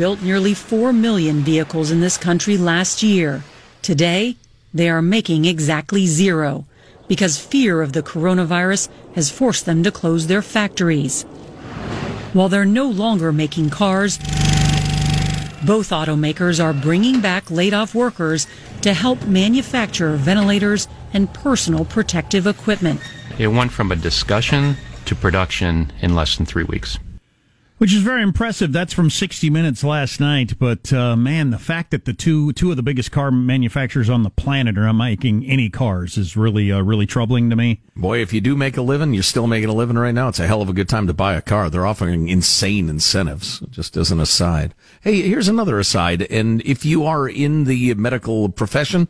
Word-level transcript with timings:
Built 0.00 0.22
nearly 0.22 0.54
4 0.54 0.94
million 0.94 1.40
vehicles 1.40 1.90
in 1.90 2.00
this 2.00 2.16
country 2.16 2.56
last 2.56 3.02
year. 3.02 3.44
Today, 3.82 4.36
they 4.72 4.88
are 4.88 5.02
making 5.02 5.44
exactly 5.44 6.06
zero 6.06 6.64
because 7.06 7.36
fear 7.38 7.82
of 7.82 7.92
the 7.92 8.02
coronavirus 8.02 8.88
has 9.14 9.30
forced 9.30 9.66
them 9.66 9.82
to 9.82 9.90
close 9.90 10.26
their 10.26 10.40
factories. 10.40 11.24
While 12.32 12.48
they're 12.48 12.64
no 12.64 12.88
longer 12.88 13.30
making 13.30 13.68
cars, 13.68 14.16
both 15.66 15.90
automakers 15.90 16.64
are 16.64 16.72
bringing 16.72 17.20
back 17.20 17.50
laid 17.50 17.74
off 17.74 17.94
workers 17.94 18.46
to 18.80 18.94
help 18.94 19.26
manufacture 19.26 20.16
ventilators 20.16 20.88
and 21.12 21.30
personal 21.34 21.84
protective 21.84 22.46
equipment. 22.46 23.02
It 23.38 23.48
went 23.48 23.70
from 23.70 23.92
a 23.92 23.96
discussion 23.96 24.76
to 25.04 25.14
production 25.14 25.92
in 26.00 26.14
less 26.14 26.38
than 26.38 26.46
three 26.46 26.64
weeks. 26.64 26.98
Which 27.80 27.94
is 27.94 28.02
very 28.02 28.22
impressive. 28.22 28.74
That's 28.74 28.92
from 28.92 29.08
60 29.08 29.48
Minutes 29.48 29.82
last 29.82 30.20
night. 30.20 30.58
But 30.58 30.92
uh, 30.92 31.16
man, 31.16 31.48
the 31.48 31.58
fact 31.58 31.92
that 31.92 32.04
the 32.04 32.12
two 32.12 32.52
two 32.52 32.70
of 32.70 32.76
the 32.76 32.82
biggest 32.82 33.10
car 33.10 33.30
manufacturers 33.30 34.10
on 34.10 34.22
the 34.22 34.28
planet 34.28 34.76
are 34.76 34.84
not 34.84 34.92
making 34.92 35.46
any 35.46 35.70
cars 35.70 36.18
is 36.18 36.36
really 36.36 36.70
uh, 36.70 36.82
really 36.82 37.06
troubling 37.06 37.48
to 37.48 37.56
me. 37.56 37.80
Boy, 37.96 38.20
if 38.20 38.34
you 38.34 38.42
do 38.42 38.54
make 38.54 38.76
a 38.76 38.82
living, 38.82 39.14
you're 39.14 39.22
still 39.22 39.46
making 39.46 39.70
a 39.70 39.72
living 39.72 39.96
right 39.96 40.12
now. 40.12 40.28
It's 40.28 40.38
a 40.38 40.46
hell 40.46 40.60
of 40.60 40.68
a 40.68 40.74
good 40.74 40.90
time 40.90 41.06
to 41.06 41.14
buy 41.14 41.32
a 41.32 41.40
car. 41.40 41.70
They're 41.70 41.86
offering 41.86 42.28
insane 42.28 42.90
incentives. 42.90 43.60
Just 43.70 43.96
as 43.96 44.12
an 44.12 44.20
aside. 44.20 44.74
Hey, 45.00 45.22
here's 45.22 45.48
another 45.48 45.78
aside. 45.78 46.20
And 46.30 46.60
if 46.66 46.84
you 46.84 47.06
are 47.06 47.26
in 47.26 47.64
the 47.64 47.94
medical 47.94 48.50
profession, 48.50 49.08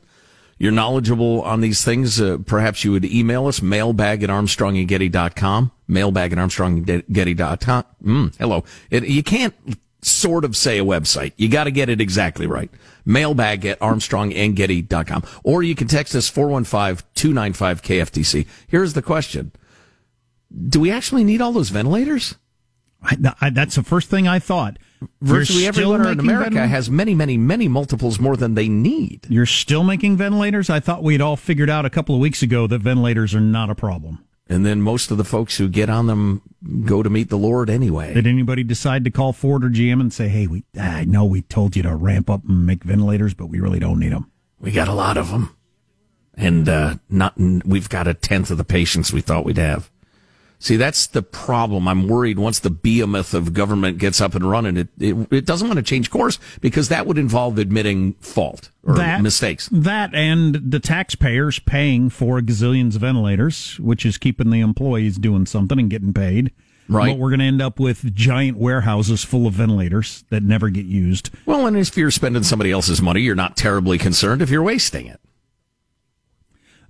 you're 0.60 0.70
knowledgeable 0.70 1.42
on 1.42 1.60
these 1.62 1.82
things, 1.82 2.20
uh, 2.20 2.36
perhaps 2.44 2.84
you 2.84 2.92
would 2.92 3.06
email 3.06 3.46
us, 3.46 3.62
mailbag 3.62 4.22
at 4.22 4.28
armstrongandgetty.com, 4.28 5.72
mailbag 5.88 6.34
at 6.34 6.38
armstrongandgetty.com. 6.38 7.84
Mm, 8.04 8.36
hello. 8.36 8.64
It, 8.90 9.08
you 9.08 9.22
can't 9.22 9.54
sort 10.02 10.44
of 10.44 10.54
say 10.54 10.78
a 10.78 10.84
website. 10.84 11.32
You 11.38 11.48
got 11.48 11.64
to 11.64 11.70
get 11.70 11.88
it 11.88 12.02
exactly 12.02 12.46
right. 12.46 12.70
Mailbag 13.06 13.64
at 13.64 13.80
armstrongandgetty.com. 13.80 15.24
Or 15.42 15.62
you 15.62 15.74
can 15.74 15.88
text 15.88 16.14
us 16.14 16.30
415-295-KFTC. 16.30 18.46
Here's 18.68 18.92
the 18.92 19.00
question. 19.00 19.52
Do 20.68 20.80
we 20.80 20.90
actually 20.90 21.24
need 21.24 21.40
all 21.40 21.52
those 21.52 21.70
ventilators? 21.70 22.34
I, 23.02 23.16
I, 23.40 23.50
that's 23.50 23.76
the 23.76 23.82
first 23.82 24.10
thing 24.10 24.28
I 24.28 24.38
thought. 24.38 24.78
Virtually 25.22 25.66
everyone 25.66 26.06
in 26.06 26.20
America 26.20 26.66
has 26.66 26.90
many, 26.90 27.14
many, 27.14 27.38
many 27.38 27.68
multiples 27.68 28.20
more 28.20 28.36
than 28.36 28.54
they 28.54 28.68
need. 28.68 29.26
You're 29.30 29.46
still 29.46 29.82
making 29.82 30.18
ventilators? 30.18 30.68
I 30.68 30.80
thought 30.80 31.02
we'd 31.02 31.22
all 31.22 31.36
figured 31.36 31.70
out 31.70 31.86
a 31.86 31.90
couple 31.90 32.14
of 32.14 32.20
weeks 32.20 32.42
ago 32.42 32.66
that 32.66 32.80
ventilators 32.80 33.34
are 33.34 33.40
not 33.40 33.70
a 33.70 33.74
problem. 33.74 34.24
And 34.50 34.66
then 34.66 34.82
most 34.82 35.12
of 35.12 35.16
the 35.16 35.24
folks 35.24 35.56
who 35.56 35.68
get 35.68 35.88
on 35.88 36.06
them 36.06 36.42
go 36.84 37.04
to 37.04 37.08
meet 37.08 37.30
the 37.30 37.38
Lord 37.38 37.70
anyway. 37.70 38.12
Did 38.12 38.26
anybody 38.26 38.64
decide 38.64 39.04
to 39.04 39.10
call 39.10 39.32
Ford 39.32 39.64
or 39.64 39.70
GM 39.70 40.00
and 40.00 40.12
say, 40.12 40.28
"Hey, 40.28 40.48
we 40.48 40.64
I 40.78 41.04
know 41.04 41.24
we 41.24 41.42
told 41.42 41.76
you 41.76 41.84
to 41.84 41.94
ramp 41.94 42.28
up 42.28 42.42
and 42.46 42.66
make 42.66 42.82
ventilators, 42.82 43.32
but 43.32 43.46
we 43.46 43.60
really 43.60 43.78
don't 43.78 44.00
need 44.00 44.12
them. 44.12 44.28
We 44.58 44.72
got 44.72 44.88
a 44.88 44.92
lot 44.92 45.16
of 45.16 45.30
them, 45.30 45.54
and 46.34 46.68
uh, 46.68 46.96
not 47.08 47.34
we've 47.38 47.88
got 47.88 48.08
a 48.08 48.14
tenth 48.14 48.50
of 48.50 48.58
the 48.58 48.64
patients 48.64 49.12
we 49.12 49.20
thought 49.20 49.44
we'd 49.44 49.56
have." 49.56 49.88
See, 50.62 50.76
that's 50.76 51.06
the 51.06 51.22
problem. 51.22 51.88
I'm 51.88 52.06
worried 52.06 52.38
once 52.38 52.58
the 52.58 52.68
behemoth 52.68 53.32
of 53.32 53.54
government 53.54 53.96
gets 53.96 54.20
up 54.20 54.34
and 54.34 54.48
running, 54.48 54.76
it, 54.76 54.88
it, 55.00 55.32
it 55.32 55.46
doesn't 55.46 55.66
want 55.66 55.78
to 55.78 55.82
change 55.82 56.10
course 56.10 56.38
because 56.60 56.90
that 56.90 57.06
would 57.06 57.16
involve 57.16 57.56
admitting 57.56 58.12
fault 58.20 58.70
or 58.84 58.94
that, 58.96 59.22
mistakes. 59.22 59.70
That 59.72 60.14
and 60.14 60.56
the 60.70 60.78
taxpayers 60.78 61.60
paying 61.60 62.10
for 62.10 62.40
gazillions 62.40 62.94
of 62.94 63.00
ventilators, 63.00 63.80
which 63.80 64.04
is 64.04 64.18
keeping 64.18 64.50
the 64.50 64.60
employees 64.60 65.16
doing 65.16 65.46
something 65.46 65.78
and 65.78 65.88
getting 65.88 66.12
paid. 66.12 66.52
Right. 66.90 67.12
But 67.12 67.18
we're 67.18 67.30
going 67.30 67.40
to 67.40 67.46
end 67.46 67.62
up 67.62 67.80
with 67.80 68.14
giant 68.14 68.58
warehouses 68.58 69.24
full 69.24 69.46
of 69.46 69.54
ventilators 69.54 70.24
that 70.28 70.42
never 70.42 70.68
get 70.68 70.84
used. 70.84 71.30
Well, 71.46 71.66
and 71.66 71.76
if 71.76 71.96
you're 71.96 72.10
spending 72.10 72.42
somebody 72.42 72.70
else's 72.70 73.00
money, 73.00 73.22
you're 73.22 73.34
not 73.34 73.56
terribly 73.56 73.96
concerned 73.96 74.42
if 74.42 74.50
you're 74.50 74.62
wasting 74.62 75.06
it 75.06 75.20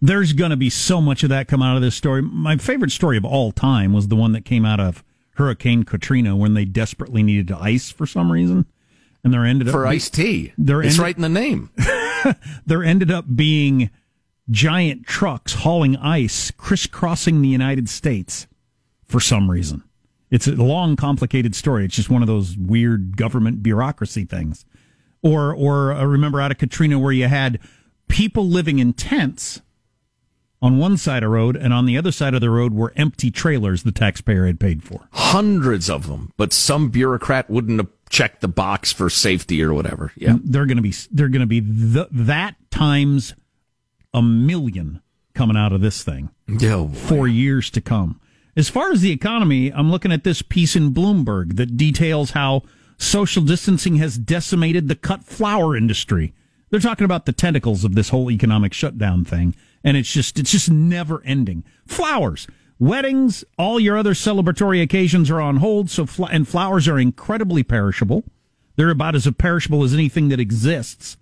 there's 0.01 0.33
going 0.33 0.51
to 0.51 0.57
be 0.57 0.71
so 0.71 1.01
much 1.01 1.23
of 1.23 1.29
that 1.29 1.49
come 1.49 1.63
out 1.63 1.77
of 1.77 1.83
this 1.83 1.95
story. 1.95 2.23
My 2.23 2.57
favorite 2.57 2.91
story 2.91 3.17
of 3.17 3.25
all 3.25 3.53
time 3.53 3.93
was 3.93 4.09
the 4.09 4.17
one 4.17 4.33
that 4.33 4.45
came 4.45 4.65
out 4.65 4.81
of 4.81 5.05
Hurricane 5.35 5.85
Katrina 5.85 6.37
when 6.37 6.55
they 6.55 6.65
desperately 6.65 7.23
needed 7.23 7.53
ice 7.53 7.91
for 7.91 8.07
some 8.07 8.33
reason. 8.33 8.67
And 9.23 9.35
there 9.35 9.45
ended 9.45 9.69
up 9.69 9.73
for 9.73 9.87
iced 9.87 10.15
tea. 10.15 10.53
There 10.57 10.81
it's 10.81 10.95
ended, 10.95 11.01
right 11.01 11.17
in 11.17 11.23
the 11.23 11.29
name. 11.29 11.71
there 12.67 12.83
ended 12.83 13.11
up 13.11 13.25
being 13.35 13.91
giant 14.51 15.07
trucks 15.07 15.55
hauling 15.55 15.97
ice 15.97 16.51
crisscrossing 16.53 17.43
the 17.43 17.49
United 17.49 17.89
States 17.89 18.47
for 19.05 19.21
some 19.21 19.51
reason. 19.51 19.85
It's 20.31 20.47
a 20.47 20.53
long, 20.53 20.97
complicated 20.97 21.55
story. 21.55 21.85
It's 21.85 21.97
just 21.97 22.09
one 22.09 22.23
of 22.23 22.29
those 22.29 22.57
weird 22.57 23.17
government 23.17 23.63
bureaucracy 23.63 24.25
things. 24.25 24.65
Or, 25.23 25.55
or 25.55 25.93
uh, 25.93 26.05
remember 26.05 26.41
out 26.41 26.51
of 26.51 26.59
Katrina 26.59 26.99
where 26.99 27.13
you 27.13 27.29
had 27.29 27.59
people 28.09 28.49
living 28.49 28.79
in 28.79 28.95
tents 28.95 29.61
on 30.63 30.79
one 30.79 30.97
side 30.97 31.23
of 31.23 31.31
the 31.31 31.35
road, 31.35 31.57
and 31.57 31.73
on 31.73 31.87
the 31.87 31.97
other 31.97 32.13
side 32.13 32.35
of 32.35 32.41
the 32.41 32.51
road 32.51 32.75
were 32.75 32.93
empty 32.97 33.31
trailers 33.31 33.83
the 33.83 33.93
taxpayer 33.93 34.47
had 34.47 34.61
paid 34.61 34.83
for. 34.83 35.09
Hundreds 35.13 35.89
of 35.89 36.07
them, 36.07 36.33
but 36.37 36.53
some 36.53 36.91
bureaucrat 36.91 37.49
wouldn't 37.49 37.81
have 37.81 37.89
checked 38.11 38.41
the 38.41 38.49
box 38.49 38.93
for 38.93 39.09
safety 39.09 39.63
or 39.63 39.73
whatever. 39.73 40.13
Yeah, 40.17 40.31
mm, 40.31 40.41
they're 40.45 40.67
going 40.67 40.77
to 40.77 40.83
be 40.83 40.95
they're 41.11 41.29
going 41.29 41.41
to 41.41 41.47
be 41.47 41.61
the, 41.61 42.09
that 42.11 42.57
times 42.71 43.35
a 44.13 44.21
million 44.21 45.01
coming 45.35 45.57
out 45.57 45.73
of 45.73 45.81
this 45.81 46.03
thing 46.03 46.31
oh, 46.63 46.89
for 46.89 47.27
years 47.27 47.71
to 47.71 47.81
come. 47.81 48.21
As 48.57 48.69
far 48.69 48.91
as 48.93 49.01
the 49.01 49.13
economy, 49.13 49.73
I'm 49.73 49.91
looking 49.91 50.13
at 50.13 50.25
this 50.25 50.43
piece 50.43 50.75
in 50.77 50.93
Bloomberg 50.93 51.57
that 51.57 51.77
details 51.77 52.33
how 52.33 52.65
social 52.99 53.43
distancing 53.43 53.97
has 53.97 54.19
decimated 54.19 54.89
the 54.89 54.97
cut 54.97 55.25
flower 55.25 55.77
industry. 55.77 56.35
They're 56.69 56.81
talking 56.81 57.05
about 57.05 57.27
the 57.27 57.33
tentacles 57.33 57.85
of 57.85 57.95
this 57.95 58.11
whole 58.11 58.31
economic 58.31 58.75
shutdown 58.75 59.25
thing 59.25 59.55
and 59.85 59.97
it's 59.97 60.11
just 60.11 60.39
it's 60.39 60.53
just 60.53 60.71
never 60.71 61.23
ending. 61.25 61.65
Flowers, 61.87 62.47
weddings, 62.79 63.45
all 63.59 63.79
your 63.81 63.97
other 63.97 64.15
celebratory 64.15 64.83
occasions 64.83 65.31
are 65.31 65.41
on 65.41 65.57
hold. 65.57 65.91
So 65.91 66.07
fl- 66.07 66.27
and 66.27 66.47
flowers 66.47 66.89
are 66.89 66.99
incredibly 66.99 67.63
perishable. 67.63 68.25
They're 68.77 68.91
about 68.91 69.15
as 69.15 69.31
perishable 69.39 69.85
as 69.85 69.95
anything 69.95 70.29
that 70.29 70.41
exists. 70.41 71.17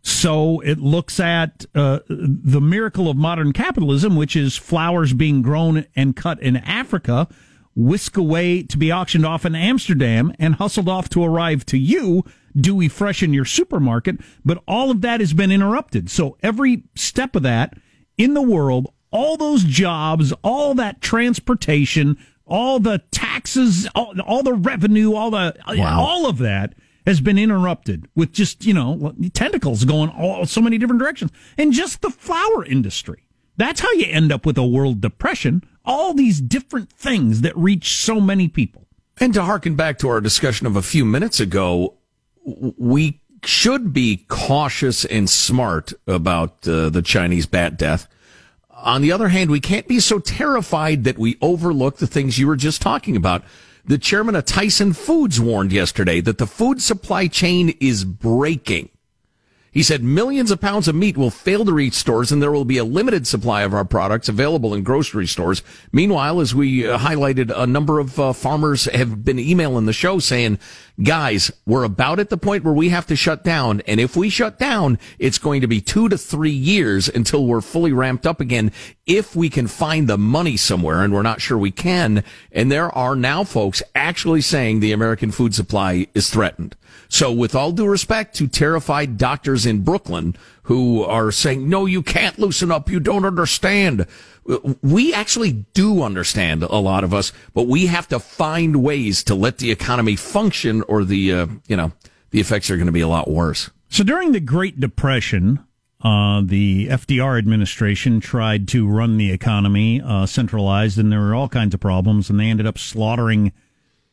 So 0.00 0.60
it 0.60 0.78
looks 0.78 1.20
at 1.20 1.66
uh, 1.74 2.00
the 2.08 2.60
miracle 2.60 3.10
of 3.10 3.16
modern 3.16 3.52
capitalism, 3.52 4.16
which 4.16 4.36
is 4.36 4.56
flowers 4.56 5.12
being 5.12 5.42
grown 5.42 5.86
and 5.94 6.16
cut 6.16 6.40
in 6.40 6.56
Africa, 6.56 7.28
whisk 7.74 8.16
away 8.16 8.62
to 8.62 8.78
be 8.78 8.92
auctioned 8.92 9.26
off 9.26 9.44
in 9.44 9.54
Amsterdam, 9.54 10.32
and 10.38 10.54
hustled 10.54 10.88
off 10.88 11.08
to 11.10 11.24
arrive 11.24 11.66
to 11.66 11.76
you 11.76 12.24
dewy 12.56 12.88
fresh 12.88 13.22
in 13.22 13.32
your 13.32 13.44
supermarket, 13.44 14.16
but 14.44 14.62
all 14.66 14.90
of 14.90 15.00
that 15.02 15.20
has 15.20 15.32
been 15.32 15.50
interrupted. 15.50 16.10
So 16.10 16.36
every 16.42 16.84
step 16.94 17.36
of 17.36 17.42
that 17.42 17.74
in 18.16 18.34
the 18.34 18.42
world, 18.42 18.92
all 19.10 19.36
those 19.36 19.64
jobs, 19.64 20.32
all 20.42 20.74
that 20.74 21.00
transportation, 21.00 22.18
all 22.46 22.80
the 22.80 23.02
taxes, 23.10 23.88
all, 23.94 24.14
all 24.22 24.42
the 24.42 24.54
revenue, 24.54 25.14
all 25.14 25.30
the 25.30 25.56
wow. 25.68 26.00
all 26.00 26.26
of 26.26 26.38
that 26.38 26.74
has 27.06 27.20
been 27.20 27.38
interrupted 27.38 28.06
with 28.14 28.32
just 28.32 28.64
you 28.66 28.74
know 28.74 29.14
tentacles 29.32 29.84
going 29.84 30.10
all 30.10 30.44
so 30.46 30.60
many 30.60 30.78
different 30.78 31.00
directions, 31.00 31.30
and 31.56 31.72
just 31.72 32.02
the 32.02 32.10
flower 32.10 32.64
industry. 32.64 33.24
That's 33.56 33.80
how 33.80 33.90
you 33.92 34.06
end 34.08 34.30
up 34.30 34.46
with 34.46 34.56
a 34.56 34.66
world 34.66 35.00
depression. 35.00 35.64
All 35.84 36.14
these 36.14 36.40
different 36.40 36.92
things 36.92 37.40
that 37.40 37.56
reach 37.56 37.96
so 37.96 38.20
many 38.20 38.46
people. 38.46 38.86
And 39.20 39.34
to 39.34 39.42
harken 39.42 39.74
back 39.74 39.98
to 39.98 40.08
our 40.08 40.20
discussion 40.20 40.66
of 40.66 40.76
a 40.76 40.82
few 40.82 41.04
minutes 41.04 41.40
ago, 41.40 41.96
we 42.76 43.20
should 43.44 43.92
be 43.92 44.24
cautious 44.28 45.04
and 45.04 45.28
smart 45.28 45.92
about 46.06 46.66
uh, 46.66 46.88
the 46.88 47.02
Chinese 47.02 47.46
bat 47.46 47.78
death. 47.78 48.08
On 48.70 49.02
the 49.02 49.12
other 49.12 49.28
hand, 49.28 49.50
we 49.50 49.60
can't 49.60 49.88
be 49.88 50.00
so 50.00 50.18
terrified 50.18 51.04
that 51.04 51.18
we 51.18 51.36
overlook 51.40 51.98
the 51.98 52.06
things 52.06 52.38
you 52.38 52.46
were 52.46 52.56
just 52.56 52.80
talking 52.80 53.16
about. 53.16 53.44
The 53.84 53.98
chairman 53.98 54.36
of 54.36 54.44
Tyson 54.44 54.92
Foods 54.92 55.40
warned 55.40 55.72
yesterday 55.72 56.20
that 56.20 56.38
the 56.38 56.46
food 56.46 56.82
supply 56.82 57.26
chain 57.26 57.74
is 57.80 58.04
breaking. 58.04 58.90
He 59.70 59.82
said 59.82 60.02
millions 60.02 60.50
of 60.50 60.60
pounds 60.60 60.88
of 60.88 60.94
meat 60.94 61.16
will 61.16 61.30
fail 61.30 61.64
to 61.64 61.72
reach 61.72 61.94
stores 61.94 62.32
and 62.32 62.42
there 62.42 62.50
will 62.50 62.64
be 62.64 62.78
a 62.78 62.84
limited 62.84 63.26
supply 63.26 63.62
of 63.62 63.74
our 63.74 63.84
products 63.84 64.28
available 64.28 64.74
in 64.74 64.82
grocery 64.82 65.26
stores. 65.26 65.62
Meanwhile, 65.92 66.40
as 66.40 66.54
we 66.54 66.86
uh, 66.86 66.98
highlighted, 66.98 67.52
a 67.54 67.66
number 67.66 67.98
of 67.98 68.18
uh, 68.18 68.32
farmers 68.32 68.86
have 68.86 69.24
been 69.24 69.38
emailing 69.38 69.86
the 69.86 69.92
show 69.92 70.18
saying, 70.18 70.58
guys, 71.02 71.50
we're 71.66 71.84
about 71.84 72.18
at 72.18 72.30
the 72.30 72.36
point 72.36 72.64
where 72.64 72.74
we 72.74 72.88
have 72.88 73.06
to 73.06 73.16
shut 73.16 73.44
down. 73.44 73.82
And 73.86 74.00
if 74.00 74.16
we 74.16 74.30
shut 74.30 74.58
down, 74.58 74.98
it's 75.18 75.38
going 75.38 75.60
to 75.60 75.68
be 75.68 75.80
two 75.80 76.08
to 76.08 76.18
three 76.18 76.50
years 76.50 77.08
until 77.08 77.46
we're 77.46 77.60
fully 77.60 77.92
ramped 77.92 78.26
up 78.26 78.40
again. 78.40 78.72
if 79.08 79.34
we 79.34 79.48
can 79.48 79.66
find 79.66 80.06
the 80.06 80.18
money 80.18 80.56
somewhere, 80.56 81.02
and 81.02 81.14
we're 81.14 81.22
not 81.22 81.40
sure 81.40 81.56
we 81.56 81.70
can. 81.70 82.22
And 82.52 82.70
there 82.70 82.94
are 82.94 83.16
now 83.16 83.42
folks 83.42 83.82
actually 83.94 84.42
saying 84.42 84.80
the 84.80 84.92
American 84.92 85.30
food 85.30 85.54
supply 85.54 86.06
is 86.14 86.28
threatened. 86.28 86.76
So 87.08 87.32
with 87.32 87.54
all 87.54 87.72
due 87.72 87.86
respect 87.86 88.36
to 88.36 88.46
terrified 88.46 89.16
doctors 89.16 89.64
in 89.64 89.82
Brooklyn 89.82 90.36
who 90.64 91.02
are 91.02 91.32
saying, 91.32 91.68
no, 91.68 91.86
you 91.86 92.02
can't 92.02 92.38
loosen 92.38 92.70
up. 92.70 92.90
You 92.90 93.00
don't 93.00 93.24
understand. 93.24 94.06
We 94.82 95.14
actually 95.14 95.52
do 95.72 96.02
understand 96.02 96.62
a 96.62 96.76
lot 96.76 97.04
of 97.04 97.14
us, 97.14 97.32
but 97.54 97.66
we 97.66 97.86
have 97.86 98.08
to 98.08 98.18
find 98.18 98.82
ways 98.82 99.22
to 99.24 99.34
let 99.34 99.58
the 99.58 99.70
economy 99.70 100.16
function 100.16 100.82
or 100.82 101.04
the, 101.04 101.32
uh, 101.32 101.46
you 101.66 101.76
know, 101.76 101.92
the 102.30 102.40
effects 102.40 102.70
are 102.70 102.76
going 102.76 102.86
to 102.86 102.92
be 102.92 103.00
a 103.00 103.08
lot 103.08 103.28
worse. 103.28 103.70
So 103.88 104.04
during 104.04 104.32
the 104.32 104.40
Great 104.40 104.78
Depression, 104.78 105.64
uh, 106.02 106.42
the 106.44 106.88
FDR 106.88 107.38
administration 107.38 108.20
tried 108.20 108.68
to 108.68 108.86
run 108.86 109.16
the 109.16 109.32
economy 109.32 110.00
uh, 110.00 110.26
centralized, 110.26 110.98
and 110.98 111.10
there 111.10 111.20
were 111.20 111.34
all 111.34 111.48
kinds 111.48 111.74
of 111.74 111.80
problems, 111.80 112.28
and 112.28 112.38
they 112.38 112.46
ended 112.50 112.66
up 112.66 112.78
slaughtering 112.78 113.52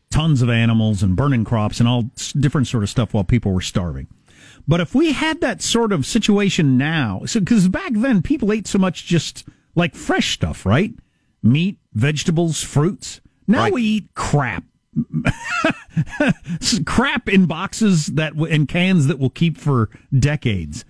tons 0.09 0.41
of 0.41 0.49
animals 0.49 1.03
and 1.03 1.15
burning 1.15 1.43
crops 1.43 1.79
and 1.79 1.89
all 1.89 2.09
different 2.39 2.67
sort 2.67 2.83
of 2.83 2.89
stuff 2.89 3.13
while 3.13 3.23
people 3.23 3.51
were 3.51 3.61
starving. 3.61 4.07
But 4.67 4.81
if 4.81 4.95
we 4.95 5.11
had 5.11 5.41
that 5.41 5.61
sort 5.61 5.91
of 5.91 6.05
situation 6.05 6.77
now, 6.77 7.21
so 7.25 7.39
because 7.39 7.67
back 7.67 7.91
then 7.93 8.21
people 8.21 8.51
ate 8.51 8.67
so 8.67 8.79
much 8.79 9.05
just 9.05 9.47
like 9.75 9.95
fresh 9.95 10.33
stuff, 10.33 10.65
right? 10.65 10.93
Meat, 11.43 11.77
vegetables, 11.93 12.63
fruits. 12.63 13.21
Now 13.47 13.63
right. 13.63 13.73
we 13.73 13.83
eat 13.83 14.13
crap. 14.15 14.63
crap 16.85 17.27
in 17.29 17.45
boxes 17.45 18.07
that 18.07 18.33
in 18.33 18.65
cans 18.65 19.07
that 19.07 19.19
will 19.19 19.29
keep 19.29 19.57
for 19.57 19.89
decades. 20.17 20.85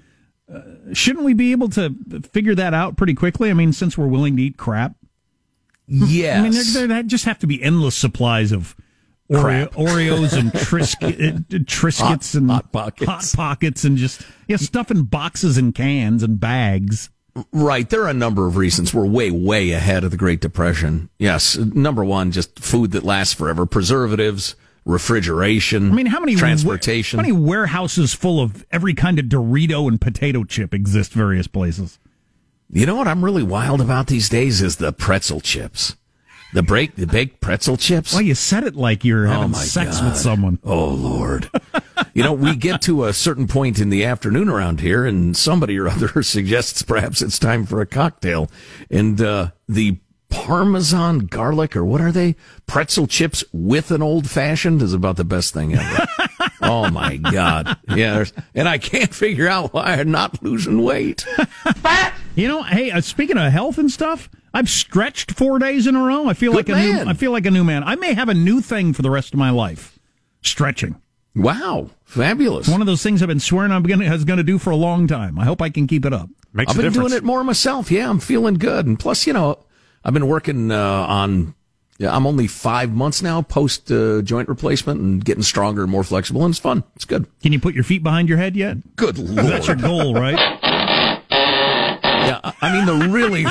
Uh, 0.53 0.61
shouldn't 0.93 1.25
we 1.25 1.33
be 1.33 1.51
able 1.51 1.69
to 1.69 1.95
figure 2.31 2.55
that 2.55 2.73
out 2.73 2.97
pretty 2.97 3.15
quickly? 3.15 3.49
I 3.49 3.53
mean, 3.53 3.73
since 3.73 3.97
we're 3.97 4.07
willing 4.07 4.37
to 4.37 4.43
eat 4.43 4.57
crap. 4.57 4.95
Yes. 5.87 6.37
I 6.39 6.41
mean, 6.43 6.51
there, 6.51 6.87
there 6.87 7.03
just 7.03 7.25
have 7.25 7.39
to 7.39 7.47
be 7.47 7.61
endless 7.61 7.95
supplies 7.95 8.51
of 8.51 8.75
Oreo, 9.31 9.71
Oreos 9.73 10.37
and 10.37 10.53
Tris- 10.67 10.95
uh, 11.01 11.07
Triscuits 11.65 11.99
hot, 11.99 12.33
and 12.35 12.49
hot 12.51 12.71
pockets. 12.71 13.09
hot 13.09 13.33
pockets 13.35 13.83
and 13.83 13.97
just 13.97 14.21
yeah, 14.47 14.57
stuff 14.57 14.91
in 14.91 15.03
boxes 15.03 15.57
and 15.57 15.73
cans 15.73 16.21
and 16.23 16.39
bags. 16.39 17.09
Right. 17.51 17.89
There 17.89 18.03
are 18.03 18.09
a 18.09 18.13
number 18.13 18.47
of 18.47 18.55
reasons 18.55 18.93
we're 18.93 19.05
way, 19.05 19.29
way 19.31 19.71
ahead 19.71 20.03
of 20.03 20.11
the 20.11 20.17
Great 20.17 20.39
Depression. 20.39 21.09
Yes. 21.19 21.57
Number 21.57 22.03
one, 22.05 22.31
just 22.31 22.59
food 22.59 22.91
that 22.91 23.03
lasts 23.03 23.33
forever, 23.33 23.65
preservatives, 23.65 24.55
refrigeration. 24.85 25.91
I 25.91 25.93
mean, 25.95 26.05
how 26.05 26.19
many 26.19 26.35
transportation? 26.35 27.19
How 27.19 27.23
many 27.23 27.33
warehouses 27.33 28.13
full 28.13 28.39
of 28.39 28.65
every 28.71 28.93
kind 28.93 29.19
of 29.19 29.25
Dorito 29.25 29.87
and 29.87 29.99
potato 29.99 30.43
chip 30.43 30.73
exist 30.73 31.11
various 31.11 31.47
places? 31.47 31.99
You 32.71 32.85
know 32.85 32.95
what 32.95 33.07
I'm 33.07 33.23
really 33.23 33.43
wild 33.43 33.81
about 33.81 34.07
these 34.07 34.29
days 34.29 34.61
is 34.61 34.77
the 34.77 34.93
pretzel 34.93 35.41
chips. 35.41 35.95
The 36.55 36.63
break, 36.63 36.95
the 36.95 37.05
baked 37.05 37.41
pretzel 37.41 37.75
chips. 37.75 38.13
Well, 38.13 38.21
you 38.21 38.33
said 38.33 38.63
it 38.63 38.77
like 38.77 39.03
you're 39.03 39.25
having 39.25 39.53
oh 39.53 39.57
sex 39.57 39.99
God. 39.99 40.11
with 40.11 40.17
someone. 40.17 40.57
Oh 40.63 40.87
Lord! 40.87 41.49
you 42.13 42.23
know, 42.23 42.31
we 42.31 42.55
get 42.55 42.81
to 42.83 43.03
a 43.03 43.11
certain 43.11 43.45
point 43.45 43.77
in 43.77 43.89
the 43.89 44.05
afternoon 44.05 44.47
around 44.47 44.79
here, 44.79 45.05
and 45.05 45.35
somebody 45.35 45.77
or 45.77 45.89
other 45.89 46.07
suggests 46.23 46.81
perhaps 46.81 47.21
it's 47.21 47.37
time 47.39 47.65
for 47.65 47.81
a 47.81 47.85
cocktail, 47.85 48.49
and 48.89 49.21
uh, 49.21 49.49
the 49.67 49.97
Parmesan 50.29 51.25
garlic 51.25 51.75
or 51.75 51.83
what 51.83 51.99
are 51.99 52.13
they? 52.13 52.37
Pretzel 52.67 53.07
chips 53.07 53.43
with 53.51 53.91
an 53.91 54.01
old 54.01 54.29
fashioned 54.29 54.81
is 54.81 54.93
about 54.93 55.17
the 55.17 55.25
best 55.25 55.53
thing 55.53 55.75
ever. 55.75 56.07
oh 56.61 56.89
my 56.89 57.17
God! 57.17 57.77
Yeah, 57.89 58.23
and 58.53 58.69
I 58.69 58.77
can't 58.77 59.13
figure 59.13 59.49
out 59.49 59.73
why 59.73 59.95
I'm 59.95 60.09
not 60.09 60.41
losing 60.41 60.81
weight. 60.83 61.25
you 62.35 62.47
know, 62.47 62.63
hey, 62.63 62.91
uh, 62.91 63.01
speaking 63.01 63.37
of 63.37 63.51
health 63.51 63.77
and 63.77 63.91
stuff. 63.91 64.29
I've 64.55 64.69
stretched 64.69 65.31
four 65.31 65.59
days 65.59 65.85
in 65.85 65.97
a 65.97 66.01
row. 66.01 66.29
I 66.29 66.33
feel 66.33 66.53
Good 66.53 66.69
like 66.69 66.77
a 66.77 66.81
new. 66.81 67.09
I 67.09 67.13
feel 67.13 67.33
like 67.33 67.45
a 67.45 67.51
new 67.51 67.65
man. 67.65 67.83
I 67.83 67.95
may 67.95 68.13
have 68.13 68.29
a 68.29 68.33
new 68.33 68.61
thing 68.61 68.93
for 68.93 69.01
the 69.01 69.11
rest 69.11 69.33
of 69.33 69.37
my 69.37 69.49
life. 69.49 69.99
Stretching. 70.41 70.95
Wow, 71.35 71.89
fabulous! 72.05 72.69
One 72.69 72.79
of 72.79 72.87
those 72.87 73.03
things 73.03 73.21
I've 73.21 73.27
been 73.27 73.41
swearing 73.41 73.73
I'm 73.73 73.83
going 73.83 73.99
to 73.99 74.05
has 74.05 74.23
going 74.23 74.37
to 74.37 74.43
do 74.43 74.57
for 74.57 74.69
a 74.69 74.75
long 74.77 75.07
time. 75.07 75.37
I 75.37 75.43
hope 75.43 75.61
I 75.61 75.69
can 75.69 75.87
keep 75.87 76.05
it 76.05 76.13
up. 76.13 76.29
Makes 76.53 76.69
I've 76.71 76.77
been 76.77 76.85
difference. 76.85 77.09
doing 77.09 77.17
it 77.17 77.25
more 77.25 77.43
myself. 77.43 77.91
Yeah, 77.91 78.09
I'm 78.09 78.21
feeling 78.21 78.53
good, 78.53 78.85
and 78.85 78.97
plus, 78.97 79.27
you 79.27 79.33
know, 79.33 79.59
I've 80.05 80.13
been 80.13 80.27
working 80.27 80.71
uh, 80.71 80.77
on. 80.79 81.53
Yeah, 81.97 82.15
I'm 82.15 82.25
only 82.25 82.47
five 82.47 82.93
months 82.93 83.21
now 83.21 83.41
post 83.41 83.91
uh, 83.91 84.21
joint 84.21 84.47
replacement 84.47 85.01
and 85.01 85.23
getting 85.23 85.43
stronger 85.43 85.81
and 85.81 85.91
more 85.91 86.05
flexible, 86.05 86.45
and 86.45 86.53
it's 86.53 86.59
fun. 86.59 86.85
It's 86.95 87.05
good. 87.05 87.27
Can 87.41 87.51
you 87.51 87.59
put 87.59 87.73
your 87.75 87.83
feet 87.83 88.03
behind 88.03 88.29
your 88.29 88.37
head 88.37 88.55
yet? 88.55 88.95
Good 88.95 89.17
lord, 89.17 89.47
That's 89.47 89.67
your 89.67 89.75
goal, 89.75 90.13
right? 90.13 90.59
Yeah, 92.25 92.51
I 92.61 92.73
mean 92.73 92.85
the 92.85 93.09
really, 93.09 93.45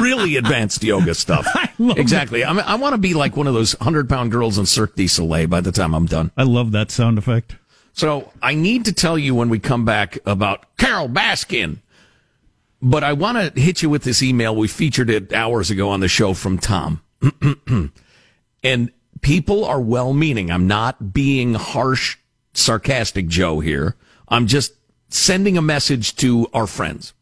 really 0.00 0.36
advanced 0.36 0.82
yoga 0.82 1.14
stuff. 1.14 1.46
exactly. 1.78 2.44
I 2.44 2.52
mean, 2.52 2.64
I 2.66 2.76
want 2.76 2.94
to 2.94 2.98
be 2.98 3.14
like 3.14 3.36
one 3.36 3.46
of 3.46 3.54
those 3.54 3.72
hundred 3.80 4.08
pound 4.08 4.30
girls 4.30 4.58
in 4.58 4.66
Cirque 4.66 4.96
du 4.96 5.08
Soleil 5.08 5.46
by 5.46 5.60
the 5.60 5.72
time 5.72 5.94
I'm 5.94 6.06
done. 6.06 6.30
I 6.36 6.42
love 6.42 6.72
that 6.72 6.90
sound 6.90 7.18
effect. 7.18 7.56
So 7.92 8.32
I 8.42 8.54
need 8.54 8.84
to 8.86 8.92
tell 8.92 9.16
you 9.16 9.34
when 9.34 9.48
we 9.48 9.58
come 9.58 9.84
back 9.84 10.18
about 10.26 10.76
Carole 10.76 11.08
Baskin. 11.08 11.78
But 12.82 13.02
I 13.02 13.14
want 13.14 13.54
to 13.54 13.60
hit 13.60 13.82
you 13.82 13.88
with 13.88 14.02
this 14.02 14.22
email. 14.22 14.54
We 14.54 14.68
featured 14.68 15.08
it 15.08 15.32
hours 15.32 15.70
ago 15.70 15.88
on 15.88 16.00
the 16.00 16.08
show 16.08 16.34
from 16.34 16.58
Tom. 16.58 17.00
and 18.62 18.92
people 19.22 19.64
are 19.64 19.80
well 19.80 20.12
meaning. 20.12 20.50
I'm 20.50 20.66
not 20.66 21.14
being 21.14 21.54
harsh, 21.54 22.18
sarcastic 22.52 23.26
Joe 23.26 23.60
here. 23.60 23.96
I'm 24.28 24.46
just 24.46 24.74
sending 25.08 25.56
a 25.56 25.62
message 25.62 26.16
to 26.16 26.46
our 26.52 26.66
friends. 26.66 27.13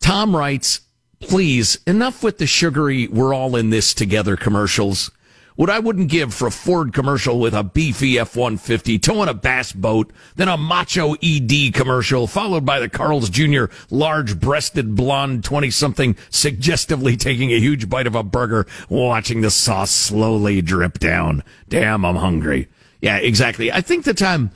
Tom 0.00 0.34
writes, 0.34 0.80
please, 1.20 1.78
enough 1.86 2.22
with 2.22 2.38
the 2.38 2.46
sugary, 2.46 3.08
we're 3.08 3.34
all 3.34 3.56
in 3.56 3.70
this 3.70 3.94
together 3.94 4.36
commercials. 4.36 5.10
What 5.58 5.70
I 5.70 5.80
wouldn't 5.80 6.08
give 6.08 6.32
for 6.32 6.46
a 6.46 6.52
Ford 6.52 6.92
commercial 6.92 7.40
with 7.40 7.52
a 7.52 7.64
beefy 7.64 8.16
F-150 8.16 9.02
towing 9.02 9.28
a 9.28 9.34
bass 9.34 9.72
boat, 9.72 10.12
then 10.36 10.46
a 10.46 10.56
macho 10.56 11.14
ED 11.20 11.74
commercial, 11.74 12.28
followed 12.28 12.64
by 12.64 12.78
the 12.78 12.88
Carl's 12.88 13.28
Jr. 13.28 13.64
large-breasted 13.90 14.94
blonde 14.94 15.42
20-something 15.42 16.16
suggestively 16.30 17.16
taking 17.16 17.50
a 17.50 17.58
huge 17.58 17.88
bite 17.88 18.06
of 18.06 18.14
a 18.14 18.22
burger, 18.22 18.68
watching 18.88 19.40
the 19.40 19.50
sauce 19.50 19.90
slowly 19.90 20.62
drip 20.62 21.00
down. 21.00 21.42
Damn, 21.68 22.04
I'm 22.04 22.14
hungry. 22.14 22.68
Yeah, 23.00 23.16
exactly. 23.16 23.72
I 23.72 23.80
think 23.80 24.04
the 24.04 24.14
time 24.14 24.52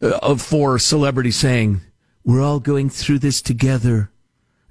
uh, 0.00 0.36
for 0.36 0.78
celebrities 0.78 1.36
saying, 1.36 1.82
we're 2.24 2.42
all 2.42 2.60
going 2.60 2.88
through 2.88 3.18
this 3.18 3.42
together 3.42 4.10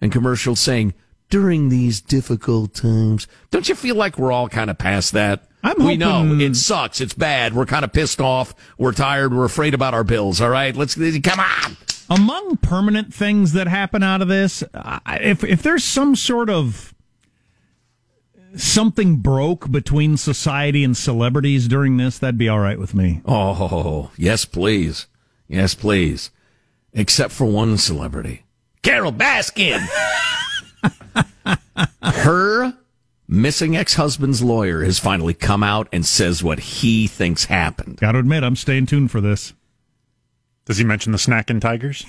and 0.01 0.11
commercials 0.11 0.59
saying 0.59 0.93
during 1.29 1.69
these 1.69 2.01
difficult 2.01 2.73
times. 2.73 3.27
Don't 3.51 3.69
you 3.69 3.75
feel 3.75 3.95
like 3.95 4.17
we're 4.17 4.31
all 4.31 4.49
kind 4.49 4.69
of 4.69 4.77
past 4.77 5.13
that? 5.13 5.43
I'm 5.63 5.71
hoping... 5.71 5.85
we 5.85 5.97
know 5.97 6.25
it 6.39 6.55
sucks. 6.55 7.01
It's 7.01 7.13
bad. 7.13 7.53
We're 7.53 7.65
kind 7.65 7.83
of 7.83 7.93
pissed 7.93 8.21
off. 8.21 8.55
We're 8.77 8.93
tired. 8.93 9.33
We're 9.33 9.45
afraid 9.45 9.73
about 9.73 9.93
our 9.93 10.03
bills. 10.03 10.41
All 10.41 10.49
right, 10.49 10.75
let's 10.75 10.95
come 10.95 11.39
on. 11.39 11.77
Among 12.09 12.57
permanent 12.57 13.13
things 13.13 13.53
that 13.53 13.67
happen 13.67 14.01
out 14.01 14.21
of 14.21 14.27
this, 14.27 14.63
if 15.07 15.43
if 15.43 15.61
there's 15.61 15.83
some 15.83 16.15
sort 16.15 16.49
of 16.49 16.95
something 18.55 19.17
broke 19.17 19.69
between 19.69 20.17
society 20.17 20.83
and 20.83 20.97
celebrities 20.97 21.67
during 21.67 21.97
this, 21.97 22.17
that'd 22.17 22.37
be 22.37 22.49
all 22.49 22.59
right 22.59 22.79
with 22.79 22.95
me. 22.95 23.21
Oh, 23.25 24.09
yes, 24.17 24.45
please. 24.45 25.05
Yes, 25.47 25.75
please. 25.75 26.31
Except 26.93 27.31
for 27.31 27.45
one 27.45 27.77
celebrity. 27.77 28.43
Carole 28.81 29.11
Baskin. 29.13 29.79
Her 32.01 32.73
missing 33.27 33.75
ex-husband's 33.75 34.41
lawyer 34.41 34.83
has 34.83 34.99
finally 34.99 35.33
come 35.33 35.63
out 35.63 35.87
and 35.91 36.05
says 36.05 36.43
what 36.43 36.59
he 36.59 37.07
thinks 37.07 37.45
happened. 37.45 37.97
Got 37.97 38.13
to 38.13 38.19
admit, 38.19 38.43
I'm 38.43 38.55
staying 38.55 38.87
tuned 38.87 39.11
for 39.11 39.21
this. 39.21 39.53
Does 40.65 40.77
he 40.77 40.83
mention 40.83 41.11
the 41.11 41.17
snacking 41.17 41.59
tigers? 41.61 42.05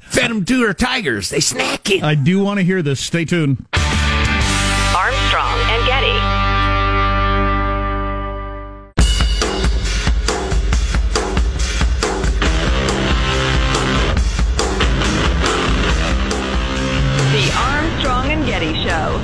Fed 0.00 0.30
him 0.30 0.44
to 0.46 0.62
her 0.66 0.74
tigers. 0.74 1.30
They 1.30 1.38
snacking. 1.38 2.02
I 2.02 2.16
do 2.16 2.42
want 2.42 2.58
to 2.58 2.64
hear 2.64 2.82
this. 2.82 2.98
Stay 2.98 3.24
tuned. 3.24 3.64
Armstrong 3.72 5.58
and 5.70 5.81
Armstrong 18.04 18.32
and 18.32 18.46
Getty 18.46 18.74
Show. 18.82 19.20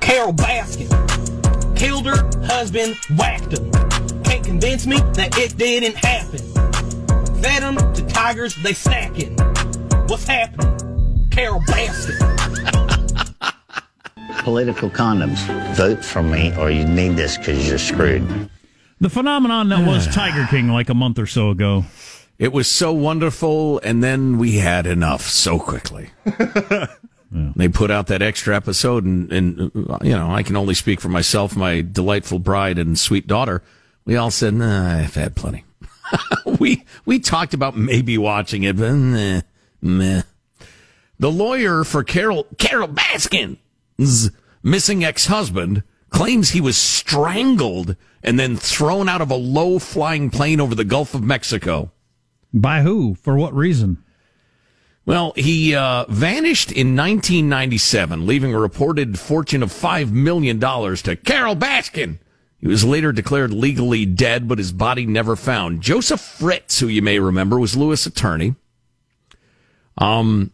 Carole 0.00 0.32
Baskin 0.32 1.76
killed 1.76 2.06
her 2.06 2.30
husband, 2.46 2.96
whacked 3.18 3.58
him. 3.58 3.70
Can't 4.22 4.44
convince 4.44 4.86
me 4.86 4.96
that 5.14 5.36
it 5.36 5.58
didn't 5.58 5.96
happen. 5.96 6.38
Fed 7.42 7.62
them 7.62 7.76
to 7.92 8.06
tigers, 8.06 8.54
they 8.62 8.72
snacking. 8.72 9.38
What's 10.08 10.26
happening? 10.26 11.28
Carole 11.30 11.60
Baskin. 11.60 12.16
Political 14.44 14.90
condoms. 14.90 15.74
Vote 15.76 16.02
for 16.02 16.22
me 16.22 16.56
or 16.56 16.70
you 16.70 16.86
need 16.86 17.16
this 17.16 17.36
because 17.36 17.68
you're 17.68 17.76
screwed. 17.76 18.48
The 19.00 19.10
phenomenon 19.10 19.68
that 19.68 19.86
was 19.86 20.06
Tiger 20.14 20.46
King 20.48 20.68
like 20.68 20.88
a 20.88 20.94
month 20.94 21.18
or 21.18 21.26
so 21.26 21.50
ago. 21.50 21.84
It 22.38 22.52
was 22.52 22.68
so 22.68 22.92
wonderful, 22.92 23.80
and 23.80 24.02
then 24.02 24.38
we 24.38 24.58
had 24.58 24.86
enough 24.86 25.22
so 25.22 25.58
quickly. 25.58 26.10
They 27.30 27.68
put 27.68 27.90
out 27.90 28.06
that 28.06 28.22
extra 28.22 28.56
episode, 28.56 29.04
and, 29.04 29.30
and 29.32 29.90
uh, 29.90 29.98
you 30.02 30.12
know, 30.12 30.30
I 30.30 30.42
can 30.42 30.56
only 30.56 30.74
speak 30.74 31.00
for 31.00 31.08
myself, 31.08 31.56
my 31.56 31.82
delightful 31.82 32.38
bride 32.38 32.78
and 32.78 32.98
sweet 32.98 33.26
daughter. 33.26 33.62
We 34.06 34.16
all 34.16 34.30
said, 34.30 34.54
nah, 34.54 34.98
I've 34.98 35.14
had 35.14 35.36
plenty. 35.36 35.64
we 36.58 36.84
we 37.04 37.18
talked 37.18 37.52
about 37.52 37.76
maybe 37.76 38.16
watching 38.16 38.62
it, 38.62 38.78
but 38.78 38.92
meh, 38.92 39.42
meh. 39.82 40.22
The 41.18 41.30
lawyer 41.30 41.84
for 41.84 42.02
Carole 42.02 42.46
Carole 42.56 42.88
Baskin's 42.88 44.30
missing 44.62 45.04
ex-husband 45.04 45.82
claims 46.08 46.50
he 46.50 46.60
was 46.62 46.78
strangled 46.78 47.94
and 48.22 48.40
then 48.40 48.56
thrown 48.56 49.08
out 49.08 49.20
of 49.20 49.30
a 49.30 49.36
low-flying 49.36 50.30
plane 50.30 50.60
over 50.60 50.74
the 50.74 50.84
Gulf 50.84 51.14
of 51.14 51.22
Mexico. 51.22 51.92
By 52.52 52.82
who? 52.82 53.14
For 53.14 53.36
what 53.36 53.54
reason? 53.54 54.02
Well, 55.04 55.32
he 55.36 55.74
uh, 55.74 56.04
vanished 56.08 56.70
in 56.70 56.94
1997, 56.94 58.26
leaving 58.26 58.54
a 58.54 58.60
reported 58.60 59.18
fortune 59.18 59.62
of 59.62 59.70
$5 59.70 60.10
million 60.10 60.60
to 60.60 61.16
Carole 61.16 61.56
Baskin. 61.56 62.18
He 62.58 62.66
was 62.66 62.84
later 62.84 63.12
declared 63.12 63.52
legally 63.52 64.04
dead, 64.04 64.48
but 64.48 64.58
his 64.58 64.72
body 64.72 65.06
never 65.06 65.34
found. 65.34 65.80
Joseph 65.80 66.20
Fritz, 66.20 66.80
who 66.80 66.88
you 66.88 67.00
may 67.00 67.18
remember, 67.20 67.58
was 67.58 67.76
Lewis' 67.76 68.04
attorney. 68.04 68.56
Um, 69.96 70.52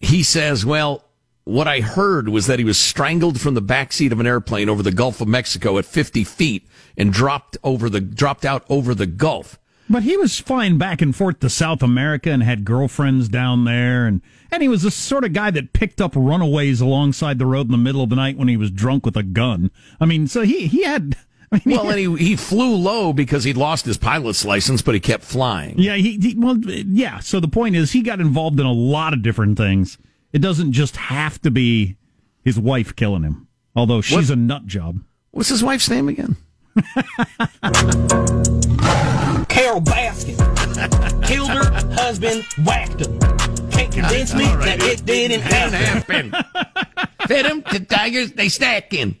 he 0.00 0.22
says, 0.22 0.64
well, 0.64 1.04
what 1.44 1.68
I 1.68 1.80
heard 1.80 2.28
was 2.28 2.46
that 2.46 2.58
he 2.58 2.64
was 2.64 2.78
strangled 2.78 3.40
from 3.40 3.54
the 3.54 3.62
backseat 3.62 4.12
of 4.12 4.20
an 4.20 4.26
airplane 4.26 4.68
over 4.68 4.82
the 4.82 4.92
Gulf 4.92 5.20
of 5.20 5.28
Mexico 5.28 5.76
at 5.78 5.84
50 5.84 6.24
feet 6.24 6.68
and 6.96 7.12
dropped 7.12 7.56
over 7.64 7.90
the, 7.90 8.00
dropped 8.00 8.44
out 8.44 8.64
over 8.68 8.94
the 8.94 9.06
Gulf. 9.06 9.58
But 9.90 10.02
he 10.02 10.16
was 10.18 10.38
flying 10.38 10.76
back 10.76 11.00
and 11.00 11.16
forth 11.16 11.40
to 11.40 11.48
South 11.48 11.82
America 11.82 12.30
and 12.30 12.42
had 12.42 12.64
girlfriends 12.64 13.28
down 13.28 13.64
there, 13.64 14.06
and 14.06 14.20
and 14.50 14.62
he 14.62 14.68
was 14.68 14.82
the 14.82 14.90
sort 14.90 15.24
of 15.24 15.32
guy 15.32 15.50
that 15.50 15.72
picked 15.72 16.00
up 16.00 16.14
runaways 16.14 16.80
alongside 16.82 17.38
the 17.38 17.46
road 17.46 17.66
in 17.66 17.72
the 17.72 17.78
middle 17.78 18.02
of 18.02 18.10
the 18.10 18.16
night 18.16 18.36
when 18.36 18.48
he 18.48 18.56
was 18.56 18.70
drunk 18.70 19.06
with 19.06 19.16
a 19.16 19.22
gun. 19.22 19.70
I 20.00 20.04
mean, 20.04 20.26
so 20.26 20.42
he 20.42 20.66
he 20.66 20.84
had. 20.84 21.16
I 21.50 21.62
mean, 21.64 21.78
Well, 21.78 21.88
and 21.88 21.98
he, 22.18 22.26
he 22.28 22.36
flew 22.36 22.76
low 22.76 23.14
because 23.14 23.44
he'd 23.44 23.56
lost 23.56 23.86
his 23.86 23.96
pilot's 23.96 24.44
license, 24.44 24.82
but 24.82 24.92
he 24.92 25.00
kept 25.00 25.24
flying. 25.24 25.78
yeah, 25.78 25.94
he, 25.94 26.18
he 26.18 26.34
well, 26.36 26.58
yeah. 26.62 27.20
So 27.20 27.40
the 27.40 27.48
point 27.48 27.74
is, 27.74 27.92
he 27.92 28.02
got 28.02 28.20
involved 28.20 28.60
in 28.60 28.66
a 28.66 28.72
lot 28.72 29.14
of 29.14 29.22
different 29.22 29.56
things. 29.56 29.96
It 30.30 30.40
doesn't 30.40 30.72
just 30.72 30.96
have 30.96 31.40
to 31.40 31.50
be 31.50 31.96
his 32.44 32.58
wife 32.60 32.94
killing 32.94 33.22
him, 33.22 33.48
although 33.74 34.02
she's 34.02 34.28
What- 34.28 34.36
a 34.36 34.40
nut 34.40 34.66
job. 34.66 35.00
What's 35.30 35.48
his 35.48 35.64
wife's 35.64 35.88
name 35.88 36.10
again? 36.10 36.36
Carole 39.58 39.80
Baskin 39.80 40.36
killed 41.26 41.50
her 41.50 41.68
husband, 41.94 42.44
whacked 42.64 43.04
him. 43.04 43.18
Can't 43.70 43.92
convince 43.92 44.32
me 44.32 44.44
that 44.44 44.78
it 44.80 45.04
didn't 45.04 45.40
happen. 45.40 46.32
Fed 47.26 47.44
him 47.44 47.62
to 47.62 47.80
tigers, 47.80 48.32
they 48.34 48.48
stack 48.50 48.92
him. 48.92 49.18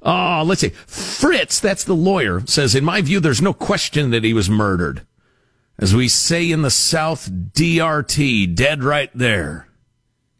Oh, 0.00 0.44
let's 0.46 0.60
see. 0.60 0.68
Fritz, 0.68 1.58
that's 1.58 1.82
the 1.82 1.96
lawyer, 1.96 2.46
says, 2.46 2.76
in 2.76 2.84
my 2.84 3.00
view, 3.00 3.18
there's 3.18 3.42
no 3.42 3.52
question 3.52 4.10
that 4.10 4.22
he 4.22 4.32
was 4.32 4.48
murdered. 4.48 5.04
As 5.80 5.92
we 5.96 6.06
say 6.06 6.48
in 6.48 6.62
the 6.62 6.70
South, 6.70 7.28
DRT, 7.28 8.54
dead 8.54 8.84
right 8.84 9.10
there. 9.16 9.66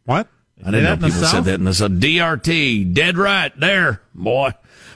What? 0.05 0.29
I 0.65 0.71
didn't 0.71 0.83
know 0.83 0.89
that 0.89 0.93
in 0.93 1.01
the 1.01 1.07
people 1.07 1.23
said 1.27 1.43
that 1.43 1.55
in 1.55 1.65
the 1.65 1.73
South. 1.73 1.91
DRT, 1.91 2.93
dead 2.93 3.17
right 3.17 3.51
there, 3.59 4.01
boy. 4.15 4.51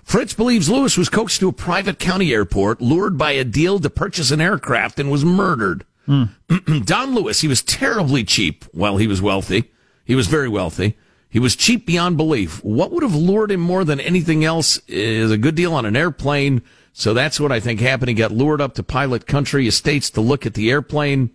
Fritz 0.07 0.33
believes 0.33 0.69
Lewis 0.69 0.97
was 0.97 1.09
coaxed 1.09 1.41
to 1.41 1.49
a 1.49 1.51
private 1.51 1.99
county 1.99 2.31
airport, 2.31 2.79
lured 2.79 3.17
by 3.17 3.31
a 3.31 3.43
deal 3.43 3.77
to 3.77 3.89
purchase 3.89 4.31
an 4.31 4.39
aircraft, 4.39 5.01
and 5.01 5.11
was 5.11 5.25
murdered. 5.25 5.85
Don 6.85 7.13
Lewis, 7.13 7.41
he 7.41 7.49
was 7.49 7.61
terribly 7.61 8.23
cheap 8.23 8.63
while 8.71 8.95
he 8.95 9.05
was 9.05 9.21
wealthy. 9.21 9.69
He 10.05 10.15
was 10.15 10.27
very 10.27 10.47
wealthy. 10.47 10.97
He 11.29 11.39
was 11.39 11.57
cheap 11.57 11.85
beyond 11.85 12.15
belief. 12.15 12.63
What 12.63 12.91
would 12.91 13.03
have 13.03 13.15
lured 13.15 13.51
him 13.51 13.59
more 13.59 13.83
than 13.83 13.99
anything 13.99 14.45
else 14.45 14.79
is 14.87 15.29
a 15.29 15.37
good 15.37 15.55
deal 15.55 15.73
on 15.73 15.85
an 15.85 15.97
airplane. 15.97 16.61
So 16.93 17.13
that's 17.13 17.37
what 17.37 17.51
I 17.51 17.59
think 17.59 17.81
happened. 17.81 18.07
He 18.07 18.15
got 18.15 18.31
lured 18.31 18.61
up 18.61 18.75
to 18.75 18.83
Pilot 18.83 19.27
Country 19.27 19.67
Estates 19.67 20.09
to 20.11 20.21
look 20.21 20.45
at 20.45 20.53
the 20.53 20.71
airplane. 20.71 21.31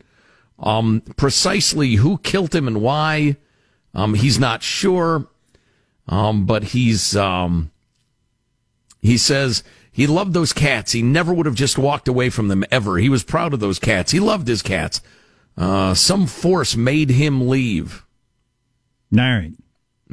Um, 0.58 1.02
precisely 1.18 1.96
who 1.96 2.16
killed 2.16 2.54
him 2.54 2.66
and 2.66 2.80
why, 2.80 3.36
um, 3.92 4.14
he's 4.14 4.38
not 4.38 4.62
sure. 4.62 5.28
Um, 6.08 6.46
but 6.46 6.64
he's, 6.64 7.14
um, 7.14 7.70
he 9.02 9.18
says 9.18 9.62
he 9.90 10.06
loved 10.06 10.32
those 10.32 10.52
cats. 10.54 10.92
He 10.92 11.02
never 11.02 11.34
would 11.34 11.44
have 11.46 11.54
just 11.54 11.76
walked 11.76 12.08
away 12.08 12.30
from 12.30 12.48
them 12.48 12.64
ever. 12.70 12.96
He 12.98 13.08
was 13.10 13.22
proud 13.24 13.52
of 13.52 13.60
those 13.60 13.78
cats. 13.78 14.12
He 14.12 14.20
loved 14.20 14.48
his 14.48 14.62
cats. 14.62 15.02
Uh, 15.56 15.92
some 15.92 16.26
force 16.26 16.74
made 16.76 17.10
him 17.10 17.46
leave. 17.48 18.04
All 19.14 19.18
right, 19.20 19.52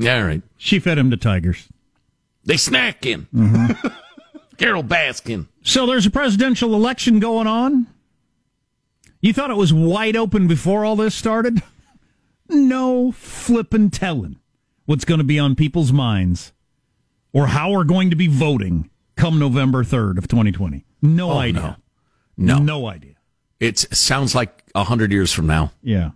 All 0.02 0.24
right. 0.24 0.42
she 0.58 0.80
fed 0.80 0.98
him 0.98 1.10
to 1.12 1.18
tigers. 1.18 1.70
They 2.44 2.58
snack 2.58 3.06
him. 3.06 3.28
Carole 4.58 4.84
Baskin. 4.84 5.48
So 5.64 5.86
there's 5.86 6.06
a 6.06 6.12
presidential 6.12 6.74
election 6.76 7.20
going 7.22 7.48
on. 7.48 7.88
You 9.22 9.32
thought 9.32 9.52
it 9.52 9.56
was 9.58 9.74
wide 9.74 10.18
open 10.18 10.48
before 10.48 10.84
all 10.84 10.96
this 10.96 11.16
started? 11.16 11.62
No 12.52 13.12
flippin' 13.12 13.92
telling 13.92 14.38
what's 14.88 15.06
going 15.06 15.20
to 15.20 15.24
be 15.24 15.38
on 15.38 15.56
people's 15.56 15.94
minds 15.94 16.52
or 17.34 17.48
how 17.48 17.72
we're 17.72 17.84
going 17.84 18.10
to 18.10 18.16
be 18.16 18.28
voting 18.28 18.90
come 19.16 19.40
November 19.40 19.84
3rd 19.84 20.18
of 20.18 20.28
2020. 20.28 20.86
No 21.02 21.32
idea. 21.32 21.78
No. 22.38 22.58
No 22.58 22.88
idea. 22.88 23.16
It 23.60 23.78
sounds 23.78 24.34
like 24.34 24.64
a 24.74 24.86
hundred 24.86 25.12
years 25.12 25.34
from 25.34 25.48
now. 25.48 25.72
Yeah. 25.82 26.12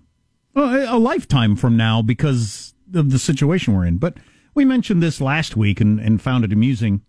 Well, 0.54 0.96
a 0.96 0.98
lifetime 0.98 1.56
from 1.56 1.76
now 1.76 2.02
because 2.02 2.74
of 2.94 3.12
the 3.12 3.20
situation 3.20 3.76
we're 3.76 3.86
in. 3.86 3.98
But 3.98 4.18
we 4.54 4.66
mentioned 4.66 5.04
this 5.04 5.20
last 5.20 5.58
week 5.58 5.82
and, 5.82 6.00
and 6.00 6.22
found 6.22 6.46
it 6.46 6.54
amusing 6.54 7.02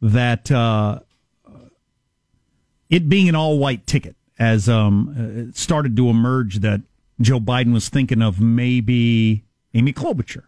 that 0.00 0.50
uh, 0.50 1.00
it 2.90 3.08
being 3.08 3.28
an 3.28 3.34
all 3.34 3.58
white 3.58 3.86
ticket 3.86 4.16
as 4.38 4.68
um, 4.68 5.48
it 5.50 5.56
started 5.56 5.96
to 5.96 6.08
emerge 6.08 6.58
that 6.58 6.82
Joe 7.20 7.40
Biden 7.40 7.72
was 7.72 7.88
thinking 7.88 8.20
of 8.20 8.40
maybe 8.40 9.44
Amy 9.74 9.92
Klobuchar 9.92 10.42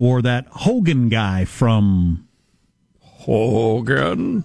or 0.00 0.20
that 0.22 0.46
Hogan 0.50 1.08
guy 1.08 1.44
from, 1.44 2.26
Hogan. 3.00 4.44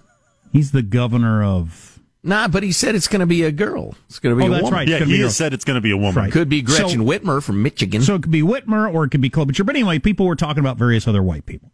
he's 0.51 0.71
the 0.71 0.83
governor 0.83 1.43
of. 1.43 1.94
Nah, 2.25 2.47
but 2.47 2.63
he 2.63 2.71
said 2.71 2.95
it's 2.95 3.07
going 3.07 3.19
to 3.21 3.25
be 3.25 3.43
a 3.43 3.51
girl. 3.51 3.95
It's 4.07 4.19
going 4.19 4.35
to 4.35 4.39
be 4.39 4.45
Oh, 4.45 4.47
a 4.47 4.49
that's 4.55 4.63
woman. 4.63 4.77
right. 4.79 4.87
Yeah, 4.87 4.95
It's 4.95 4.99
gonna 5.01 5.11
be 5.11 5.15
he 5.17 5.21
a- 5.21 5.25
has 5.25 5.35
said 5.37 5.53
it's 5.53 5.63
going 5.63 5.75
to 5.75 5.81
be 5.81 5.91
a 5.91 5.97
woman. 5.97 6.15
Right. 6.23 6.31
Could 6.31 6.49
be 6.49 6.61
Gretchen 6.61 6.89
So- 6.89 7.05
Whitmer 7.05 7.41
from 7.43 7.61
Michigan. 7.61 8.01
So 8.01 8.15
it 8.15 8.23
could 8.23 8.31
be 8.31 8.41
Whitmer 8.41 8.91
or 8.93 9.03
it 9.05 9.09
could 9.11 9.21
be 9.21 9.29
Klobuchar. 9.29 9.65
But 9.65 9.75
anyway, 9.75 9.99
people 9.99 10.25
were 10.25 10.35
talking 10.35 10.59
about 10.59 10.77
various 10.77 11.07
other 11.07 11.21
white 11.23 11.45
people. 11.45 11.71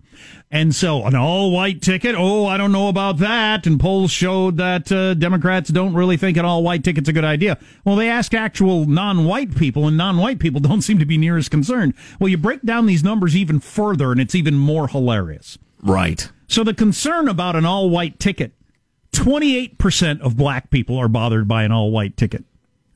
And 0.52 0.76
so 0.76 1.06
an 1.06 1.16
all 1.16 1.52
white 1.52 1.82
ticket, 1.82 2.16
oh, 2.18 2.46
I 2.46 2.58
don't 2.58 2.72
know 2.74 2.90
about 2.90 3.18
that. 3.20 3.66
And 3.66 3.80
polls 3.80 4.12
showed 4.12 4.58
that 4.58 4.92
uh, 4.92 5.14
Democrats 5.16 5.70
don't 5.70 5.94
really 5.94 6.18
think 6.18 6.36
an 6.38 6.44
all 6.46 6.62
white 6.64 6.84
ticket's 6.84 7.08
a 7.10 7.14
good 7.14 7.24
idea. 7.24 7.58
Well, 7.86 7.96
they 7.96 8.10
asked 8.10 8.36
actual 8.36 8.86
non 8.86 9.24
white 9.26 9.56
people, 9.56 9.88
and 9.88 9.96
non 9.98 10.18
white 10.18 10.40
people 10.40 10.60
don't 10.62 10.82
seem 10.82 11.00
to 11.00 11.06
be 11.06 11.18
near 11.18 11.38
as 11.38 11.48
concerned. 11.50 11.94
Well, 12.20 12.28
you 12.28 12.38
break 12.38 12.62
down 12.64 12.86
these 12.86 13.04
numbers 13.04 13.36
even 13.36 13.60
further, 13.62 14.12
and 14.12 14.20
it's 14.20 14.36
even 14.36 14.56
more 14.56 14.88
hilarious. 14.90 15.58
right. 15.82 16.30
So 16.48 16.66
the 16.66 16.74
concern 16.74 17.30
about 17.30 17.56
an 17.56 17.66
all 17.66 17.90
white 17.90 18.20
ticket 18.20 18.52
28% 19.22 20.22
of 20.22 20.36
black 20.36 20.72
people 20.72 20.98
are 20.98 21.08
bothered 21.08 21.48
by 21.48 21.64
an 21.64 21.72
all 21.72 21.92
white 21.92 22.18
ticket, 22.18 22.44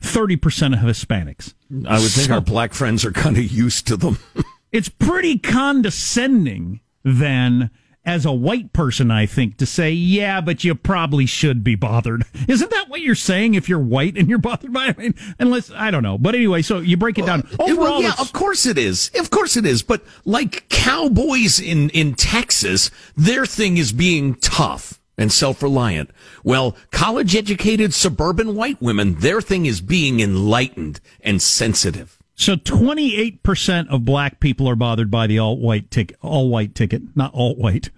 30% 0.00 0.72
of 0.72 0.80
Hispanics. 0.80 1.54
I 1.88 2.00
would 2.00 2.10
think 2.10 2.28
So- 2.28 2.34
our 2.34 2.40
black 2.40 2.74
friends 2.74 3.04
are 3.04 3.12
kind 3.12 3.38
of 3.38 3.44
used 3.44 3.86
to 3.86 3.96
them. 3.96 4.18
it's 4.72 4.88
pretty 4.88 5.38
condescending 5.38 6.80
then 7.04 7.70
as 8.04 8.24
a 8.24 8.32
white 8.32 8.72
person 8.72 9.10
i 9.10 9.26
think 9.26 9.56
to 9.56 9.66
say 9.66 9.90
yeah 9.90 10.40
but 10.40 10.62
you 10.62 10.74
probably 10.76 11.26
should 11.26 11.64
be 11.64 11.74
bothered 11.74 12.24
isn't 12.48 12.70
that 12.70 12.88
what 12.88 13.00
you're 13.00 13.14
saying 13.16 13.54
if 13.54 13.68
you're 13.68 13.78
white 13.80 14.16
and 14.16 14.28
you're 14.28 14.38
bothered 14.50 14.72
by 14.72 14.86
it 14.88 14.96
I 14.98 15.02
mean, 15.02 15.14
unless 15.40 15.70
i 15.72 15.90
don't 15.90 16.02
know 16.04 16.16
but 16.18 16.34
anyway 16.34 16.62
so 16.62 16.78
you 16.78 16.96
break 16.96 17.18
it 17.18 17.26
down 17.26 17.48
well, 17.58 17.70
overall 17.70 18.02
yeah, 18.02 18.14
of 18.20 18.32
course 18.32 18.64
it 18.66 18.78
is. 18.78 19.10
Of 19.18 19.30
course 19.30 19.56
it 19.56 19.66
is. 19.66 19.82
But 19.82 20.04
like 20.24 20.68
cowboys 20.68 21.58
in, 21.60 21.90
in 21.90 22.14
Texas, 22.14 22.90
their 23.16 23.44
thing 23.46 23.76
is 23.76 23.92
being 23.92 24.34
tough 24.36 24.95
and 25.18 25.32
self-reliant. 25.32 26.10
Well, 26.44 26.76
college 26.90 27.34
educated 27.34 27.94
suburban 27.94 28.54
white 28.54 28.80
women, 28.82 29.16
their 29.20 29.40
thing 29.40 29.66
is 29.66 29.80
being 29.80 30.20
enlightened 30.20 31.00
and 31.20 31.40
sensitive. 31.40 32.18
so 32.34 32.56
28% 32.56 33.88
of 33.88 34.04
black 34.04 34.40
people 34.40 34.68
are 34.68 34.76
bothered 34.76 35.10
by 35.10 35.26
the 35.26 35.38
all 35.38 35.56
white 35.58 35.90
ticket 35.90 36.18
all 36.20 36.50
white 36.50 36.74
ticket 36.74 37.02
not 37.14 37.32
all 37.32 37.54
white 37.56 37.88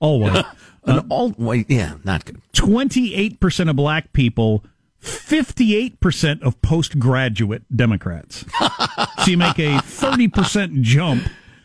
all 0.00 0.20
white 0.20 0.44
An 0.84 0.98
uh, 1.00 1.02
all 1.10 1.30
white, 1.32 1.66
yeah, 1.68 1.96
not 2.04 2.24
good. 2.24 2.40
28% 2.54 3.68
of 3.70 3.76
black 3.76 4.12
people 4.14 4.64
58% 5.02 6.42
of 6.42 6.60
postgraduate 6.62 7.62
Democrats. 7.74 8.44
so 9.18 9.30
you 9.30 9.36
make 9.36 9.58
a 9.58 9.76
30% 9.78 10.80
jump. 10.82 11.24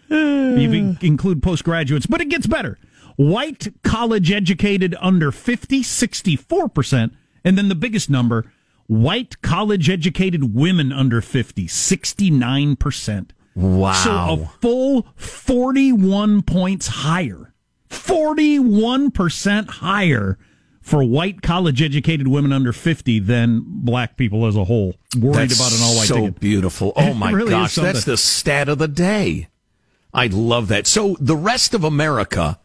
You 0.09 0.17
in- 0.17 0.97
include 1.01 1.41
postgraduates, 1.41 2.05
but 2.05 2.21
it 2.21 2.29
gets 2.29 2.47
better. 2.47 2.77
White 3.15 3.67
college 3.83 4.31
educated 4.31 4.95
under 4.99 5.31
50, 5.31 5.81
64%. 5.81 7.11
And 7.43 7.57
then 7.57 7.69
the 7.69 7.75
biggest 7.75 8.09
number, 8.09 8.51
white 8.87 9.41
college 9.41 9.89
educated 9.89 10.55
women 10.55 10.91
under 10.91 11.21
50, 11.21 11.67
69%. 11.67 13.31
Wow. 13.55 13.93
So 13.93 14.11
a 14.11 14.45
full 14.59 15.07
41 15.15 16.41
points 16.43 16.87
higher. 16.87 17.53
41% 17.89 19.69
higher 19.69 20.37
for 20.81 21.03
white 21.03 21.41
college 21.41 21.81
educated 21.81 22.27
women 22.27 22.51
under 22.51 22.73
50 22.73 23.19
than 23.19 23.63
black 23.65 24.17
people 24.17 24.45
as 24.45 24.55
a 24.55 24.65
whole. 24.65 24.95
Worried 25.17 25.49
That's 25.49 25.55
about 25.55 25.71
an 25.73 25.79
all 25.81 25.95
white 25.95 26.07
so 26.07 26.15
ticket. 26.15 26.39
beautiful. 26.39 26.93
Oh 26.95 27.13
my 27.13 27.31
really 27.31 27.51
gosh, 27.51 27.75
that's 27.75 28.03
the 28.03 28.17
stat 28.17 28.67
of 28.67 28.79
the 28.79 28.87
day. 28.87 29.47
I 30.13 30.27
love 30.27 30.67
that. 30.67 30.85
So 30.85 31.15
the 31.19 31.37
rest 31.37 31.73
of 31.73 31.83
America, 31.83 32.59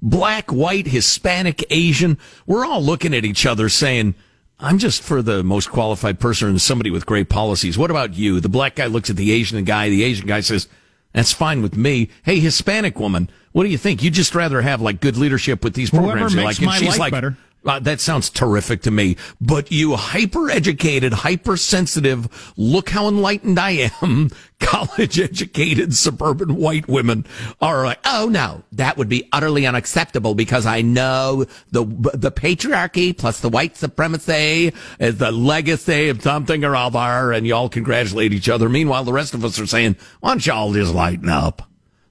black, 0.00 0.50
white, 0.50 0.86
Hispanic, 0.86 1.64
Asian, 1.70 2.18
we're 2.46 2.64
all 2.64 2.82
looking 2.82 3.14
at 3.14 3.24
each 3.24 3.46
other 3.46 3.68
saying, 3.68 4.14
I'm 4.60 4.78
just 4.78 5.02
for 5.02 5.22
the 5.22 5.44
most 5.44 5.70
qualified 5.70 6.18
person 6.18 6.48
and 6.48 6.60
somebody 6.60 6.90
with 6.90 7.06
great 7.06 7.28
policies. 7.28 7.78
What 7.78 7.90
about 7.90 8.14
you? 8.14 8.40
The 8.40 8.48
black 8.48 8.76
guy 8.76 8.86
looks 8.86 9.08
at 9.08 9.16
the 9.16 9.32
Asian 9.32 9.62
guy. 9.64 9.88
The 9.88 10.02
Asian 10.02 10.26
guy 10.26 10.40
says, 10.40 10.68
that's 11.12 11.32
fine 11.32 11.62
with 11.62 11.76
me. 11.76 12.10
Hey, 12.24 12.40
Hispanic 12.40 12.98
woman, 12.98 13.30
what 13.52 13.64
do 13.64 13.70
you 13.70 13.78
think? 13.78 14.02
You'd 14.02 14.14
just 14.14 14.34
rather 14.34 14.60
have 14.60 14.80
like 14.80 15.00
good 15.00 15.16
leadership 15.16 15.64
with 15.64 15.74
these 15.74 15.90
Whoever 15.90 16.06
programs 16.06 16.34
you 16.34 16.40
makes 16.40 16.58
like. 16.58 16.58
And 16.58 16.66
my 16.66 16.78
she's 16.78 16.88
life 16.88 16.98
like, 16.98 17.12
better. 17.12 17.36
Uh, 17.64 17.78
that 17.80 18.00
sounds 18.00 18.30
terrific 18.30 18.82
to 18.82 18.90
me. 18.90 19.16
But 19.40 19.70
you 19.70 19.96
hyper 19.96 20.50
educated, 20.50 21.12
hypersensitive, 21.12 22.52
look 22.56 22.90
how 22.90 23.08
enlightened 23.08 23.58
I 23.58 23.90
am, 24.00 24.30
college 24.60 25.20
educated 25.20 25.94
suburban 25.94 26.56
white 26.56 26.88
women 26.88 27.26
are 27.60 27.84
like, 27.84 28.00
oh 28.04 28.28
no, 28.30 28.64
that 28.72 28.96
would 28.96 29.08
be 29.08 29.28
utterly 29.32 29.66
unacceptable 29.66 30.34
because 30.34 30.66
I 30.66 30.82
know 30.82 31.44
the, 31.70 31.84
the 32.14 32.32
patriarchy 32.32 33.16
plus 33.16 33.40
the 33.40 33.48
white 33.48 33.76
supremacy 33.76 34.72
is 34.98 35.18
the 35.18 35.30
legacy 35.30 36.08
of 36.08 36.22
something 36.22 36.64
or 36.64 36.74
other 36.74 37.32
and 37.32 37.46
y'all 37.46 37.68
congratulate 37.68 38.32
each 38.32 38.48
other. 38.48 38.68
Meanwhile, 38.68 39.04
the 39.04 39.12
rest 39.12 39.34
of 39.34 39.44
us 39.44 39.58
are 39.58 39.66
saying, 39.66 39.96
why 40.20 40.30
don't 40.30 40.46
y'all 40.46 40.72
just 40.72 40.94
lighten 40.94 41.28
up? 41.28 41.67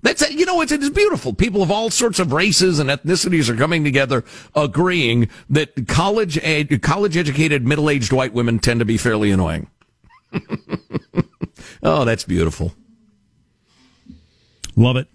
That's. 0.08 0.32
You 0.32 0.46
know, 0.46 0.62
it's, 0.62 0.72
it's 0.72 0.90
beautiful. 0.90 1.34
People 1.34 1.62
of 1.62 1.70
all 1.70 1.90
sorts 1.90 2.18
of 2.20 2.32
races 2.32 2.80
and 2.80 2.90
ethnicities 2.90 3.50
are 3.50 3.58
coming 3.58 3.84
together, 3.84 4.24
agreeing 4.56 5.30
that 5.50 5.86
college 5.88 6.38
ed, 6.42 6.82
college 6.82 7.18
educated 7.18 7.68
middle 7.68 7.90
aged 7.90 8.14
white 8.14 8.34
women 8.34 8.60
tend 8.60 8.80
to 8.80 8.86
be 8.86 8.96
fairly 8.96 9.32
annoying. 9.32 9.70
oh, 11.84 12.06
that's 12.06 12.24
beautiful. 12.24 12.74
Love 14.78 14.96
it. 14.96 15.08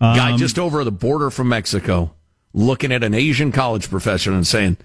Um, 0.00 0.16
Guy 0.16 0.36
just 0.38 0.58
over 0.58 0.82
the 0.82 0.92
border 0.92 1.28
from 1.28 1.50
Mexico, 1.50 2.14
looking 2.54 2.92
at 2.92 3.04
an 3.04 3.12
Asian 3.12 3.52
college 3.52 3.90
professor 3.90 4.32
and 4.32 4.46
saying, 4.46 4.78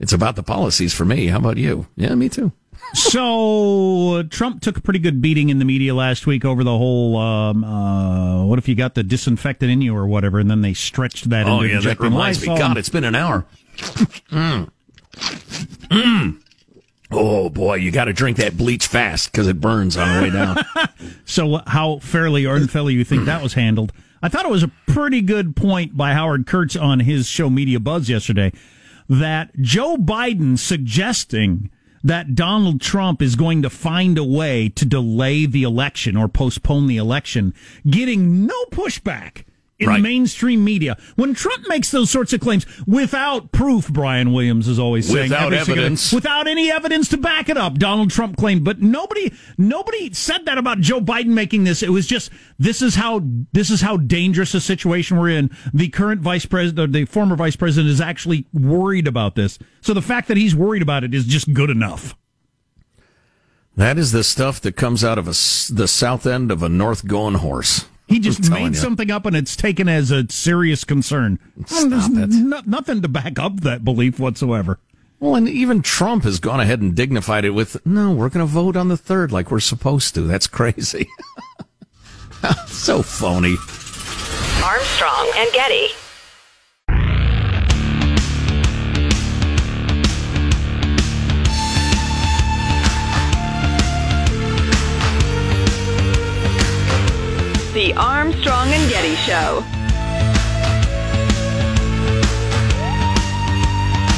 "It's 0.00 0.12
about 0.12 0.34
the 0.34 0.42
policies 0.42 0.92
for 0.92 1.04
me. 1.04 1.28
How 1.28 1.38
about 1.38 1.56
you? 1.56 1.86
Yeah, 1.94 2.16
me 2.16 2.28
too." 2.28 2.50
So 2.94 4.14
uh, 4.14 4.22
Trump 4.24 4.62
took 4.62 4.76
a 4.78 4.80
pretty 4.80 4.98
good 4.98 5.20
beating 5.20 5.50
in 5.50 5.58
the 5.58 5.64
media 5.64 5.94
last 5.94 6.26
week 6.26 6.44
over 6.44 6.64
the 6.64 6.76
whole 6.76 7.16
um, 7.16 7.64
uh, 7.64 8.44
"what 8.44 8.58
if 8.58 8.68
you 8.68 8.74
got 8.74 8.94
the 8.94 9.02
disinfectant 9.02 9.70
in 9.70 9.82
you" 9.82 9.94
or 9.96 10.06
whatever, 10.06 10.38
and 10.38 10.50
then 10.50 10.62
they 10.62 10.74
stretched 10.74 11.28
that 11.30 11.46
Oh 11.46 11.60
into 11.60 11.74
yeah, 11.74 11.80
that 11.80 12.00
reminds 12.00 12.40
me. 12.40 12.56
God, 12.56 12.76
it's 12.78 12.88
been 12.88 13.04
an 13.04 13.14
hour. 13.14 13.44
Mm. 14.30 14.70
Mm. 15.90 16.42
Oh 17.10 17.48
boy, 17.48 17.76
you 17.76 17.90
got 17.90 18.04
to 18.06 18.12
drink 18.12 18.36
that 18.38 18.56
bleach 18.56 18.86
fast 18.86 19.32
because 19.32 19.46
it 19.46 19.60
burns 19.60 19.96
on 19.96 20.14
the 20.16 20.22
way 20.22 20.30
down. 20.30 20.56
So 21.24 21.60
how 21.66 21.98
fairly 21.98 22.46
or 22.46 22.56
unfairly 22.56 22.94
you 22.94 23.04
think 23.04 23.26
that 23.26 23.42
was 23.42 23.52
handled? 23.52 23.92
I 24.22 24.28
thought 24.28 24.46
it 24.46 24.50
was 24.50 24.62
a 24.62 24.72
pretty 24.88 25.20
good 25.20 25.54
point 25.56 25.94
by 25.96 26.14
Howard 26.14 26.46
Kurtz 26.46 26.74
on 26.74 27.00
his 27.00 27.26
show 27.28 27.50
Media 27.50 27.78
Buzz 27.78 28.08
yesterday 28.08 28.50
that 29.08 29.54
Joe 29.60 29.96
Biden 29.98 30.58
suggesting 30.58 31.70
that 32.02 32.34
Donald 32.34 32.80
Trump 32.80 33.20
is 33.22 33.36
going 33.36 33.62
to 33.62 33.70
find 33.70 34.18
a 34.18 34.24
way 34.24 34.68
to 34.70 34.84
delay 34.84 35.46
the 35.46 35.62
election 35.62 36.16
or 36.16 36.28
postpone 36.28 36.86
the 36.86 36.96
election, 36.96 37.54
getting 37.88 38.46
no 38.46 38.64
pushback 38.66 39.44
in 39.78 39.88
Right. 39.88 40.00
mainstream 40.02 40.64
media. 40.64 40.96
When 41.14 41.34
Trump 41.34 41.68
makes 41.68 41.90
those 41.90 42.10
sorts 42.10 42.32
of 42.32 42.40
claims 42.40 42.66
without 42.86 43.52
proof, 43.52 43.88
Brian 43.88 44.32
Williams 44.32 44.66
is 44.66 44.76
always 44.78 45.06
saying 45.06 45.30
Without 45.30 45.52
single- 45.52 45.74
evidence. 45.78 46.12
without 46.12 46.48
any 46.48 46.70
evidence 46.70 47.08
to 47.10 47.16
back 47.16 47.48
it 47.48 47.56
up. 47.56 47.78
Donald 47.78 48.10
Trump 48.10 48.36
claimed, 48.36 48.64
but 48.64 48.82
nobody 48.82 49.32
nobody 49.56 50.12
said 50.12 50.46
that 50.46 50.58
about 50.58 50.80
Joe 50.80 51.00
Biden 51.00 51.26
making 51.28 51.62
this. 51.64 51.82
It 51.82 51.90
was 51.92 52.06
just 52.08 52.30
this 52.58 52.82
is 52.82 52.96
how 52.96 53.22
this 53.52 53.70
is 53.70 53.80
how 53.80 53.96
dangerous 53.98 54.52
a 54.54 54.60
situation 54.60 55.16
we're 55.16 55.30
in. 55.30 55.50
The 55.72 55.88
current 55.88 56.22
vice 56.22 56.44
president, 56.46 56.90
or 56.90 56.92
the 56.92 57.04
former 57.04 57.36
vice 57.36 57.54
president, 57.56 57.92
is 57.92 58.00
actually 58.00 58.46
worried 58.52 59.06
about 59.06 59.36
this. 59.36 59.60
So 59.80 59.94
the 59.94 60.02
fact 60.02 60.26
that 60.26 60.36
he's 60.36 60.56
worried 60.56 60.82
about 60.82 61.04
it 61.04 61.14
is 61.14 61.24
just 61.24 61.52
good 61.54 61.70
enough. 61.70 62.16
that 63.76 63.96
is 63.96 64.10
the 64.10 64.24
stuff 64.24 64.60
that 64.62 64.72
comes 64.74 65.04
out 65.04 65.18
of 65.18 65.26
a 65.28 65.30
the 65.72 65.86
south 65.86 66.26
end 66.26 66.50
of 66.50 66.64
a 66.64 66.68
north 66.68 67.06
going 67.06 67.34
horse. 67.36 67.84
He 68.08 68.18
just 68.20 68.50
made 68.50 68.68
you. 68.68 68.74
something 68.74 69.10
up 69.10 69.26
and 69.26 69.36
it's 69.36 69.54
taken 69.54 69.88
as 69.88 70.10
a 70.10 70.24
serious 70.30 70.82
concern. 70.84 71.38
Stop 71.66 71.90
There's 71.90 72.08
it. 72.08 72.30
no- 72.30 72.62
nothing 72.66 73.02
to 73.02 73.08
back 73.08 73.38
up 73.38 73.60
that 73.60 73.84
belief 73.84 74.18
whatsoever. 74.18 74.78
Well, 75.20 75.34
and 75.34 75.48
even 75.48 75.82
Trump 75.82 76.22
has 76.24 76.38
gone 76.40 76.60
ahead 76.60 76.80
and 76.80 76.94
dignified 76.94 77.44
it 77.44 77.50
with, 77.50 77.84
"No, 77.84 78.12
we're 78.12 78.28
going 78.28 78.46
to 78.46 78.50
vote 78.52 78.76
on 78.76 78.88
the 78.88 78.96
third 78.96 79.32
like 79.32 79.50
we're 79.50 79.58
supposed 79.60 80.14
to." 80.14 80.20
That's 80.22 80.46
crazy. 80.46 81.08
so 82.66 83.02
phony. 83.02 83.56
Armstrong 84.64 85.30
and 85.36 85.52
Getty. 85.52 85.88
The 97.78 97.94
Armstrong 97.94 98.66
and 98.72 98.90
Getty 98.90 99.14
Show. 99.14 99.60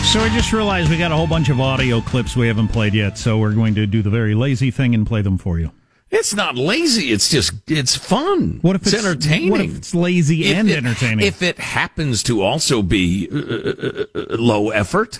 So 0.03 0.19
I 0.19 0.31
just 0.33 0.55
realized 0.55 0.89
we 0.89 0.97
got 0.97 1.13
a 1.13 1.15
whole 1.15 1.27
bunch 1.27 1.51
of 1.51 1.61
audio 1.61 2.01
clips 2.01 2.35
we 2.35 2.47
haven't 2.47 2.69
played 2.69 2.95
yet, 2.95 3.19
so 3.19 3.37
we're 3.37 3.53
going 3.53 3.75
to 3.75 3.87
do 3.87 4.01
the 4.01 4.09
very 4.09 4.35
lazy 4.35 4.71
thing 4.71 4.95
and 4.95 5.07
play 5.07 5.21
them 5.21 5.37
for 5.37 5.59
you. 5.59 5.73
It's 6.11 6.35
not 6.35 6.57
lazy. 6.57 7.13
It's 7.13 7.29
just 7.29 7.53
it's 7.67 7.95
fun. 7.95 8.61
What 8.63 8.77
if 8.77 8.87
it's, 8.87 8.95
entertaining? 8.95 9.51
What 9.51 9.61
if 9.61 9.77
it's 9.77 9.95
lazy 9.95 10.47
If 10.47 10.57
and 10.57 10.71
it- 10.71 10.79
entertaining? 10.79 11.27
If 11.27 11.43
it 11.43 11.59
happens 11.59 12.23
to 12.23 12.41
also 12.41 12.81
be 12.81 13.29
uh, 13.31 13.37
uh, 13.37 14.05
uh, 14.15 14.37
low 14.39 14.71
effort, 14.71 15.19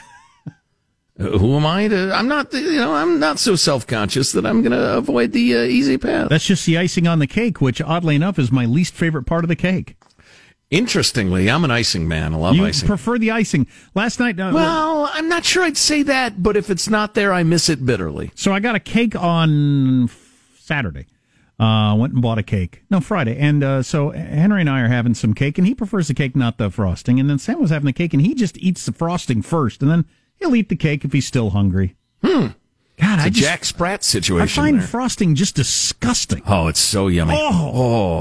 who 1.21 1.57
am 1.57 1.67
I 1.67 1.89
to? 1.89 2.15
I'm 2.15 2.29
not. 2.29 2.53
You 2.53 2.77
know, 2.77 2.95
I'm 2.95 3.21
not 3.21 3.39
so 3.39 3.55
self 3.55 3.87
conscious 3.87 4.33
that 4.33 4.47
I'm 4.47 4.63
going 4.63 4.73
to 4.73 4.97
avoid 4.97 5.33
the 5.33 5.57
uh, 5.57 5.63
easy 5.63 5.99
path. 5.99 6.31
That's 6.31 6.47
just 6.47 6.65
the 6.65 6.79
icing 6.79 7.07
on 7.07 7.19
the 7.19 7.27
cake, 7.27 7.61
which 7.61 7.83
oddly 7.83 8.15
enough 8.17 8.39
is 8.39 8.51
my 8.51 8.65
least 8.65 8.95
favorite 8.95 9.25
part 9.25 9.45
of 9.45 9.49
the 9.49 9.57
cake. 9.57 9.97
Interestingly, 10.71 11.51
I'm 11.51 11.65
an 11.65 11.71
icing 11.71 12.07
man. 12.07 12.33
I 12.33 12.37
love 12.37 12.55
you 12.55 12.65
icing. 12.65 12.87
prefer 12.87 13.19
the 13.19 13.33
icing. 13.33 13.67
Last 13.95 14.21
night, 14.21 14.39
uh, 14.39 14.53
well, 14.55 15.11
I'm 15.13 15.29
not 15.29 15.45
sure 15.45 15.65
I'd 15.65 15.77
say 15.77 16.03
that, 16.05 16.43
but 16.43 16.57
if 16.57 16.71
it's 16.71 16.89
not 16.89 17.15
there, 17.15 17.33
I 17.33 17.43
miss 17.43 17.69
it 17.69 17.85
bitterly. 17.85 18.31
so 18.37 18.53
I 18.53 18.61
got 18.61 18.77
a 18.77 18.81
cake 18.81 19.17
on 19.17 20.09
Saturday. 20.59 21.07
Uh, 21.59 21.95
went 21.95 22.15
and 22.15 22.23
bought 22.23 22.39
a 22.39 22.43
cake. 22.43 22.85
No, 22.89 23.01
Friday. 23.01 23.37
And 23.37 23.63
uh, 23.63 23.83
so 23.83 24.11
Henry 24.11 24.63
and 24.63 24.71
I 24.71 24.81
are 24.81 24.89
having 24.89 25.13
some 25.13 25.35
cake, 25.35 25.59
and 25.59 25.67
he 25.67 25.75
prefers 25.75 26.09
the 26.09 26.15
cake, 26.15 26.35
not 26.35 26.57
the 26.57 26.71
frosting. 26.71 27.21
And 27.21 27.29
then 27.29 27.39
Sam 27.39 27.61
was 27.61 27.69
having 27.69 27.85
the 27.85 27.93
cake, 27.93 28.15
and 28.15 28.23
he 28.23 28.35
just 28.35 28.57
eats 28.57 28.87
the 28.87 28.93
frosting 28.93 29.43
first, 29.43 29.83
and 29.83 29.91
then 29.91 30.07
he'll 30.41 30.57
eat 30.57 30.69
the 30.69 30.77
cake 30.77 31.05
if 31.05 31.13
he's 31.13 31.27
still 31.27 31.51
hungry. 31.51 31.95
Hmm. 32.25 32.49
God, 33.01 33.15
It's 33.19 33.25
I 33.25 33.27
a 33.27 33.31
just 33.31 33.45
Jack 33.45 33.65
Sprat 33.65 34.05
situation. 34.05 34.43
I 34.63 34.67
find 34.67 34.81
there. 34.81 34.87
frosting 34.87 35.35
just 35.35 35.55
disgusting. 35.55 36.43
oh, 36.47 36.67
it's 36.69 36.81
so 36.81 37.07
yummy. 37.09 37.35
Oh. 37.37 37.71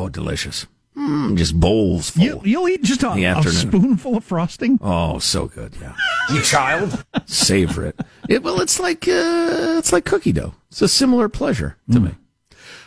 Oh, 0.05 0.09
delicious. 0.09 0.67
Mm, 0.97 1.37
just 1.37 1.57
bowls 1.59 2.09
full. 2.09 2.23
You, 2.23 2.41
you'll 2.43 2.67
eat 2.69 2.83
just 2.83 3.03
a, 3.03 3.09
a 3.11 3.43
spoonful 3.43 4.17
of 4.17 4.23
frosting. 4.23 4.79
Oh, 4.81 5.19
so 5.19 5.47
good. 5.47 5.73
Yeah. 5.81 5.95
You 6.33 6.41
child. 6.43 7.03
Savor 7.25 7.85
it. 7.87 7.99
it. 8.29 8.43
Well, 8.43 8.61
it's 8.61 8.79
like, 8.79 9.07
uh, 9.07 9.75
it's 9.79 9.91
like 9.91 10.05
cookie 10.05 10.31
dough. 10.31 10.53
It's 10.69 10.81
a 10.81 10.87
similar 10.87 11.27
pleasure 11.27 11.77
to 11.91 11.99
me. 11.99 12.11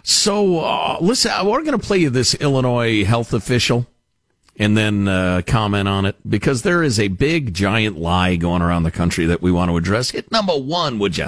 So, 0.05 0.61
uh, 0.61 0.99
listen, 1.01 1.33
we're 1.45 1.63
going 1.65 1.79
to 1.79 1.85
play 1.85 1.99
you 1.99 2.09
this 2.11 2.35
Illinois 2.37 3.05
health 3.05 3.33
official 3.33 3.87
and 4.63 4.77
then, 4.77 5.09
uh, 5.09 5.43
comment 5.45 5.89
on 5.89 6.07
it 6.07 6.15
because 6.29 6.63
there 6.63 6.85
is 6.85 7.01
a 7.01 7.09
big 7.09 7.53
giant 7.53 7.99
lie 7.99 8.37
going 8.37 8.63
around 8.63 8.85
the 8.85 8.93
country 8.93 9.27
that 9.27 9.43
we 9.43 9.51
want 9.51 9.69
to 9.69 9.77
address. 9.77 10.11
Hit 10.11 10.31
number 10.31 10.57
one, 10.57 11.01
would 11.01 11.19
you? 11.19 11.27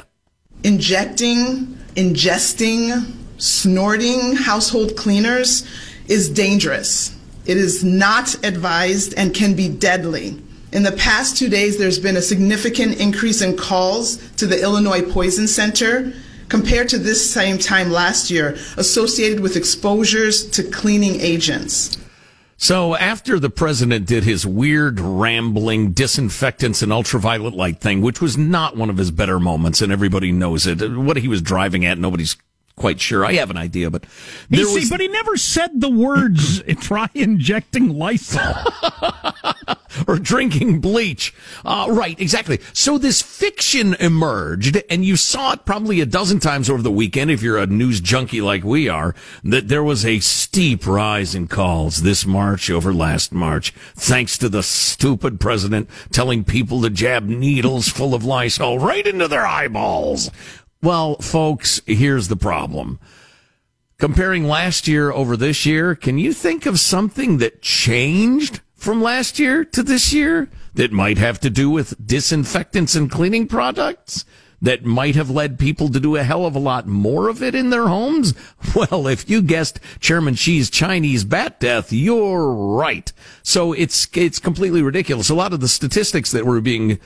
Injecting, 0.62 1.76
ingesting, 1.96 3.12
snorting 3.38 4.36
household 4.36 4.96
cleaners 4.96 5.66
is 6.06 6.30
dangerous. 6.30 7.16
It 7.44 7.56
is 7.56 7.82
not 7.82 8.36
advised 8.44 9.14
and 9.16 9.34
can 9.34 9.54
be 9.54 9.68
deadly. 9.68 10.40
In 10.70 10.84
the 10.84 10.92
past 10.92 11.36
two 11.36 11.48
days, 11.48 11.76
there's 11.76 11.98
been 11.98 12.16
a 12.16 12.22
significant 12.22 13.00
increase 13.00 13.42
in 13.42 13.56
calls 13.56 14.16
to 14.34 14.46
the 14.46 14.62
Illinois 14.62 15.02
Poison 15.02 15.48
Center 15.48 16.12
compared 16.48 16.88
to 16.90 16.98
this 16.98 17.28
same 17.28 17.58
time 17.58 17.90
last 17.90 18.30
year 18.30 18.56
associated 18.76 19.40
with 19.40 19.56
exposures 19.56 20.48
to 20.50 20.62
cleaning 20.62 21.20
agents. 21.20 21.98
So 22.56 22.94
after 22.94 23.38
the 23.38 23.50
president 23.50 24.06
did 24.06 24.24
his 24.24 24.46
weird 24.46 25.00
rambling 25.00 25.92
disinfectants 25.92 26.82
and 26.82 26.92
ultraviolet 26.92 27.54
light 27.54 27.80
thing, 27.80 28.00
which 28.00 28.20
was 28.20 28.38
not 28.38 28.76
one 28.76 28.90
of 28.90 28.96
his 28.96 29.10
better 29.10 29.40
moments, 29.40 29.82
and 29.82 29.92
everybody 29.92 30.32
knows 30.32 30.66
it, 30.66 30.80
uh, 30.80 30.88
what 30.90 31.16
he 31.16 31.28
was 31.28 31.42
driving 31.42 31.84
at, 31.84 31.98
nobody's 31.98 32.36
quite 32.76 33.00
sure. 33.00 33.24
I 33.24 33.34
have 33.34 33.50
an 33.50 33.56
idea, 33.56 33.90
but 33.90 34.04
He, 34.48 34.56
there 34.56 34.66
see, 34.66 34.74
was, 34.80 34.90
but 34.90 35.00
he 35.00 35.08
never 35.08 35.36
said 35.36 35.80
the 35.80 35.90
words 35.90 36.62
try 36.80 37.08
injecting 37.14 37.90
Lysol. 37.90 38.40
or 40.06 40.18
drinking 40.18 40.80
bleach. 40.80 41.34
Uh, 41.64 41.86
right, 41.90 42.18
exactly. 42.20 42.58
So 42.72 42.98
this 42.98 43.22
fiction 43.22 43.94
emerged, 43.94 44.82
and 44.90 45.04
you 45.04 45.16
saw 45.16 45.52
it 45.52 45.64
probably 45.64 46.00
a 46.00 46.06
dozen 46.06 46.40
times 46.40 46.68
over 46.70 46.82
the 46.82 46.90
weekend 46.90 47.30
if 47.30 47.42
you're 47.42 47.58
a 47.58 47.66
news 47.66 48.00
junkie 48.00 48.40
like 48.40 48.64
we 48.64 48.88
are, 48.88 49.14
that 49.42 49.68
there 49.68 49.84
was 49.84 50.04
a 50.04 50.20
steep 50.20 50.86
rise 50.86 51.34
in 51.34 51.48
calls 51.48 52.02
this 52.02 52.26
March 52.26 52.70
over 52.70 52.92
last 52.92 53.32
March, 53.32 53.72
thanks 53.94 54.38
to 54.38 54.48
the 54.48 54.62
stupid 54.62 55.40
president 55.40 55.88
telling 56.12 56.44
people 56.44 56.82
to 56.82 56.90
jab 56.90 57.24
needles 57.24 57.88
full 57.88 58.14
of 58.14 58.24
Lysol 58.24 58.78
right 58.78 59.06
into 59.06 59.28
their 59.28 59.46
eyeballs. 59.46 60.30
Well, 60.82 61.16
folks, 61.16 61.80
here's 61.86 62.28
the 62.28 62.36
problem. 62.36 63.00
Comparing 63.98 64.44
last 64.44 64.86
year 64.86 65.10
over 65.10 65.36
this 65.36 65.64
year, 65.64 65.94
can 65.94 66.18
you 66.18 66.32
think 66.32 66.66
of 66.66 66.78
something 66.80 67.38
that 67.38 67.62
changed 67.62 68.60
from 68.84 69.02
last 69.02 69.38
year 69.38 69.64
to 69.64 69.82
this 69.82 70.12
year 70.12 70.48
that 70.74 70.92
might 70.92 71.16
have 71.16 71.40
to 71.40 71.48
do 71.48 71.70
with 71.70 72.06
disinfectants 72.06 72.94
and 72.94 73.10
cleaning 73.10 73.48
products? 73.48 74.24
That 74.60 74.84
might 74.84 75.14
have 75.14 75.28
led 75.28 75.58
people 75.58 75.90
to 75.90 76.00
do 76.00 76.16
a 76.16 76.22
hell 76.22 76.46
of 76.46 76.54
a 76.54 76.58
lot 76.58 76.86
more 76.86 77.28
of 77.28 77.42
it 77.42 77.54
in 77.54 77.68
their 77.70 77.88
homes? 77.88 78.34
Well, 78.74 79.06
if 79.06 79.28
you 79.28 79.42
guessed 79.42 79.78
Chairman 80.00 80.36
Xi's 80.36 80.70
Chinese 80.70 81.24
bat 81.24 81.60
death, 81.60 81.92
you're 81.92 82.50
right. 82.50 83.12
So 83.42 83.72
it's, 83.72 84.08
it's 84.14 84.38
completely 84.38 84.82
ridiculous. 84.82 85.28
A 85.28 85.34
lot 85.34 85.52
of 85.52 85.60
the 85.60 85.68
statistics 85.68 86.32
that 86.32 86.46
were 86.46 86.60
being 86.60 86.98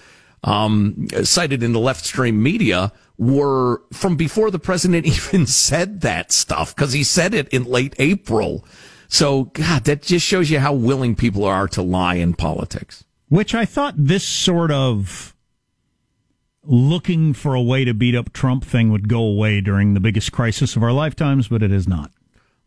um, 0.45 1.09
cited 1.25 1.63
in 1.63 1.73
the 1.73 1.81
left 1.81 2.05
stream 2.05 2.43
media 2.43 2.93
were 3.17 3.83
from 3.93 4.17
before 4.17 4.51
the 4.51 4.59
president 4.59 5.07
even 5.33 5.47
said 5.47 6.01
that 6.03 6.33
stuff 6.33 6.75
because 6.75 6.93
he 6.93 7.05
said 7.05 7.35
it 7.35 7.49
in 7.49 7.65
late 7.65 7.95
April. 7.99 8.65
So, 9.09 9.45
God, 9.45 9.85
that 9.85 10.03
just 10.03 10.25
shows 10.25 10.51
you 10.51 10.61
how 10.61 10.75
willing 10.75 11.17
people 11.17 11.45
are 11.45 11.67
to 11.69 11.83
lie 11.83 12.17
in 12.17 12.35
politics. 12.35 13.05
Which 13.29 13.55
I 13.55 13.65
thought 13.65 13.95
this 13.97 14.25
sort 14.25 14.71
of 14.71 15.35
looking 16.63 17.33
for 17.33 17.55
a 17.55 17.63
way 17.63 17.85
to 17.85 17.95
beat 17.95 18.15
up 18.15 18.33
Trump 18.33 18.65
thing 18.65 18.91
would 18.91 19.09
go 19.09 19.21
away 19.21 19.61
during 19.61 19.95
the 19.95 20.01
biggest 20.01 20.33
crisis 20.33 20.77
of 20.77 20.83
our 20.83 20.93
lifetimes, 20.93 21.49
but 21.49 21.63
it 21.63 21.73
is 21.73 21.89
not. 21.89 22.11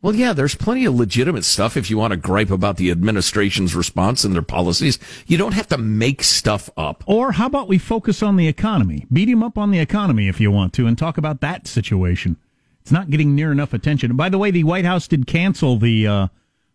Well, 0.02 0.16
yeah, 0.16 0.34
there's 0.34 0.56
plenty 0.56 0.86
of 0.86 0.96
legitimate 0.96 1.46
stuff 1.46 1.78
if 1.78 1.92
you 1.92 1.98
want 1.98 2.10
to 2.10 2.18
gripe 2.18 2.50
about 2.50 2.78
the 2.78 2.90
administration's 2.90 3.76
response 3.76 4.24
and 4.24 4.34
their 4.34 4.42
policies. 4.42 4.98
You 5.28 5.38
don't 5.38 5.54
have 5.54 5.68
to 5.68 5.78
make 5.78 6.24
stuff 6.24 6.72
up. 6.76 7.04
Or 7.06 7.34
how 7.34 7.46
about 7.46 7.68
we 7.68 7.78
focus 7.78 8.24
on 8.24 8.36
the 8.36 8.48
economy? 8.48 9.06
Beat 9.14 9.30
him 9.30 9.44
up 9.44 9.60
on 9.60 9.70
the 9.70 9.78
economy 9.78 10.28
if 10.28 10.40
you 10.40 10.50
want 10.50 10.74
to 10.74 10.88
and 10.88 10.98
talk 10.98 11.20
about 11.20 11.42
that 11.42 11.68
situation. 11.68 12.38
It's 12.82 12.92
not 12.92 13.10
getting 13.10 13.36
near 13.36 13.52
enough 13.52 13.74
attention. 13.74 14.12
And 14.12 14.18
by 14.18 14.30
the 14.30 14.38
way, 14.38 14.52
the 14.52 14.64
White 14.64 14.86
House 14.86 15.08
did 15.08 15.28
cancel 15.28 15.78
the 15.78 16.08
uh, 16.08 16.28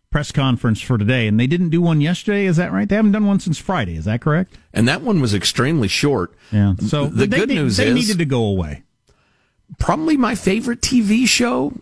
press 0.09 0.31
conference 0.31 0.81
for 0.81 0.97
today, 0.97 1.27
and 1.27 1.39
they 1.39 1.47
didn't 1.47 1.69
do 1.69 1.81
one 1.81 1.99
yesterday. 2.01 2.45
Is 2.45 2.57
that 2.57 2.71
right? 2.71 2.87
They 2.87 2.95
haven't 2.95 3.11
done 3.11 3.25
one 3.25 3.39
since 3.39 3.57
Friday. 3.57 3.95
Is 3.95 4.05
that 4.05 4.21
correct? 4.21 4.57
And 4.73 4.87
that 4.87 5.01
one 5.01 5.19
was 5.19 5.33
extremely 5.33 5.87
short. 5.87 6.33
Yeah. 6.51 6.75
So 6.87 7.07
the 7.07 7.27
they, 7.27 7.37
good 7.37 7.49
they, 7.49 7.55
news 7.55 7.77
they 7.77 7.87
is 7.87 7.95
needed 7.95 8.17
to 8.19 8.25
go 8.25 8.43
away. 8.45 8.83
probably 9.79 10.17
my 10.17 10.35
favorite 10.35 10.81
TV 10.81 11.27
show 11.27 11.73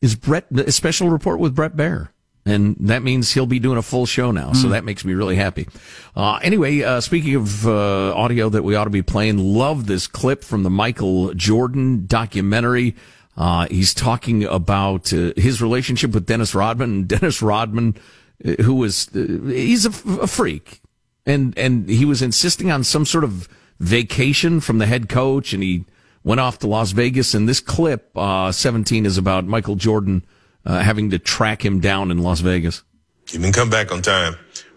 is 0.00 0.14
Bret, 0.14 0.46
a 0.52 0.70
special 0.70 1.10
report 1.10 1.40
with 1.40 1.54
Bret 1.54 1.76
Baier. 1.76 2.10
And 2.46 2.76
that 2.78 3.02
means 3.02 3.32
he'll 3.32 3.46
be 3.46 3.58
doing 3.58 3.78
a 3.78 3.82
full 3.82 4.04
show 4.04 4.30
now. 4.30 4.52
So 4.52 4.68
that 4.68 4.84
makes 4.84 5.02
me 5.02 5.14
really 5.14 5.36
happy. 5.36 5.66
Uh, 6.14 6.38
anyway, 6.42 6.82
uh, 6.82 7.00
speaking 7.00 7.36
of, 7.36 7.66
uh, 7.66 8.14
audio 8.14 8.50
that 8.50 8.62
we 8.62 8.74
ought 8.74 8.84
to 8.84 8.90
be 8.90 9.00
playing, 9.00 9.38
love 9.38 9.86
this 9.86 10.06
clip 10.06 10.44
from 10.44 10.62
the 10.62 10.68
Michael 10.68 11.32
Jordan 11.32 12.04
documentary. 12.06 12.96
Uh, 13.36 13.66
he's 13.70 13.94
talking 13.94 14.44
about 14.44 15.12
uh, 15.12 15.32
his 15.36 15.60
relationship 15.60 16.12
with 16.12 16.26
Dennis 16.26 16.54
Rodman. 16.54 17.04
Dennis 17.04 17.42
Rodman, 17.42 17.96
uh, 18.44 18.62
who 18.62 18.74
was, 18.74 19.08
uh, 19.14 19.20
he's 19.46 19.86
a, 19.86 19.92
a 20.20 20.26
freak. 20.26 20.80
And, 21.26 21.56
and 21.58 21.88
he 21.88 22.04
was 22.04 22.22
insisting 22.22 22.70
on 22.70 22.84
some 22.84 23.04
sort 23.04 23.24
of 23.24 23.48
vacation 23.80 24.60
from 24.60 24.78
the 24.78 24.86
head 24.86 25.08
coach 25.08 25.52
and 25.52 25.62
he, 25.62 25.84
went 26.24 26.40
off 26.40 26.58
to 26.60 26.66
Las 26.66 26.90
Vegas. 26.90 27.34
And 27.34 27.48
this 27.48 27.60
clip, 27.60 28.10
uh, 28.16 28.50
17 28.50 29.06
is 29.06 29.18
about 29.18 29.44
Michael 29.44 29.76
Jordan, 29.76 30.24
uh, 30.66 30.80
having 30.80 31.10
to 31.10 31.18
track 31.18 31.64
him 31.64 31.78
down 31.78 32.10
in 32.10 32.18
Las 32.18 32.40
Vegas. 32.40 32.82
He 33.28 33.38
didn't 33.38 33.54
come 33.54 33.70
back 33.70 33.92
on 33.92 34.02
time. 34.02 34.34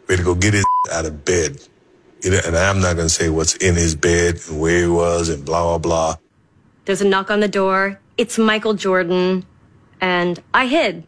We 0.08 0.14
had 0.14 0.20
to 0.20 0.26
go 0.26 0.36
get 0.36 0.54
his 0.54 0.66
out 0.92 1.06
of 1.06 1.26
bed. 1.26 1.58
And 2.24 2.56
I'm 2.56 2.82
not 2.82 2.96
going 2.96 3.08
to 3.08 3.14
say 3.14 3.30
what's 3.30 3.56
in 3.56 3.76
his 3.76 3.96
bed 3.96 4.40
and 4.50 4.60
where 4.60 4.82
he 4.82 4.88
was 4.88 5.30
and 5.30 5.46
blah, 5.46 5.64
blah, 5.64 5.78
blah. 5.78 6.16
There's 6.86 7.02
a 7.02 7.08
knock 7.08 7.32
on 7.32 7.40
the 7.40 7.48
door. 7.48 8.00
It's 8.18 8.38
Michael 8.38 8.74
Jordan. 8.74 9.46
And 10.02 10.42
I 10.54 10.68
hid. 10.68 11.06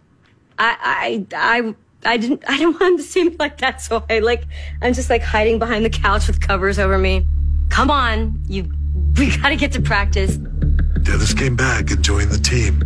I, 0.57 1.25
I, 1.33 1.35
I, 1.35 1.75
I 2.13 2.17
didn't, 2.17 2.43
I 2.47 2.57
didn't 2.57 2.73
want 2.79 2.93
him 2.93 2.97
to 2.97 3.03
see 3.03 3.23
me 3.29 3.35
like 3.39 3.57
that. 3.59 3.81
So 3.81 4.03
I 4.09 4.19
like, 4.19 4.43
I'm 4.81 4.93
just 4.93 5.09
like 5.09 5.21
hiding 5.21 5.59
behind 5.59 5.85
the 5.85 5.89
couch 5.89 6.27
with 6.27 6.39
covers 6.41 6.79
over 6.79 6.97
me. 6.97 7.27
Come 7.69 7.91
on. 7.91 8.41
You, 8.47 8.71
we 9.17 9.35
gotta 9.37 9.55
get 9.55 9.71
to 9.73 9.81
practice. 9.81 10.37
Dennis 10.37 11.33
came 11.33 11.55
back 11.55 11.91
and 11.91 12.03
joined 12.03 12.31
the 12.31 12.37
team. 12.37 12.81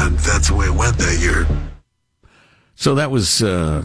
And 0.00 0.18
that's 0.20 0.48
the 0.48 0.54
way 0.54 0.66
it 0.66 0.74
went 0.74 0.96
that 0.98 1.18
year. 1.20 1.46
So 2.74 2.94
that 2.94 3.10
was, 3.10 3.42
uh, 3.42 3.84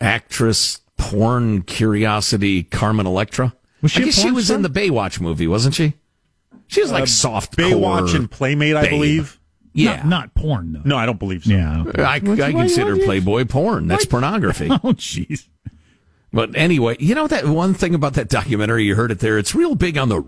actress, 0.00 0.80
porn 0.96 1.62
curiosity, 1.62 2.62
Carmen 2.62 3.06
Electra. 3.06 3.54
Was 3.82 3.92
she 3.92 4.00
I 4.00 4.02
a 4.02 4.06
guess 4.06 4.14
she 4.14 4.30
was 4.30 4.46
star? 4.46 4.56
in 4.56 4.62
the 4.62 4.70
Baywatch 4.70 5.20
movie, 5.20 5.46
wasn't 5.48 5.74
she? 5.74 5.94
She 6.72 6.80
was 6.82 6.90
like 6.90 7.02
Uh, 7.04 7.06
soft 7.06 7.56
Baywatch 7.56 8.08
core 8.08 8.16
and 8.16 8.30
Playmate, 8.30 8.76
I 8.76 8.82
babe. 8.82 8.90
believe. 8.90 9.38
Yeah. 9.74 9.96
Not, 9.96 10.06
not 10.06 10.34
porn, 10.34 10.72
though. 10.72 10.82
No, 10.84 10.96
I 10.96 11.06
don't 11.06 11.18
believe 11.18 11.44
so. 11.44 11.52
Yeah. 11.52 11.84
I, 11.98 12.14
I 12.16 12.20
consider 12.20 12.96
Playboy 12.96 13.44
porn. 13.46 13.86
That's 13.88 14.04
pornography. 14.04 14.68
Oh, 14.70 14.92
jeez. 14.92 15.48
But 16.34 16.56
anyway, 16.56 16.96
you 16.98 17.14
know 17.14 17.26
that 17.26 17.46
one 17.46 17.74
thing 17.74 17.94
about 17.94 18.14
that 18.14 18.28
documentary, 18.30 18.84
you 18.84 18.94
heard 18.94 19.10
it 19.10 19.18
there, 19.20 19.36
it's 19.38 19.54
real 19.54 19.74
big 19.74 19.98
on 19.98 20.08
the 20.08 20.22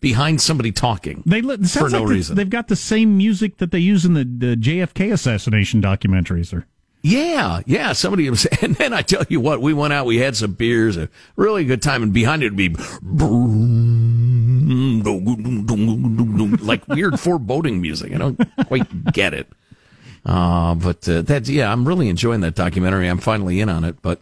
behind 0.00 0.40
somebody 0.40 0.72
talking. 0.72 1.22
They 1.26 1.40
li- 1.42 1.54
it 1.54 1.66
For 1.68 1.88
no 1.90 1.98
like 1.98 2.08
the- 2.08 2.14
reason. 2.14 2.36
They've 2.36 2.48
got 2.50 2.68
the 2.68 2.76
same 2.76 3.16
music 3.16 3.58
that 3.58 3.70
they 3.70 3.78
use 3.78 4.04
in 4.04 4.14
the, 4.14 4.24
the 4.24 4.56
JFK 4.56 5.12
assassination 5.12 5.82
documentaries. 5.82 6.52
Or 6.52 6.66
Yeah, 7.02 7.60
yeah. 7.66 7.92
Somebody 7.92 8.30
was, 8.30 8.46
and 8.62 8.76
then 8.76 8.92
I 8.92 9.02
tell 9.02 9.24
you 9.28 9.40
what, 9.40 9.60
we 9.60 9.74
went 9.74 9.92
out, 9.92 10.06
we 10.06 10.18
had 10.18 10.36
some 10.36 10.52
beers, 10.52 10.96
a 10.96 11.08
really 11.36 11.64
good 11.64 11.82
time, 11.82 12.02
and 12.02 12.12
behind 12.12 12.42
it 12.42 12.54
would 12.54 12.56
be 12.56 12.70
like 16.64 16.86
weird 16.88 17.18
foreboding 17.18 17.80
music. 17.80 18.14
I 18.14 18.18
don't 18.18 18.40
quite 18.66 19.12
get 19.12 19.34
it. 19.34 19.48
Uh, 20.24 20.76
but 20.76 21.08
uh, 21.08 21.22
that's 21.22 21.48
yeah, 21.48 21.72
I'm 21.72 21.86
really 21.86 22.08
enjoying 22.08 22.42
that 22.42 22.54
documentary. 22.54 23.08
I'm 23.08 23.18
finally 23.18 23.60
in 23.60 23.68
on 23.68 23.82
it, 23.82 24.00
but 24.02 24.20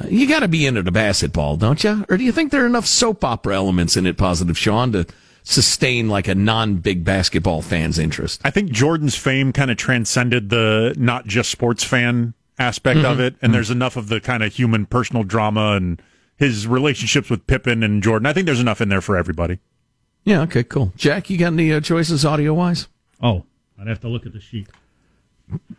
uh, 0.00 0.06
you 0.08 0.26
got 0.26 0.40
to 0.40 0.48
be 0.48 0.64
into 0.66 0.82
the 0.82 0.90
basketball, 0.90 1.58
don't 1.58 1.84
you? 1.84 2.06
Or 2.08 2.16
do 2.16 2.24
you 2.24 2.32
think 2.32 2.50
there 2.50 2.62
are 2.62 2.66
enough 2.66 2.86
soap 2.86 3.22
opera 3.22 3.54
elements 3.56 3.96
in 3.96 4.06
it, 4.06 4.16
positive 4.16 4.56
Sean, 4.56 4.92
to 4.92 5.06
sustain 5.44 6.08
like 6.08 6.28
a 6.28 6.34
non-big 6.34 7.04
basketball 7.04 7.62
fan's 7.62 7.98
interest? 7.98 8.40
I 8.44 8.50
think 8.50 8.70
Jordan's 8.70 9.16
fame 9.16 9.52
kind 9.52 9.70
of 9.70 9.76
transcended 9.76 10.50
the 10.50 10.94
not 10.98 11.26
just 11.26 11.50
sports 11.50 11.84
fan 11.84 12.34
aspect 12.58 13.00
of 13.04 13.18
it, 13.20 13.34
and 13.42 13.52
there's 13.52 13.70
enough 13.70 13.96
of 13.96 14.08
the 14.08 14.20
kind 14.20 14.42
of 14.42 14.54
human 14.54 14.86
personal 14.86 15.24
drama 15.24 15.72
and 15.72 16.00
his 16.36 16.66
relationships 16.66 17.28
with 17.30 17.46
Pippen 17.46 17.82
and 17.82 18.02
Jordan. 18.02 18.26
I 18.26 18.32
think 18.32 18.46
there's 18.46 18.60
enough 18.60 18.80
in 18.80 18.88
there 18.88 19.00
for 19.00 19.16
everybody. 19.16 19.58
Yeah, 20.24 20.42
okay, 20.42 20.62
cool. 20.62 20.92
Jack, 20.96 21.28
you 21.30 21.38
got 21.38 21.52
any 21.52 21.72
uh, 21.72 21.80
choices 21.80 22.24
audio 22.24 22.54
wise? 22.54 22.86
oh, 23.22 23.44
I'd 23.80 23.88
have 23.88 24.00
to 24.00 24.08
look 24.08 24.26
at 24.26 24.32
the 24.32 24.40
sheet. 24.40 24.68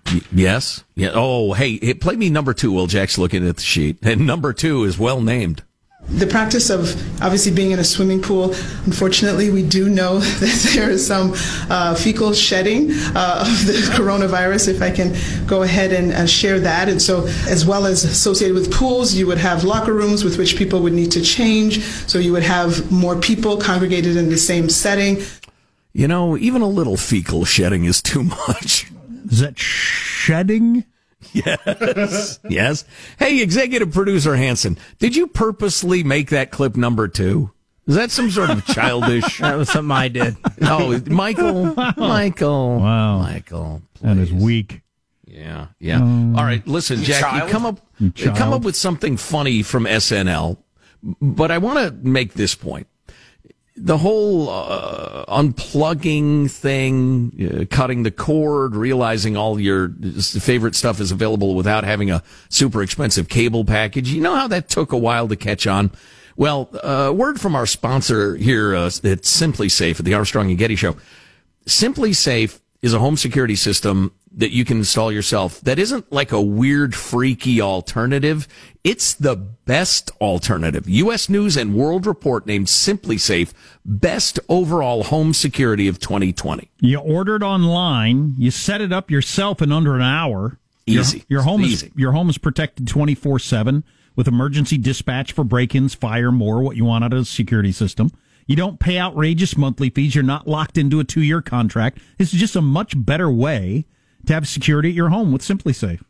Y- 0.07 0.21
Yes. 0.33 0.83
Yeah. 0.95 1.11
Oh, 1.13 1.53
hey, 1.53 1.77
hey, 1.81 1.93
play 1.93 2.15
me 2.17 2.29
number 2.29 2.53
two 2.53 2.71
while 2.73 2.85
Jack's 2.87 3.17
looking 3.17 3.47
at 3.47 3.55
the 3.55 3.61
sheet. 3.61 3.97
And 4.03 4.27
number 4.27 4.51
two 4.53 4.83
is 4.83 4.99
well 4.99 5.21
named. 5.21 5.63
The 6.09 6.27
practice 6.27 6.69
of 6.69 6.93
obviously 7.23 7.51
being 7.51 7.71
in 7.71 7.79
a 7.79 7.83
swimming 7.83 8.21
pool, 8.21 8.53
unfortunately, 8.85 9.49
we 9.49 9.63
do 9.63 9.89
know 9.89 10.19
that 10.19 10.71
there 10.75 10.89
is 10.89 11.05
some 11.05 11.33
uh, 11.69 11.95
fecal 11.95 12.33
shedding 12.33 12.91
uh, 13.15 13.45
of 13.47 13.65
the 13.65 13.73
coronavirus, 13.95 14.67
if 14.67 14.81
I 14.81 14.91
can 14.91 15.15
go 15.47 15.63
ahead 15.63 15.91
and 15.91 16.11
uh, 16.11 16.27
share 16.27 16.59
that. 16.59 16.89
And 16.89 17.01
so, 17.01 17.25
as 17.47 17.65
well 17.65 17.85
as 17.85 18.03
associated 18.03 18.53
with 18.53 18.71
pools, 18.71 19.15
you 19.15 19.25
would 19.27 19.37
have 19.37 19.63
locker 19.63 19.93
rooms 19.93 20.23
with 20.23 20.37
which 20.37 20.57
people 20.57 20.81
would 20.81 20.93
need 20.93 21.11
to 21.13 21.21
change. 21.21 21.81
So, 21.81 22.19
you 22.19 22.31
would 22.33 22.43
have 22.43 22.91
more 22.91 23.15
people 23.15 23.57
congregated 23.57 24.17
in 24.17 24.29
the 24.29 24.37
same 24.37 24.69
setting. 24.69 25.23
You 25.93 26.07
know, 26.07 26.37
even 26.37 26.61
a 26.61 26.67
little 26.67 26.97
fecal 26.97 27.45
shedding 27.45 27.85
is 27.85 28.01
too 28.01 28.23
much. 28.23 28.91
Is 29.29 29.39
that 29.39 29.57
shedding? 29.57 30.85
Yes. 31.33 32.39
yes. 32.47 32.85
Hey, 33.19 33.41
executive 33.41 33.91
producer 33.91 34.35
Hanson, 34.35 34.77
did 34.99 35.15
you 35.15 35.27
purposely 35.27 36.03
make 36.03 36.29
that 36.29 36.51
clip 36.51 36.75
number 36.75 37.07
two? 37.07 37.51
Is 37.87 37.95
that 37.95 38.11
some 38.11 38.31
sort 38.31 38.49
of 38.49 38.65
childish? 38.67 39.39
that 39.39 39.55
was 39.57 39.69
something 39.69 39.91
I 39.91 40.07
did. 40.07 40.37
Oh, 40.61 41.01
Michael, 41.07 41.75
Michael, 41.97 42.79
Wow. 42.79 43.19
Michael. 43.19 43.81
That 44.01 44.17
is 44.17 44.31
weak. 44.31 44.81
Yeah, 45.25 45.67
yeah. 45.79 45.97
Um, 45.97 46.35
All 46.37 46.43
right, 46.45 46.65
listen, 46.67 46.99
You 46.99 47.05
Jackie, 47.05 47.39
child? 47.39 47.49
come 47.49 47.65
up, 47.65 47.79
You 47.99 48.11
come 48.31 48.53
up 48.53 48.61
with 48.61 48.75
something 48.75 49.17
funny 49.17 49.63
from 49.63 49.85
SNL. 49.85 50.57
But 51.21 51.51
I 51.51 51.57
want 51.57 51.79
to 51.79 52.07
make 52.07 52.33
this 52.33 52.55
point: 52.55 52.87
the 53.75 53.97
whole 53.97 54.49
uh, 54.49 55.25
unplugging 55.25 56.49
thing, 56.49 57.31
uh, 57.41 57.65
cutting 57.75 58.03
the 58.03 58.11
cord, 58.11 58.75
realizing 58.75 59.35
all 59.35 59.59
your 59.59 59.89
favorite 59.89 60.75
stuff 60.75 60.99
is 60.99 61.11
available 61.11 61.55
without 61.55 61.83
having 61.83 62.11
a 62.11 62.21
super 62.49 62.83
expensive 62.83 63.29
cable 63.29 63.65
package. 63.65 64.09
You 64.09 64.21
know 64.21 64.35
how 64.35 64.47
that 64.47 64.69
took 64.69 64.91
a 64.91 64.97
while 64.97 65.27
to 65.27 65.35
catch 65.35 65.65
on. 65.65 65.91
Well, 66.35 66.69
uh, 66.83 67.11
word 67.15 67.39
from 67.39 67.55
our 67.55 67.65
sponsor 67.65 68.35
here 68.35 68.75
uh, 68.75 68.87
at 68.87 69.21
SimpliSafe 69.21 69.99
at 69.99 70.05
the 70.05 70.13
Armstrong 70.13 70.49
and 70.49 70.57
Getty 70.57 70.75
Show. 70.75 70.95
SimpliSafe 71.65 72.59
is 72.81 72.93
a 72.93 72.99
home 72.99 73.17
security 73.17 73.55
system 73.55 74.11
that 74.35 74.51
you 74.51 74.65
can 74.65 74.77
install 74.77 75.11
yourself 75.11 75.61
that 75.61 75.79
isn't 75.79 76.11
like 76.11 76.31
a 76.31 76.41
weird, 76.41 76.95
freaky 76.95 77.61
alternative. 77.61 78.47
It's 78.83 79.13
the 79.13 79.37
best 79.37 80.11
alternative. 80.19 80.89
U.S. 80.89 81.29
News 81.29 81.55
and 81.55 81.73
World 81.73 82.05
Report 82.05 82.45
named 82.45 82.67
SimpliSafe 82.67 83.53
best 83.85 84.41
overall 84.49 85.03
home 85.03 85.33
security 85.33 85.87
of 85.87 85.99
2020. 85.99 86.69
You 86.81 86.99
ordered 86.99 87.43
online. 87.43 88.33
You 88.37 88.51
set 88.51 88.81
it 88.81 88.91
up 88.91 89.09
yourself 89.09 89.61
in 89.61 89.71
under 89.71 89.95
an 89.95 90.01
hour. 90.01 90.59
Easy. 90.85 91.23
Your, 91.29 91.43
home 91.43 91.61
Easy. 91.61 91.87
is 91.87 91.93
your 91.95 92.11
home 92.11 92.29
is 92.29 92.37
protected 92.37 92.89
twenty 92.89 93.15
four 93.15 93.39
seven 93.39 93.85
with 94.17 94.27
emergency 94.27 94.77
dispatch 94.77 95.31
for 95.31 95.45
break-ins, 95.45 95.95
fire, 95.95 96.29
more. 96.29 96.61
What 96.61 96.75
you 96.75 96.83
want 96.83 97.05
out 97.05 97.13
of 97.13 97.19
a 97.19 97.25
security 97.25 97.71
system. 97.71 98.11
You 98.47 98.57
don't 98.57 98.81
pay 98.81 98.99
outrageous 98.99 99.55
monthly 99.55 99.89
fees. 99.89 100.13
You're 100.13 100.25
not 100.25 100.45
locked 100.45 100.77
into 100.77 100.99
a 100.99 101.05
two 101.05 101.21
year 101.21 101.41
contract. 101.41 101.99
It's 102.19 102.31
just 102.31 102.57
a 102.57 102.61
much 102.61 102.93
better 102.97 103.31
way 103.31 103.85
to 104.25 104.33
have 104.33 104.45
security 104.45 104.89
at 104.89 104.95
your 104.95 105.07
home 105.09 105.31
with 105.31 105.41
SimpliSafe. 105.41 106.01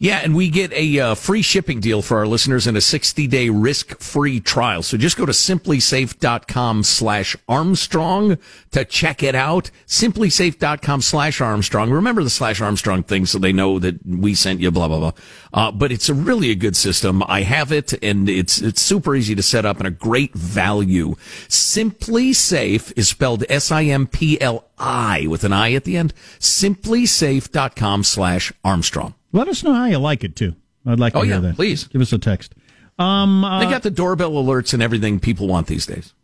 Yeah, 0.00 0.20
and 0.22 0.36
we 0.36 0.48
get 0.48 0.72
a 0.72 1.00
uh, 1.00 1.14
free 1.16 1.42
shipping 1.42 1.80
deal 1.80 2.02
for 2.02 2.18
our 2.18 2.26
listeners 2.26 2.68
and 2.68 2.76
a 2.76 2.80
60-day 2.80 3.50
risk-free 3.50 4.38
trial. 4.40 4.84
So 4.84 4.96
just 4.96 5.16
go 5.16 5.26
to 5.26 5.32
simplisafe.com 5.32 6.84
slash 6.84 7.36
Armstrong 7.48 8.38
to 8.70 8.84
check 8.84 9.24
it 9.24 9.34
out. 9.34 9.72
Simplisafe.com 9.88 11.02
slash 11.02 11.40
Armstrong. 11.40 11.90
Remember 11.90 12.22
the 12.22 12.30
slash 12.30 12.60
Armstrong 12.60 13.02
thing 13.02 13.26
so 13.26 13.40
they 13.40 13.52
know 13.52 13.80
that 13.80 14.06
we 14.06 14.36
sent 14.36 14.60
you, 14.60 14.70
blah, 14.70 14.86
blah, 14.86 14.98
blah. 14.98 15.12
Uh, 15.52 15.72
but 15.72 15.90
it's 15.90 16.08
a 16.08 16.14
really 16.14 16.52
a 16.52 16.54
good 16.54 16.76
system. 16.76 17.24
I 17.26 17.42
have 17.42 17.72
it 17.72 17.92
and 18.00 18.28
it's, 18.28 18.62
it's 18.62 18.80
super 18.80 19.16
easy 19.16 19.34
to 19.34 19.42
set 19.42 19.66
up 19.66 19.78
and 19.78 19.88
a 19.88 19.90
great 19.90 20.32
value. 20.32 21.16
SimpliSafe 21.48 22.92
is 22.96 23.08
spelled 23.08 23.44
S-I-M-P-L-I 23.48 25.26
with 25.26 25.42
an 25.42 25.52
I 25.52 25.72
at 25.72 25.82
the 25.82 25.96
end. 25.96 26.14
Simplisafe.com 26.38 28.04
slash 28.04 28.52
Armstrong. 28.62 29.14
Let 29.32 29.48
us 29.48 29.62
know 29.62 29.72
how 29.74 29.84
you 29.86 29.98
like 29.98 30.24
it 30.24 30.36
too. 30.36 30.54
I'd 30.86 30.98
like 31.00 31.12
to 31.12 31.18
Oh, 31.20 31.22
hear 31.22 31.34
yeah, 31.34 31.40
that. 31.40 31.56
please. 31.56 31.84
give 31.88 32.00
us 32.00 32.12
a 32.12 32.18
text. 32.18 32.54
Um, 32.98 33.44
uh, 33.44 33.60
They 33.60 33.66
got 33.70 33.82
the 33.82 33.90
doorbell 33.90 34.32
alerts 34.32 34.72
and 34.72 34.82
everything 34.82 35.20
people 35.20 35.46
want 35.46 35.66
these 35.66 35.86
days. 35.86 36.14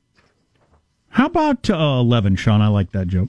how 1.11 1.27
about 1.27 1.69
uh, 1.71 1.75
eleven, 1.77 2.35
Sean? 2.37 2.61
I 2.61 2.69
like 2.69 2.93
that 2.93 3.09
joke. 3.09 3.29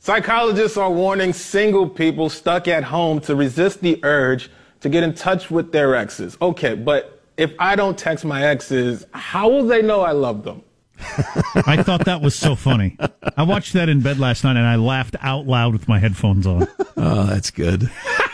Psychologists 0.00 0.76
are 0.76 0.90
warning 0.90 1.32
single 1.32 1.88
people 1.88 2.28
stuck 2.28 2.68
at 2.68 2.84
home 2.84 3.20
to 3.20 3.34
resist 3.34 3.80
the 3.80 3.98
urge 4.04 4.50
to 4.80 4.88
get 4.90 5.02
in 5.02 5.14
touch 5.14 5.50
with 5.50 5.72
their 5.72 5.94
exes. 5.94 6.36
Okay, 6.42 6.74
but 6.74 7.22
if 7.38 7.52
I 7.58 7.74
don't 7.74 7.96
text 7.96 8.24
my 8.24 8.44
exes, 8.44 9.06
how 9.12 9.48
will 9.48 9.64
they 9.66 9.80
know 9.80 10.02
I 10.02 10.12
love 10.12 10.42
them? 10.44 10.62
I 11.66 11.82
thought 11.82 12.04
that 12.04 12.20
was 12.20 12.34
so 12.34 12.54
funny. 12.54 12.96
I 13.36 13.42
watched 13.44 13.72
that 13.72 13.88
in 13.88 14.00
bed 14.02 14.18
last 14.18 14.44
night 14.44 14.56
and 14.56 14.66
I 14.66 14.76
laughed 14.76 15.16
out 15.20 15.46
loud 15.46 15.72
with 15.72 15.88
my 15.88 15.98
headphones 15.98 16.46
on. 16.46 16.68
Oh, 16.98 17.24
that's 17.24 17.50
good. 17.50 17.90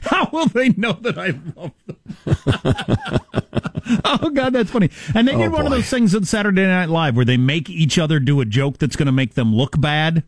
How 0.04 0.28
will 0.32 0.46
they 0.46 0.70
know 0.70 0.92
that 0.92 1.18
I 1.18 1.34
love 1.56 1.72
them? 1.86 3.20
oh 4.04 4.30
God, 4.30 4.52
that's 4.52 4.70
funny. 4.70 4.90
And 5.14 5.26
they 5.28 5.34
Oh, 5.34 5.38
did 5.38 5.52
one 5.52 5.64
of 5.66 5.70
those 5.72 5.88
things 5.88 6.14
on 6.14 6.24
Saturday 6.24 6.66
Night 6.66 6.88
Live 6.88 7.16
where 7.16 7.24
they 7.24 7.36
make 7.36 7.68
each 7.70 7.98
other 7.98 8.20
do 8.20 8.40
a 8.40 8.44
joke 8.44 8.78
that's 8.78 8.96
going 8.96 9.06
to 9.06 9.12
make 9.12 9.34
them 9.34 9.54
look 9.54 9.80
bad. 9.80 10.24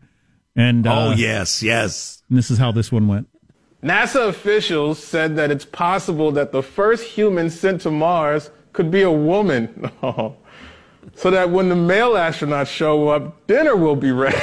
And 0.55 0.87
uh, 0.87 1.09
oh, 1.09 1.13
yes, 1.13 1.63
yes. 1.63 2.23
and 2.29 2.37
this 2.39 2.51
is 2.51 2.59
how 2.59 2.73
this 2.73 2.93
one 2.93 3.09
went. 3.09 3.29
NASA 3.83 4.29
officials 4.29 5.03
said 5.03 5.35
that 5.37 5.51
it's 5.51 5.65
possible 5.65 6.31
that 6.33 6.53
the 6.53 6.63
first 6.63 7.05
human 7.05 7.51
sent 7.51 7.81
to 7.83 7.91
Mars 7.91 8.51
could 8.73 8.91
be 8.91 9.03
a 9.03 9.11
woman. 9.11 9.91
Oh. 10.03 10.37
So 11.17 11.31
that 11.33 11.51
when 11.51 11.69
the 11.69 11.75
male 11.75 12.13
astronauts 12.13 12.69
show 12.69 13.09
up, 13.09 13.47
dinner 13.49 13.75
will 13.77 13.97
be 13.97 14.13
ready. 14.13 14.37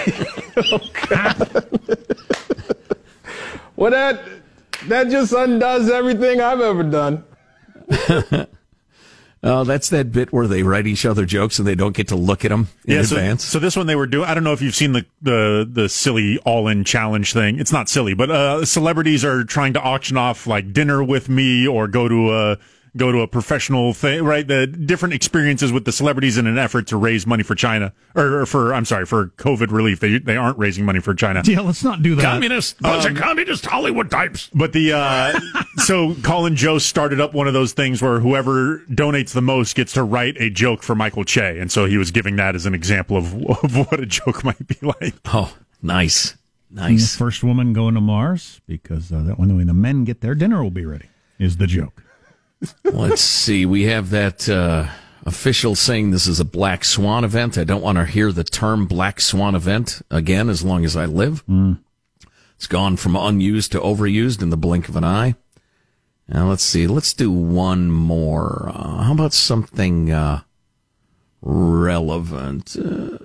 oh, 0.58 0.80
God. 1.10 1.80
well, 3.78 3.92
that, 3.92 4.20
that 4.88 5.10
just 5.10 5.34
undoes 5.34 5.90
everything 5.90 6.42
I've 6.42 6.62
ever 6.62 6.84
done. 6.84 7.24
Oh, 9.42 9.64
that's 9.64 9.90
that 9.90 10.12
bit 10.12 10.34
where 10.34 10.48
they 10.48 10.64
write 10.64 10.86
each 10.86 11.06
other 11.06 11.26
jokes 11.26 11.60
and 11.60 11.68
they 11.68 11.76
don't 11.76 11.96
get 11.96 12.10
to 12.10 12.18
look 12.18 12.44
at 12.44 12.50
them 12.50 12.68
in 12.84 12.96
yeah, 12.96 13.04
so, 13.04 13.16
advance. 13.16 13.46
so 13.46 13.58
this 13.58 13.78
one 13.78 13.88
they 13.88 13.96
were 13.96 14.08
doing. 14.08 14.26
I 14.26 14.34
don't 14.34 14.44
know 14.44 14.52
if 14.52 14.62
you've 14.62 14.76
seen 14.76 14.92
the 14.92 15.06
the 15.22 15.70
the 15.72 15.88
silly 15.88 16.40
all 16.40 16.68
in 16.68 16.84
challenge 16.84 17.32
thing. 17.32 17.58
It's 17.58 17.72
not 17.72 17.88
silly, 17.88 18.14
but 18.14 18.30
uh, 18.30 18.66
celebrities 18.66 19.24
are 19.24 19.46
trying 19.46 19.74
to 19.74 19.82
auction 19.82 20.18
off 20.18 20.46
like 20.46 20.74
dinner 20.74 21.02
with 21.02 21.30
me 21.30 21.66
or 21.66 21.88
go 21.88 22.10
to 22.10 22.34
a 22.36 22.58
go 22.96 23.12
to 23.12 23.20
a 23.20 23.28
professional 23.28 23.94
thing, 23.94 24.24
right? 24.24 24.48
The 24.48 24.68
different 24.68 25.14
experiences 25.14 25.72
with 25.72 25.86
the 25.86 25.92
celebrities 25.92 26.38
in 26.38 26.48
an 26.48 26.58
effort 26.58 26.88
to 26.88 26.98
raise 26.98 27.26
money 27.28 27.44
for 27.44 27.56
China 27.56 27.94
or, 28.16 28.42
or 28.42 28.46
for 28.46 28.74
I'm 28.74 28.86
sorry 28.86 29.06
for 29.06 29.28
COVID 29.38 29.72
relief. 29.72 30.00
They 30.00 30.18
they 30.20 30.38
aren't 30.38 30.58
raising 30.58 30.86
money 30.86 31.00
for 31.00 31.14
China. 31.14 31.42
Yeah, 31.46 31.62
let's 31.62 31.84
not 31.84 32.02
do 32.02 32.16
that. 32.16 32.24
communist, 32.24 32.80
bunch 32.82 33.06
of 33.06 33.16
communist 33.16 33.66
Hollywood 33.66 34.12
types. 34.12 34.50
But 34.54 34.74
the 34.74 34.94
uh, 34.94 35.40
so 35.78 36.16
Colin 36.24 36.56
Jost 36.56 36.88
started 36.88 37.20
up 37.20 37.34
one 37.34 37.48
of 37.48 37.54
those 37.54 37.74
things 37.74 38.02
where 38.02 38.20
whoever 38.20 38.80
donates 38.90 39.34
the 39.34 39.42
most 39.42 39.76
gets 39.76 39.94
to 39.94 40.04
write 40.04 40.36
a 40.38 40.50
joke 40.50 40.84
for 40.84 40.96
Michael 40.96 41.24
Che, 41.24 41.60
and 41.60 41.72
so 41.72 41.86
he 41.86 41.98
was 41.98 42.12
giving 42.12 42.36
that 42.38 42.56
as 42.56 42.66
an 42.66 42.74
example 42.74 43.18
of, 43.18 43.34
of 43.64 43.78
what 43.78 44.00
a 44.00 44.06
joke 44.06 44.44
might 44.44 44.68
be 44.68 44.78
like. 44.82 45.16
Oh, 45.26 45.56
nice, 45.82 46.36
nice. 46.70 47.16
first 47.16 47.44
woman 47.44 47.74
going 47.74 47.96
to 47.96 48.02
Mars 48.02 48.62
because 48.68 49.12
uh, 49.12 49.24
that 49.24 49.40
when, 49.40 49.56
when 49.56 49.68
the 49.68 49.74
men 49.74 50.04
get 50.04 50.22
there, 50.22 50.36
dinner 50.36 50.62
will 50.64 50.72
be 50.72 50.86
ready. 50.86 51.08
Is 51.40 51.58
the 51.58 51.68
joke? 51.68 52.04
Let's 52.84 53.22
see. 53.22 53.66
We 53.66 53.84
have 53.84 54.10
that 54.10 54.50
uh, 54.50 54.88
official 55.26 55.76
saying 55.76 56.12
this 56.12 56.28
is 56.28 56.40
a 56.40 56.46
black 56.46 56.84
swan 56.84 57.24
event. 57.24 57.58
I 57.58 57.64
don't 57.64 57.82
want 57.82 57.98
to 57.98 58.06
hear 58.06 58.32
the 58.32 58.44
term 58.44 58.86
black 58.86 59.22
swan 59.22 59.56
event 59.56 60.02
again 60.12 60.50
as 60.50 60.64
long 60.64 60.84
as 60.84 60.96
I 60.98 61.06
live. 61.06 61.44
It's 62.56 62.68
gone 62.68 62.98
from 62.98 63.16
unused 63.16 63.72
to 63.72 63.80
overused 63.80 64.42
in 64.42 64.50
the 64.50 64.58
blink 64.58 64.90
of 64.90 64.98
an 64.98 65.06
eye. 65.06 65.36
Now 66.28 66.50
let's 66.50 66.64
see. 66.64 66.86
Let's 66.86 67.14
do 67.14 67.32
one 67.32 67.90
more. 67.90 68.72
Uh, 68.74 69.04
how 69.04 69.14
about 69.14 69.34
something 69.34 70.12
uh, 70.12 70.42
relevant? 71.42 72.76
Uh, 72.76 73.18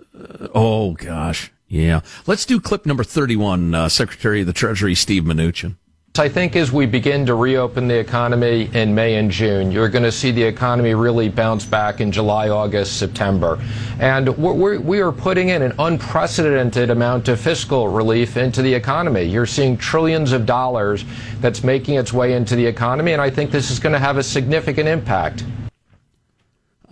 oh 0.54 0.92
gosh, 0.92 1.52
yeah. 1.68 2.00
Let's 2.26 2.46
do 2.46 2.60
clip 2.60 2.86
number 2.86 3.04
thirty-one. 3.04 3.74
Uh, 3.74 3.88
Secretary 3.88 4.42
of 4.42 4.46
the 4.46 4.52
Treasury 4.52 4.94
Steve 4.94 5.24
Mnuchin. 5.24 5.76
I 6.16 6.28
think 6.28 6.54
as 6.54 6.70
we 6.70 6.86
begin 6.86 7.26
to 7.26 7.34
reopen 7.34 7.88
the 7.88 7.98
economy 7.98 8.70
in 8.72 8.94
May 8.94 9.16
and 9.16 9.28
June, 9.28 9.72
you're 9.72 9.88
going 9.88 10.04
to 10.04 10.12
see 10.12 10.30
the 10.30 10.44
economy 10.44 10.94
really 10.94 11.28
bounce 11.28 11.64
back 11.64 12.00
in 12.00 12.12
July, 12.12 12.50
August, 12.50 13.00
September. 13.00 13.60
And 13.98 14.28
we're, 14.38 14.78
we're, 14.78 15.10
putting 15.10 15.48
in 15.48 15.60
an 15.60 15.72
unprecedented 15.80 16.90
amount 16.90 17.26
of 17.26 17.40
fiscal 17.40 17.88
relief 17.88 18.36
into 18.36 18.62
the 18.62 18.72
economy. 18.72 19.24
You're 19.24 19.44
seeing 19.44 19.76
trillions 19.76 20.30
of 20.30 20.46
dollars 20.46 21.04
that's 21.40 21.64
making 21.64 21.96
its 21.96 22.12
way 22.12 22.34
into 22.34 22.54
the 22.54 22.64
economy, 22.64 23.12
and 23.12 23.20
I 23.20 23.28
think 23.28 23.50
this 23.50 23.72
is 23.72 23.80
going 23.80 23.94
to 23.94 23.98
have 23.98 24.16
a 24.16 24.22
significant 24.22 24.88
impact. 24.88 25.42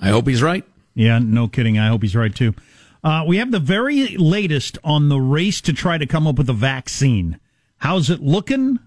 I 0.01 0.09
hope 0.09 0.27
he's 0.27 0.43
right. 0.43 0.65
Yeah, 0.97 1.21
no 1.21 1.47
kidding. 1.47 1.79
I 1.79 1.87
hope 1.87 2.03
he's 2.03 2.17
right 2.17 2.35
too. 2.35 2.57
Uh, 3.05 3.23
we 3.25 3.37
have 3.37 3.53
the 3.53 3.61
very 3.61 4.17
latest 4.17 4.79
on 4.83 5.11
the 5.11 5.21
race 5.21 5.61
to 5.61 5.73
try 5.73 5.97
to 5.97 6.07
come 6.07 6.27
up 6.27 6.39
with 6.39 6.51
a 6.51 6.55
vaccine. 6.55 7.39
How's 7.79 8.11
it 8.11 8.21
looking? 8.21 8.81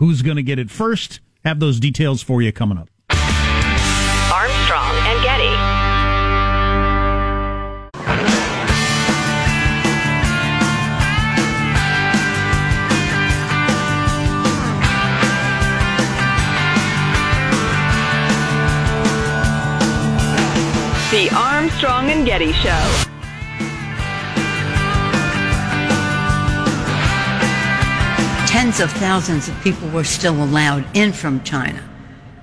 Who's 0.00 0.22
going 0.22 0.36
to 0.36 0.42
get 0.42 0.58
it 0.58 0.70
first? 0.70 1.20
Have 1.44 1.60
those 1.60 1.78
details 1.78 2.22
for 2.22 2.40
you 2.40 2.52
coming 2.52 2.78
up. 2.78 2.88
Armstrong 4.32 4.94
and 5.04 5.22
Getty. 5.22 5.50
The 21.10 21.28
Armstrong 21.36 22.08
and 22.10 22.24
Getty 22.24 22.52
Show. 22.54 23.09
Tens 28.60 28.78
of 28.78 28.92
thousands 28.92 29.48
of 29.48 29.58
people 29.62 29.88
were 29.88 30.04
still 30.04 30.44
allowed 30.44 30.84
in 30.94 31.14
from 31.14 31.42
China. 31.44 31.82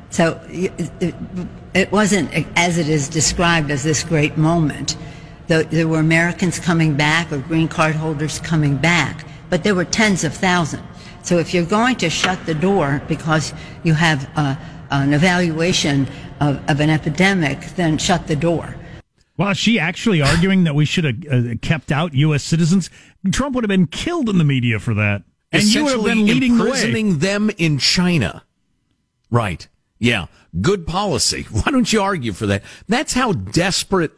So, 0.10 0.41
it 0.49 1.91
wasn't 1.91 2.32
as 2.58 2.80
it 2.80 2.89
is 2.89 3.08
described 3.08 3.69
as 3.69 3.84
this 3.84 4.03
great 4.03 4.36
moment. 4.36 4.97
There, 5.45 5.88
were 5.88 5.99
Americans 5.99 6.58
coming 6.58 6.95
back 6.95 7.32
or 7.32 7.38
green 7.38 7.67
card 7.67 7.93
holders 7.93 8.39
coming 8.39 8.77
back, 8.77 9.27
but 9.51 9.63
there 9.63 9.75
were 9.75 9.86
tens 9.86 10.23
of 10.23 10.34
thousands. 10.34 10.82
So 11.21 11.38
if 11.38 11.53
you're 11.53 11.65
going 11.65 11.97
to 11.97 12.10
shut 12.10 12.43
the 12.47 12.56
door 12.56 12.99
because 13.08 13.53
you 13.84 13.93
have 13.93 14.27
uh, 14.36 14.56
an 14.89 15.13
evaluation 15.13 16.08
of, 16.41 16.67
of 16.67 16.80
an 16.80 16.89
epidemic, 16.89 17.60
then 17.75 17.99
shut 17.99 18.25
the 18.25 18.36
door. 18.36 18.75
Well, 19.38 19.53
she 19.53 19.77
actually 19.77 20.23
arguing 20.23 20.63
that 20.63 20.73
we 20.73 20.86
should 20.86 21.03
have 21.03 21.17
uh, 21.32 21.56
kept 21.62 21.91
out 21.91 22.15
U.S. 22.15 22.43
citizens? 22.43 22.89
Trump 23.32 23.53
would 23.53 23.63
have 23.63 23.69
been 23.69 23.86
killed 23.86 24.30
in 24.30 24.39
the 24.39 24.43
media 24.43 24.80
for 24.80 24.95
that. 24.95 25.21
And 25.51 25.63
you 25.63 25.83
would 25.86 25.95
have 25.95 26.03
been 26.03 26.25
leading 26.25 26.57
the 26.57 26.63
way. 26.63 26.69
imprisoning 26.69 27.19
them 27.19 27.49
in 27.57 27.77
China. 27.77 28.43
Right. 29.31 29.67
Yeah. 29.99 30.27
Good 30.62 30.86
policy. 30.86 31.43
Why 31.51 31.71
don't 31.71 31.91
you 31.91 32.01
argue 32.01 32.33
for 32.33 32.45
that? 32.47 32.63
That's 32.88 33.13
how 33.13 33.33
desperate, 33.33 34.12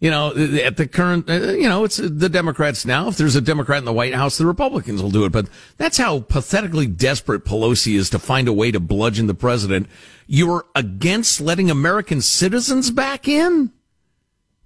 you 0.00 0.10
know, 0.10 0.34
at 0.34 0.76
the 0.76 0.86
current, 0.86 1.28
uh, 1.28 1.52
you 1.52 1.68
know, 1.68 1.84
it's 1.84 1.96
the 1.96 2.28
Democrats 2.28 2.84
now. 2.84 3.08
If 3.08 3.16
there's 3.16 3.36
a 3.36 3.40
Democrat 3.40 3.78
in 3.78 3.84
the 3.84 3.92
White 3.92 4.14
House, 4.14 4.38
the 4.38 4.46
Republicans 4.46 5.02
will 5.02 5.10
do 5.10 5.24
it. 5.24 5.32
But 5.32 5.48
that's 5.76 5.98
how 5.98 6.20
pathetically 6.20 6.86
desperate 6.86 7.44
Pelosi 7.44 7.94
is 7.96 8.10
to 8.10 8.18
find 8.18 8.48
a 8.48 8.52
way 8.52 8.70
to 8.70 8.80
bludgeon 8.80 9.26
the 9.26 9.34
president. 9.34 9.88
You're 10.26 10.66
against 10.74 11.40
letting 11.40 11.70
American 11.70 12.20
citizens 12.20 12.90
back 12.90 13.26
in? 13.26 13.72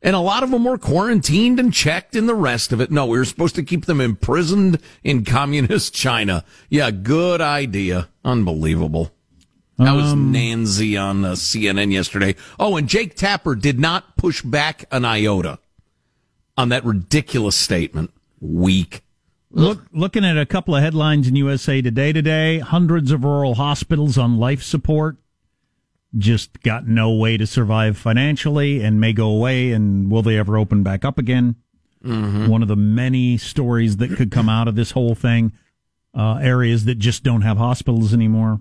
And 0.05 0.15
a 0.15 0.21
lot 0.21 0.43
of 0.43 0.51
them 0.51 0.65
were 0.65 0.77
quarantined 0.77 1.59
and 1.59 1.73
checked 1.73 2.15
and 2.15 2.29
the 2.29 2.35
rest 2.35 2.73
of 2.73 2.81
it. 2.83 2.91
No, 2.91 3.07
we 3.07 3.17
were 3.17 3.25
supposed 3.25 3.55
to 3.55 3.63
keep 3.63 3.87
them 3.87 4.03
imprisoned 4.03 4.79
in 5.03 5.25
communist 5.25 5.95
China. 6.05 6.45
Yeah, 6.69 6.91
good 6.91 7.41
idea. 7.41 8.09
Unbelievable. 8.23 9.11
That 9.79 9.93
was 9.97 10.13
Um, 10.13 10.31
Nancy 10.31 10.97
on 10.99 11.25
uh, 11.25 11.33
CNN 11.33 11.91
yesterday. 11.91 12.37
Oh, 12.61 12.77
and 12.77 12.87
Jake 12.87 13.17
Tapper 13.17 13.55
did 13.55 13.81
not 13.81 14.17
push 14.19 14.43
back 14.43 14.85
an 14.93 15.05
iota 15.07 15.59
on 16.57 16.69
that 16.69 16.85
ridiculous 16.85 17.57
statement. 17.57 18.11
Weak. 18.41 19.01
Look, 19.51 19.87
looking 19.93 20.25
at 20.25 20.37
a 20.37 20.45
couple 20.47 20.77
of 20.77 20.83
headlines 20.83 21.29
in 21.29 21.37
USA 21.37 21.81
Today 21.81 22.13
today, 22.13 22.59
hundreds 22.59 23.11
of 23.11 23.25
rural 23.25 23.55
hospitals 23.55 24.19
on 24.19 24.37
life 24.39 24.63
support 24.63 25.17
just 26.17 26.63
got 26.63 26.87
no 26.87 27.11
way 27.13 27.37
to 27.37 27.47
survive 27.47 27.97
financially 27.97 28.83
and 28.83 29.01
may 29.01 29.13
go 29.13 29.29
away. 29.29 29.73
And 29.73 30.11
will 30.11 30.23
they 30.23 30.39
ever 30.39 30.57
open 30.57 30.83
back 30.83 31.05
up 31.05 31.19
again? 31.19 31.57
Mm-hmm. 32.05 32.49
One 32.49 32.63
of 32.63 32.69
the 32.69 32.77
many 32.77 33.39
stories 33.39 33.97
that 33.97 34.17
could 34.17 34.31
come 34.31 34.49
out 34.49 34.69
of 34.69 34.75
this 34.75 34.93
whole 34.93 35.15
thing. 35.15 35.53
Uh, 36.17 36.37
areas 36.37 36.85
that 36.85 36.97
just 36.97 37.25
don't 37.25 37.43
have 37.43 37.57
hospitals 37.57 38.15
anymore. 38.15 38.61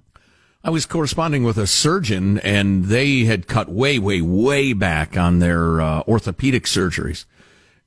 I 0.63 0.69
was 0.69 0.85
corresponding 0.85 1.43
with 1.43 1.57
a 1.57 1.67
surgeon, 1.67 2.39
and 2.39 2.85
they 2.85 3.25
had 3.25 3.47
cut 3.47 3.69
way, 3.69 3.99
way, 3.99 4.21
way 4.21 4.73
back 4.73 5.17
on 5.17 5.39
their 5.39 5.81
uh, 5.81 6.03
orthopedic 6.07 6.63
surgeries. 6.63 7.25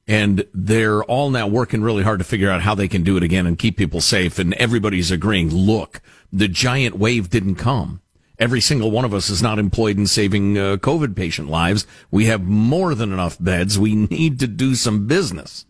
And 0.07 0.47
they're 0.55 1.03
all 1.05 1.31
now 1.31 1.49
working 1.49 1.83
really 1.83 2.05
hard 2.05 2.21
to 2.21 2.25
figure 2.25 2.51
out 2.51 2.61
how 2.61 2.75
they 2.75 2.87
can 2.87 3.03
do 3.03 3.17
it 3.17 3.23
again 3.25 3.47
and 3.47 3.59
keep 3.59 3.77
people 3.77 4.01
safe. 4.01 4.39
And 4.39 4.55
everybody's 4.55 5.11
agreeing, 5.11 5.53
look, 5.53 6.01
the 6.33 6.49
giant 6.49 6.97
wave 6.97 7.31
didn't 7.31 7.57
come. 7.57 8.03
Every 8.39 8.61
single 8.61 8.91
one 8.91 9.05
of 9.05 9.15
us 9.15 9.31
is 9.31 9.43
not 9.43 9.59
employed 9.59 9.97
in 9.97 10.07
saving 10.07 10.59
uh, 10.59 10.77
COVID 10.77 11.17
patient 11.17 11.49
lives. 11.49 11.87
We 12.11 12.27
have 12.27 12.43
more 12.43 12.95
than 12.95 13.13
enough 13.13 13.39
beds. 13.41 13.79
We 13.79 13.95
need 13.95 14.39
to 14.41 14.47
do 14.47 14.75
some 14.75 15.07
business. 15.07 15.65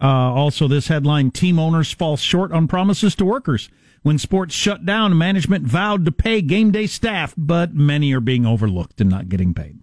Uh, 0.00 0.06
also, 0.06 0.68
this 0.68 0.88
headline 0.88 1.30
team 1.30 1.58
owners 1.58 1.92
fall 1.92 2.16
short 2.16 2.52
on 2.52 2.68
promises 2.68 3.14
to 3.16 3.24
workers. 3.24 3.68
When 4.02 4.18
sports 4.18 4.54
shut 4.54 4.86
down, 4.86 5.18
management 5.18 5.66
vowed 5.66 6.04
to 6.04 6.12
pay 6.12 6.40
game 6.40 6.70
day 6.70 6.86
staff, 6.86 7.34
but 7.36 7.74
many 7.74 8.12
are 8.12 8.20
being 8.20 8.46
overlooked 8.46 9.00
and 9.00 9.10
not 9.10 9.28
getting 9.28 9.54
paid. 9.54 9.80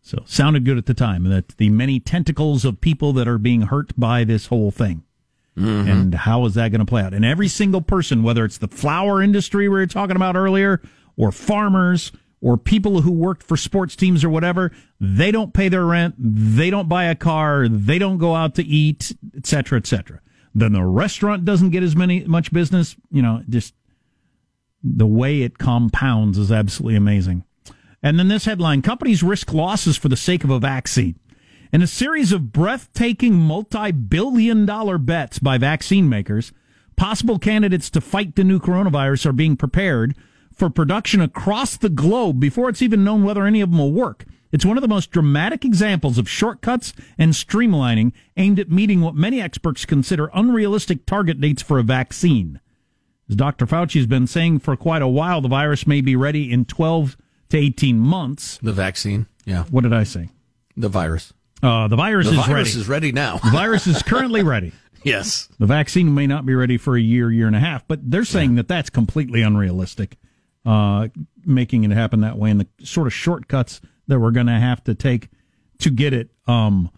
So, 0.00 0.22
sounded 0.24 0.64
good 0.64 0.78
at 0.78 0.86
the 0.86 0.94
time 0.94 1.24
that 1.24 1.48
the 1.58 1.68
many 1.68 2.00
tentacles 2.00 2.64
of 2.64 2.80
people 2.80 3.12
that 3.12 3.28
are 3.28 3.38
being 3.38 3.62
hurt 3.62 3.92
by 3.98 4.24
this 4.24 4.46
whole 4.46 4.70
thing. 4.70 5.02
Mm-hmm. 5.60 5.88
And 5.90 6.14
how 6.14 6.44
is 6.46 6.54
that 6.54 6.70
going 6.70 6.80
to 6.80 6.86
play 6.86 7.02
out? 7.02 7.14
And 7.14 7.24
every 7.24 7.48
single 7.48 7.82
person, 7.82 8.22
whether 8.22 8.44
it's 8.44 8.58
the 8.58 8.68
flower 8.68 9.22
industry 9.22 9.68
we 9.68 9.76
were 9.76 9.86
talking 9.86 10.16
about 10.16 10.36
earlier, 10.36 10.80
or 11.16 11.30
farmers, 11.32 12.12
or 12.40 12.56
people 12.56 13.02
who 13.02 13.12
worked 13.12 13.42
for 13.42 13.56
sports 13.56 13.94
teams 13.94 14.24
or 14.24 14.30
whatever, 14.30 14.72
they 14.98 15.30
don't 15.30 15.52
pay 15.52 15.68
their 15.68 15.84
rent, 15.84 16.14
they 16.18 16.70
don't 16.70 16.88
buy 16.88 17.04
a 17.04 17.14
car, 17.14 17.68
they 17.68 17.98
don't 17.98 18.16
go 18.16 18.34
out 18.34 18.54
to 18.54 18.64
eat, 18.64 19.14
et 19.36 19.46
cetera, 19.46 19.76
et 19.76 19.86
cetera. 19.86 20.20
Then 20.54 20.72
the 20.72 20.84
restaurant 20.84 21.44
doesn't 21.44 21.70
get 21.70 21.82
as 21.82 21.94
many 21.94 22.24
much 22.24 22.52
business. 22.52 22.96
You 23.10 23.20
know, 23.20 23.42
just 23.48 23.74
the 24.82 25.06
way 25.06 25.42
it 25.42 25.58
compounds 25.58 26.38
is 26.38 26.50
absolutely 26.50 26.96
amazing. 26.96 27.44
And 28.02 28.18
then 28.18 28.28
this 28.28 28.46
headline: 28.46 28.80
companies 28.80 29.22
risk 29.22 29.52
losses 29.52 29.98
for 29.98 30.08
the 30.08 30.16
sake 30.16 30.42
of 30.42 30.50
a 30.50 30.58
vaccine. 30.58 31.16
In 31.72 31.82
a 31.82 31.86
series 31.86 32.32
of 32.32 32.52
breathtaking 32.52 33.34
multi-billion 33.34 34.66
dollar 34.66 34.98
bets 34.98 35.38
by 35.38 35.56
vaccine 35.56 36.08
makers, 36.08 36.52
possible 36.96 37.38
candidates 37.38 37.88
to 37.90 38.00
fight 38.00 38.34
the 38.34 38.42
new 38.42 38.58
coronavirus 38.58 39.26
are 39.26 39.32
being 39.32 39.56
prepared 39.56 40.16
for 40.52 40.68
production 40.68 41.20
across 41.20 41.76
the 41.76 41.88
globe 41.88 42.40
before 42.40 42.68
it's 42.68 42.82
even 42.82 43.04
known 43.04 43.22
whether 43.22 43.46
any 43.46 43.60
of 43.60 43.70
them 43.70 43.78
will 43.78 43.92
work. 43.92 44.24
It's 44.50 44.64
one 44.64 44.76
of 44.78 44.82
the 44.82 44.88
most 44.88 45.12
dramatic 45.12 45.64
examples 45.64 46.18
of 46.18 46.28
shortcuts 46.28 46.92
and 47.16 47.34
streamlining 47.34 48.14
aimed 48.36 48.58
at 48.58 48.68
meeting 48.68 49.00
what 49.00 49.14
many 49.14 49.40
experts 49.40 49.84
consider 49.84 50.28
unrealistic 50.34 51.06
target 51.06 51.40
dates 51.40 51.62
for 51.62 51.78
a 51.78 51.84
vaccine. 51.84 52.58
As 53.28 53.36
Dr. 53.36 53.64
Fauci 53.64 54.00
has 54.00 54.08
been 54.08 54.26
saying 54.26 54.58
for 54.58 54.76
quite 54.76 55.02
a 55.02 55.06
while, 55.06 55.40
the 55.40 55.46
virus 55.46 55.86
may 55.86 56.00
be 56.00 56.16
ready 56.16 56.50
in 56.50 56.64
12 56.64 57.16
to 57.50 57.56
18 57.56 57.96
months. 57.96 58.58
The 58.60 58.72
vaccine, 58.72 59.26
yeah. 59.44 59.66
What 59.70 59.84
did 59.84 59.92
I 59.92 60.02
say? 60.02 60.30
The 60.76 60.88
virus. 60.88 61.32
Uh, 61.62 61.88
the 61.88 61.96
virus 61.96 62.26
the 62.26 62.32
is 62.32 62.46
virus 62.46 62.68
ready. 62.70 62.80
is 62.80 62.88
ready 62.88 63.12
now. 63.12 63.36
The 63.38 63.50
virus 63.50 63.86
is 63.86 64.02
currently 64.02 64.42
ready. 64.42 64.72
yes. 65.02 65.48
The 65.58 65.66
vaccine 65.66 66.14
may 66.14 66.26
not 66.26 66.46
be 66.46 66.54
ready 66.54 66.78
for 66.78 66.96
a 66.96 67.00
year, 67.00 67.30
year 67.30 67.46
and 67.46 67.56
a 67.56 67.60
half, 67.60 67.86
but 67.86 68.10
they're 68.10 68.24
saying 68.24 68.54
that 68.54 68.66
that's 68.68 68.88
completely 68.90 69.42
unrealistic, 69.42 70.16
uh, 70.64 71.08
making 71.44 71.84
it 71.84 71.90
happen 71.90 72.20
that 72.20 72.38
way, 72.38 72.50
and 72.50 72.60
the 72.60 72.68
sort 72.84 73.06
of 73.06 73.12
shortcuts 73.12 73.80
that 74.08 74.18
we're 74.18 74.30
going 74.30 74.46
to 74.46 74.58
have 74.58 74.82
to 74.84 74.94
take 74.94 75.28
to 75.78 75.90
get 75.90 76.12
it, 76.12 76.30
um, 76.46 76.90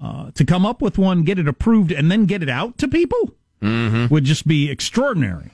uh, 0.00 0.30
to 0.32 0.44
come 0.44 0.64
up 0.66 0.82
with 0.82 0.98
one, 0.98 1.22
get 1.22 1.38
it 1.38 1.48
approved, 1.48 1.90
and 1.92 2.10
then 2.10 2.24
get 2.26 2.42
it 2.42 2.48
out 2.50 2.78
to 2.78 2.88
people 2.88 3.34
Mm-hmm. 3.62 4.12
would 4.12 4.24
just 4.24 4.44
be 4.46 4.68
extraordinary. 4.68 5.50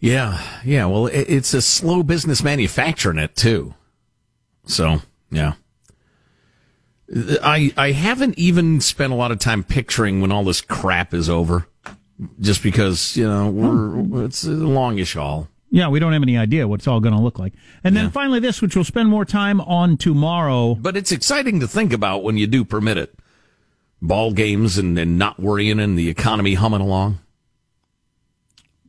Yeah, 0.00 0.40
yeah. 0.64 0.86
Well, 0.86 1.06
it's 1.08 1.52
a 1.52 1.60
slow 1.60 2.02
business 2.02 2.42
manufacturing 2.42 3.18
it 3.18 3.36
too. 3.36 3.74
So, 4.64 5.02
yeah. 5.30 5.52
I 7.14 7.72
I 7.76 7.92
haven't 7.92 8.38
even 8.38 8.80
spent 8.80 9.12
a 9.12 9.16
lot 9.16 9.32
of 9.32 9.38
time 9.38 9.64
picturing 9.64 10.20
when 10.20 10.32
all 10.32 10.44
this 10.44 10.60
crap 10.60 11.12
is 11.12 11.28
over, 11.28 11.66
just 12.40 12.62
because 12.62 13.16
you 13.16 13.28
know 13.28 13.50
we're 13.50 13.88
hmm. 13.90 14.24
it's 14.24 14.44
a 14.44 14.50
longish 14.50 15.14
haul. 15.14 15.48
Yeah, 15.74 15.88
we 15.88 16.00
don't 16.00 16.12
have 16.12 16.22
any 16.22 16.36
idea 16.36 16.68
what 16.68 16.80
it's 16.80 16.86
all 16.86 17.00
going 17.00 17.14
to 17.14 17.20
look 17.20 17.38
like. 17.38 17.54
And 17.82 17.96
then 17.96 18.10
finally, 18.10 18.40
this, 18.40 18.60
which 18.60 18.76
we'll 18.76 18.84
spend 18.84 19.08
more 19.08 19.24
time 19.24 19.58
on 19.62 19.96
tomorrow. 19.96 20.74
But 20.74 20.98
it's 20.98 21.10
exciting 21.10 21.60
to 21.60 21.66
think 21.66 21.94
about 21.94 22.22
when 22.22 22.36
you 22.36 22.46
do 22.46 22.62
permit 22.62 22.98
it. 22.98 23.18
Ball 24.02 24.34
games 24.34 24.76
and, 24.76 24.98
and 24.98 25.18
not 25.18 25.40
worrying 25.40 25.80
and 25.80 25.98
the 25.98 26.10
economy 26.10 26.54
humming 26.54 26.82
along. 26.82 27.20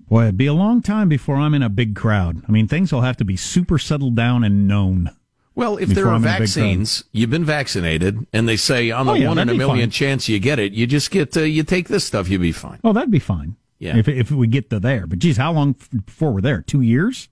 Boy, 0.10 0.24
it'd 0.24 0.38
be 0.38 0.46
a 0.46 0.54
long 0.54 0.82
time 0.82 1.08
before 1.08 1.38
I'm 1.38 1.54
in 1.54 1.64
a 1.64 1.70
big 1.70 1.96
crowd. 1.96 2.44
I 2.50 2.52
mean, 2.52 2.68
things 2.68 2.92
will 2.92 3.00
have 3.00 3.18
to 3.18 3.26
be 3.26 3.38
super 3.38 3.78
settled 3.80 4.18
down 4.18 4.44
and 4.44 4.68
known. 4.68 5.10
Well, 5.56 5.78
if 5.78 5.90
there 5.90 6.08
are 6.08 6.14
I'm 6.16 6.24
in 6.24 6.24
a 6.24 6.26
big 6.26 6.38
crowd. 6.38 6.40
vaccines, 6.40 7.04
you've 7.12 7.30
been 7.30 7.46
vaccinated, 7.46 8.26
and 8.34 8.50
they 8.50 8.58
say 8.58 8.90
on 8.90 9.06
the 9.06 9.12
Oh, 9.12 9.16
yeah, 9.16 9.28
one 9.28 9.38
in 9.38 9.50
a 9.50 9.54
million 9.54 9.86
fine. 9.86 9.92
chance 9.92 10.28
you 10.28 10.40
get 10.40 10.58
it, 10.58 10.74
you 10.74 10.88
just 10.88 11.12
get 11.12 11.36
uh, 11.38 11.42
you 11.42 11.64
take 11.64 11.88
this 11.90 12.04
stuff, 12.04 12.28
you'll 12.28 12.42
be 12.42 12.52
fine. 12.52 12.80
Oh, 12.84 12.92
that'd 12.94 13.12
be 13.12 13.20
fine. 13.20 13.56
Yeah. 13.78 13.98
If 13.98 14.08
if 14.08 14.32
we 14.32 14.48
get 14.48 14.70
to 14.72 14.80
there, 14.80 15.06
but 15.06 15.20
geez, 15.20 15.38
how 15.38 15.52
long 15.54 15.76
before 16.06 16.32
we're 16.32 16.42
there? 16.42 16.62
Two 16.62 16.82
years? 16.82 17.30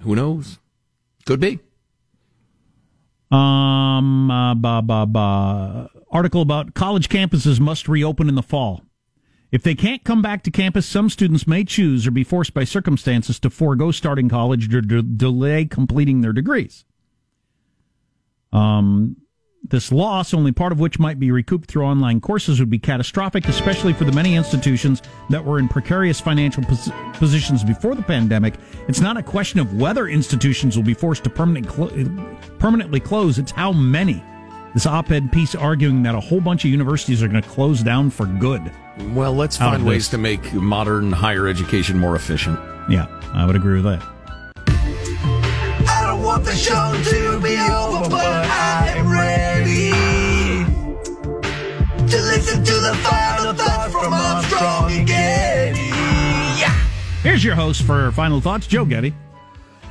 Who 0.00 0.16
knows? 0.16 0.58
Could 1.24 1.38
be. 1.38 1.60
Um, 3.30 4.30
uh, 4.30 4.54
ba 4.54 4.82
ba 4.82 5.06
ba. 5.06 5.90
Article 6.10 6.42
about 6.42 6.74
college 6.74 7.08
campuses 7.08 7.60
must 7.60 7.88
reopen 7.88 8.28
in 8.28 8.34
the 8.34 8.42
fall. 8.42 8.82
If 9.50 9.62
they 9.62 9.74
can't 9.74 10.02
come 10.04 10.20
back 10.22 10.42
to 10.44 10.50
campus, 10.50 10.86
some 10.86 11.08
students 11.10 11.46
may 11.46 11.62
choose 11.64 12.06
or 12.06 12.10
be 12.10 12.24
forced 12.24 12.54
by 12.54 12.64
circumstances 12.64 13.38
to 13.40 13.50
forego 13.50 13.90
starting 13.90 14.28
college 14.28 14.72
or 14.74 14.80
de- 14.80 15.02
delay 15.02 15.64
completing 15.66 16.20
their 16.22 16.32
degrees. 16.32 16.84
Um, 18.52 19.16
this 19.64 19.92
loss, 19.92 20.34
only 20.34 20.50
part 20.50 20.72
of 20.72 20.80
which 20.80 20.98
might 20.98 21.20
be 21.20 21.30
recouped 21.30 21.68
through 21.68 21.84
online 21.84 22.20
courses, 22.20 22.58
would 22.58 22.68
be 22.68 22.80
catastrophic, 22.80 23.46
especially 23.46 23.92
for 23.92 24.04
the 24.04 24.12
many 24.12 24.34
institutions 24.34 25.02
that 25.30 25.44
were 25.44 25.58
in 25.58 25.68
precarious 25.68 26.20
financial 26.20 26.64
pos- 26.64 26.90
positions 27.14 27.62
before 27.62 27.94
the 27.94 28.02
pandemic. 28.02 28.54
It's 28.88 29.00
not 29.00 29.16
a 29.16 29.22
question 29.22 29.60
of 29.60 29.74
whether 29.74 30.08
institutions 30.08 30.76
will 30.76 30.84
be 30.84 30.94
forced 30.94 31.22
to 31.24 31.30
permanent 31.30 31.68
clo- 31.68 31.90
permanently 32.58 32.98
close, 32.98 33.38
it's 33.38 33.52
how 33.52 33.72
many. 33.72 34.22
This 34.74 34.86
op 34.86 35.10
ed 35.10 35.30
piece 35.30 35.54
arguing 35.54 36.02
that 36.02 36.14
a 36.14 36.20
whole 36.20 36.40
bunch 36.40 36.64
of 36.64 36.70
universities 36.70 37.22
are 37.22 37.28
going 37.28 37.42
to 37.42 37.48
close 37.48 37.82
down 37.82 38.10
for 38.10 38.26
good. 38.26 38.72
Well, 39.14 39.34
let's 39.34 39.56
find 39.56 39.86
ways 39.86 40.08
to 40.08 40.18
make 40.18 40.52
modern 40.54 41.12
higher 41.12 41.46
education 41.46 41.98
more 41.98 42.16
efficient. 42.16 42.58
Yeah, 42.88 43.06
I 43.32 43.46
would 43.46 43.54
agree 43.54 43.80
with 43.80 43.84
that. 43.84 44.02
I 45.88 46.06
don't 46.06 46.22
want 46.22 46.44
the 46.44 46.54
show 46.54 46.92
to 47.10 47.40
be 47.40 47.56
over, 47.58 48.41
listen 52.42 52.64
to 52.64 52.72
the 52.72 52.94
final 53.04 53.54
thought 53.54 53.90
from 53.92 54.12
Armstrong 54.12 54.90
and 54.90 55.06
Getty. 55.06 55.78
Yeah. 56.60 56.74
Here's 57.22 57.44
your 57.44 57.54
host 57.54 57.82
for 57.82 58.10
Final 58.12 58.40
Thoughts, 58.40 58.66
Joe 58.66 58.84
Getty. 58.84 59.14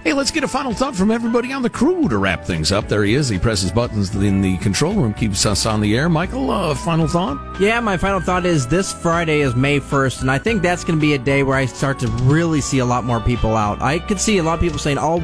Hey, 0.04 0.12
let's 0.12 0.32
get 0.32 0.44
a 0.44 0.48
final 0.50 0.74
thought 0.74 0.94
from 0.94 1.12
everybody 1.12 1.54
on 1.54 1.62
the 1.62 1.70
crew 1.70 2.10
to 2.10 2.18
wrap 2.18 2.44
things 2.44 2.74
up. 2.74 2.90
There 2.90 3.06
he 3.06 3.14
is. 3.14 3.30
He 3.30 3.38
presses 3.38 3.72
buttons 3.72 4.14
in 4.16 4.42
the 4.42 4.58
control 4.58 4.96
room, 4.96 5.14
keeps 5.14 5.46
us 5.46 5.66
on 5.66 5.80
the 5.80 5.96
air. 5.96 6.10
Michael, 6.10 6.52
uh, 6.52 6.76
final 6.76 7.08
thought? 7.08 7.62
Yeah, 7.62 7.80
my 7.80 7.96
final 7.96 8.20
thought 8.20 8.46
is 8.46 8.68
this 8.68 8.92
Friday 8.92 9.40
is 9.40 9.56
May 9.56 9.80
1st, 9.80 10.22
and 10.22 10.32
I 10.32 10.38
think 10.38 10.62
that's 10.62 10.84
going 10.84 10.98
to 10.98 11.02
be 11.02 11.14
a 11.14 11.20
day 11.20 11.44
where 11.44 11.56
I 11.56 11.68
start 11.68 12.00
to 12.00 12.08
really 12.24 12.60
see 12.60 12.80
a 12.80 12.86
lot 12.86 13.06
more 13.06 13.22
people 13.22 13.56
out. 13.56 13.82
I 13.82 14.00
could 14.00 14.20
see 14.20 14.40
a 14.40 14.44
lot 14.44 14.56
of 14.56 14.60
people 14.60 14.80
saying, 14.80 14.98
I'll 14.98 15.24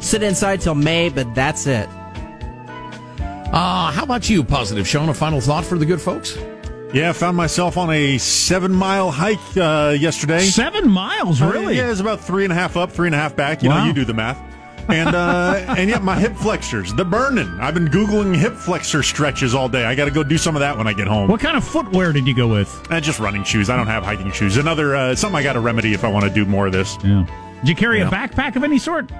sit 0.00 0.22
inside 0.22 0.62
till 0.62 0.76
May, 0.76 1.10
but 1.10 1.34
that's 1.34 1.66
it. 1.66 1.88
Uh, 3.52 3.90
how 3.92 4.02
about 4.02 4.28
you, 4.28 4.42
Positive 4.44 4.86
Sean? 4.86 5.08
A 5.08 5.14
final 5.14 5.40
thought 5.40 5.64
for 5.64 5.78
the 5.78 5.86
good 5.86 6.00
folks? 6.00 6.36
Yeah, 6.92 7.10
I 7.10 7.12
found 7.12 7.36
myself 7.36 7.76
on 7.76 7.90
a 7.90 8.18
seven 8.18 8.72
mile 8.72 9.10
hike 9.10 9.38
uh, 9.56 9.94
yesterday. 9.98 10.40
Seven 10.40 10.88
miles, 10.90 11.40
Uh, 11.42 11.50
really? 11.50 11.76
yeah, 11.76 11.90
it's 11.90 12.00
about 12.00 12.20
three 12.20 12.44
and 12.44 12.52
a 12.52 12.56
half 12.56 12.76
up, 12.76 12.90
three 12.92 13.08
and 13.08 13.14
a 13.14 13.18
half 13.18 13.34
back. 13.36 13.62
You 13.62 13.68
Wow. 13.70 13.80
know, 13.80 13.86
you 13.86 13.92
do 13.92 14.04
the 14.04 14.14
math. 14.14 14.38
And 14.88 15.14
uh, 15.16 15.64
and 15.76 15.88
yet 15.90 16.02
my 16.04 16.16
hip 16.18 16.36
flexors, 16.36 16.94
they're 16.94 17.04
burning. 17.04 17.48
I've 17.60 17.74
been 17.74 17.88
googling 17.88 18.36
hip 18.36 18.54
flexor 18.54 19.02
stretches 19.02 19.54
all 19.54 19.68
day. 19.68 19.84
I 19.84 19.94
got 19.94 20.04
to 20.04 20.10
go 20.12 20.22
do 20.22 20.38
some 20.38 20.54
of 20.54 20.60
that 20.60 20.76
when 20.78 20.86
I 20.86 20.92
get 20.92 21.06
home. 21.08 21.28
What 21.28 21.40
kind 21.40 21.56
of 21.56 21.64
footwear 21.66 22.12
did 22.12 22.26
you 22.26 22.34
go 22.34 22.46
with? 22.48 22.86
Uh, 22.90 23.00
just 23.00 23.18
running 23.18 23.42
shoes. 23.42 23.68
I 23.68 23.76
don't 23.76 23.88
have 23.88 24.04
hiking 24.04 24.30
shoes. 24.32 24.56
Another 24.56 24.94
uh, 24.94 25.14
something 25.16 25.36
I 25.36 25.42
got 25.42 25.54
to 25.54 25.60
remedy 25.60 25.92
if 25.92 26.04
I 26.04 26.08
want 26.08 26.24
to 26.24 26.30
do 26.30 26.44
more 26.44 26.66
of 26.66 26.72
this. 26.72 26.96
Yeah. 27.02 27.26
Did 27.60 27.68
you 27.68 27.74
carry 27.74 27.98
Yeah. 27.98 28.08
a 28.08 28.10
backpack 28.10 28.54
of 28.56 28.62
any 28.64 28.78
sort? 28.78 29.10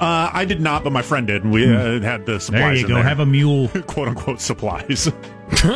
Uh, 0.00 0.30
I 0.32 0.44
did 0.44 0.60
not, 0.60 0.84
but 0.84 0.92
my 0.92 1.02
friend 1.02 1.26
did, 1.26 1.42
and 1.42 1.52
we 1.52 1.74
uh, 1.74 2.00
had 2.00 2.24
the 2.24 2.38
supplies. 2.38 2.62
There 2.62 2.74
you 2.74 2.82
in 2.82 2.88
go. 2.88 2.94
There. 2.94 3.02
Have 3.02 3.20
a 3.20 3.26
mule. 3.26 3.68
quote 3.86 4.08
unquote 4.08 4.40
supplies. 4.40 5.06
it 5.50 5.74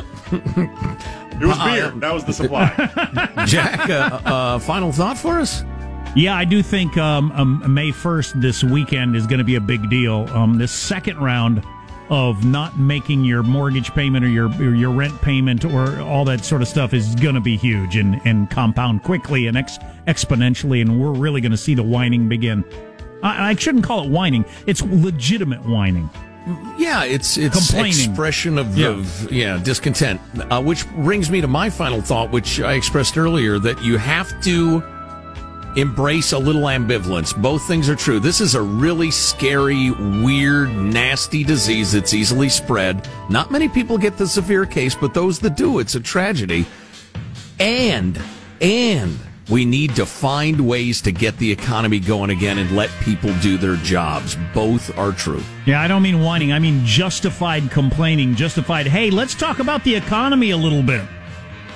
was 1.40 1.58
beer. 1.58 1.90
That 1.90 2.12
was 2.12 2.24
the 2.24 2.32
supply. 2.32 2.68
Jack, 3.46 3.90
uh, 3.90 4.20
uh, 4.24 4.58
final 4.60 4.92
thought 4.92 5.18
for 5.18 5.40
us? 5.40 5.64
Yeah, 6.14 6.36
I 6.36 6.44
do 6.44 6.62
think 6.62 6.96
um, 6.98 7.32
um, 7.32 7.74
May 7.74 7.90
1st 7.90 8.40
this 8.40 8.62
weekend 8.62 9.16
is 9.16 9.26
going 9.26 9.38
to 9.38 9.44
be 9.44 9.56
a 9.56 9.60
big 9.60 9.88
deal. 9.88 10.28
Um, 10.30 10.58
this 10.58 10.70
second 10.70 11.18
round 11.18 11.64
of 12.10 12.44
not 12.44 12.78
making 12.78 13.24
your 13.24 13.42
mortgage 13.42 13.92
payment 13.94 14.22
or 14.22 14.28
your 14.28 14.48
or 14.60 14.74
your 14.74 14.90
rent 14.90 15.18
payment 15.22 15.64
or 15.64 15.98
all 16.00 16.26
that 16.26 16.44
sort 16.44 16.60
of 16.60 16.68
stuff 16.68 16.92
is 16.92 17.14
going 17.14 17.34
to 17.34 17.40
be 17.40 17.56
huge 17.56 17.96
and, 17.96 18.20
and 18.26 18.50
compound 18.50 19.02
quickly 19.02 19.46
and 19.46 19.56
ex- 19.56 19.78
exponentially, 20.06 20.82
and 20.82 21.00
we're 21.00 21.12
really 21.12 21.40
going 21.40 21.52
to 21.52 21.56
see 21.56 21.74
the 21.74 21.82
whining 21.82 22.28
begin. 22.28 22.62
I, 23.22 23.50
I 23.50 23.54
shouldn't 23.54 23.84
call 23.84 24.04
it 24.04 24.10
whining; 24.10 24.44
it's 24.66 24.82
legitimate 24.82 25.64
whining. 25.64 26.08
Yeah, 26.76 27.04
it's 27.04 27.36
it's 27.36 27.72
expression 27.72 28.58
of 28.58 28.76
Yeah. 28.76 28.88
of 28.88 29.32
yeah 29.32 29.58
discontent, 29.58 30.20
uh, 30.50 30.60
which 30.60 30.88
brings 30.90 31.30
me 31.30 31.40
to 31.40 31.46
my 31.46 31.70
final 31.70 32.00
thought, 32.00 32.30
which 32.32 32.60
I 32.60 32.72
expressed 32.72 33.16
earlier 33.16 33.58
that 33.60 33.80
you 33.82 33.96
have 33.96 34.28
to 34.42 34.82
embrace 35.76 36.32
a 36.32 36.38
little 36.38 36.62
ambivalence. 36.62 37.34
Both 37.40 37.66
things 37.66 37.88
are 37.88 37.94
true. 37.96 38.20
This 38.20 38.40
is 38.40 38.54
a 38.54 38.60
really 38.60 39.10
scary, 39.10 39.90
weird, 39.90 40.70
nasty 40.70 41.44
disease 41.44 41.92
that's 41.92 42.12
easily 42.12 42.48
spread. 42.48 43.08
Not 43.30 43.50
many 43.50 43.68
people 43.68 43.96
get 43.96 44.18
the 44.18 44.26
severe 44.26 44.66
case, 44.66 44.94
but 44.94 45.14
those 45.14 45.38
that 45.38 45.56
do, 45.56 45.78
it's 45.78 45.94
a 45.94 46.00
tragedy. 46.00 46.66
And 47.60 48.20
and 48.60 49.16
we 49.50 49.64
need 49.64 49.96
to 49.96 50.06
find 50.06 50.60
ways 50.60 51.00
to 51.02 51.12
get 51.12 51.36
the 51.38 51.50
economy 51.50 51.98
going 51.98 52.30
again 52.30 52.58
and 52.58 52.74
let 52.76 52.90
people 53.00 53.32
do 53.40 53.56
their 53.56 53.76
jobs. 53.76 54.36
Both 54.54 54.96
are 54.98 55.12
true. 55.12 55.42
Yeah, 55.66 55.80
I 55.80 55.88
don't 55.88 56.02
mean 56.02 56.20
whining. 56.20 56.52
I 56.52 56.58
mean 56.58 56.84
justified 56.84 57.70
complaining, 57.70 58.34
justified, 58.34 58.86
hey, 58.86 59.10
let's 59.10 59.34
talk 59.34 59.58
about 59.58 59.84
the 59.84 59.94
economy 59.94 60.50
a 60.50 60.56
little 60.56 60.82
bit. 60.82 61.02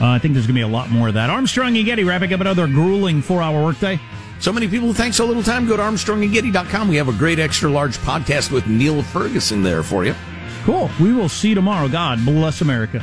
Uh, 0.01 0.09
I 0.09 0.19
think 0.19 0.35
there's 0.35 0.47
going 0.47 0.55
to 0.55 0.59
be 0.59 0.61
a 0.61 0.69
lot 0.69 0.91
more 0.91 1.09
of 1.09 1.15
that. 1.15 1.31
Armstrong 1.31 1.77
and 1.77 1.87
Getty 1.87 2.05
wrapping 2.05 2.33
up 2.33 2.41
another 2.41 2.67
grueling 2.67 3.23
four 3.23 3.43
hour 3.43 3.65
workday. 3.65 3.99
So 4.41 4.53
many 4.53 4.69
people 4.69 4.93
think 4.93 5.15
so 5.15 5.25
little 5.25 5.43
time. 5.43 5.67
Go 5.67 5.77
to 5.77 5.83
ArmstrongandGetty.com. 5.83 6.89
We 6.89 6.97
have 6.97 7.09
a 7.09 7.13
great 7.13 7.39
extra 7.39 7.71
large 7.71 7.97
podcast 7.99 8.53
with 8.53 8.67
Neil 8.67 9.03
Ferguson 9.03 9.63
there 9.63 9.83
for 9.83 10.05
you. 10.05 10.15
Cool. 10.65 10.91
We 11.01 11.13
will 11.13 11.29
see 11.29 11.51
you 11.51 11.55
tomorrow. 11.55 11.89
God 11.89 12.25
bless 12.25 12.61
America. 12.61 13.03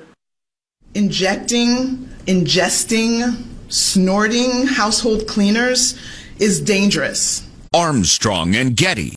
Injecting, 0.93 2.09
ingesting, 2.27 3.41
snorting 3.69 4.67
household 4.67 5.25
cleaners 5.25 5.97
is 6.37 6.59
dangerous. 6.59 7.47
Armstrong 7.73 8.55
and 8.57 8.75
Getty. 8.75 9.09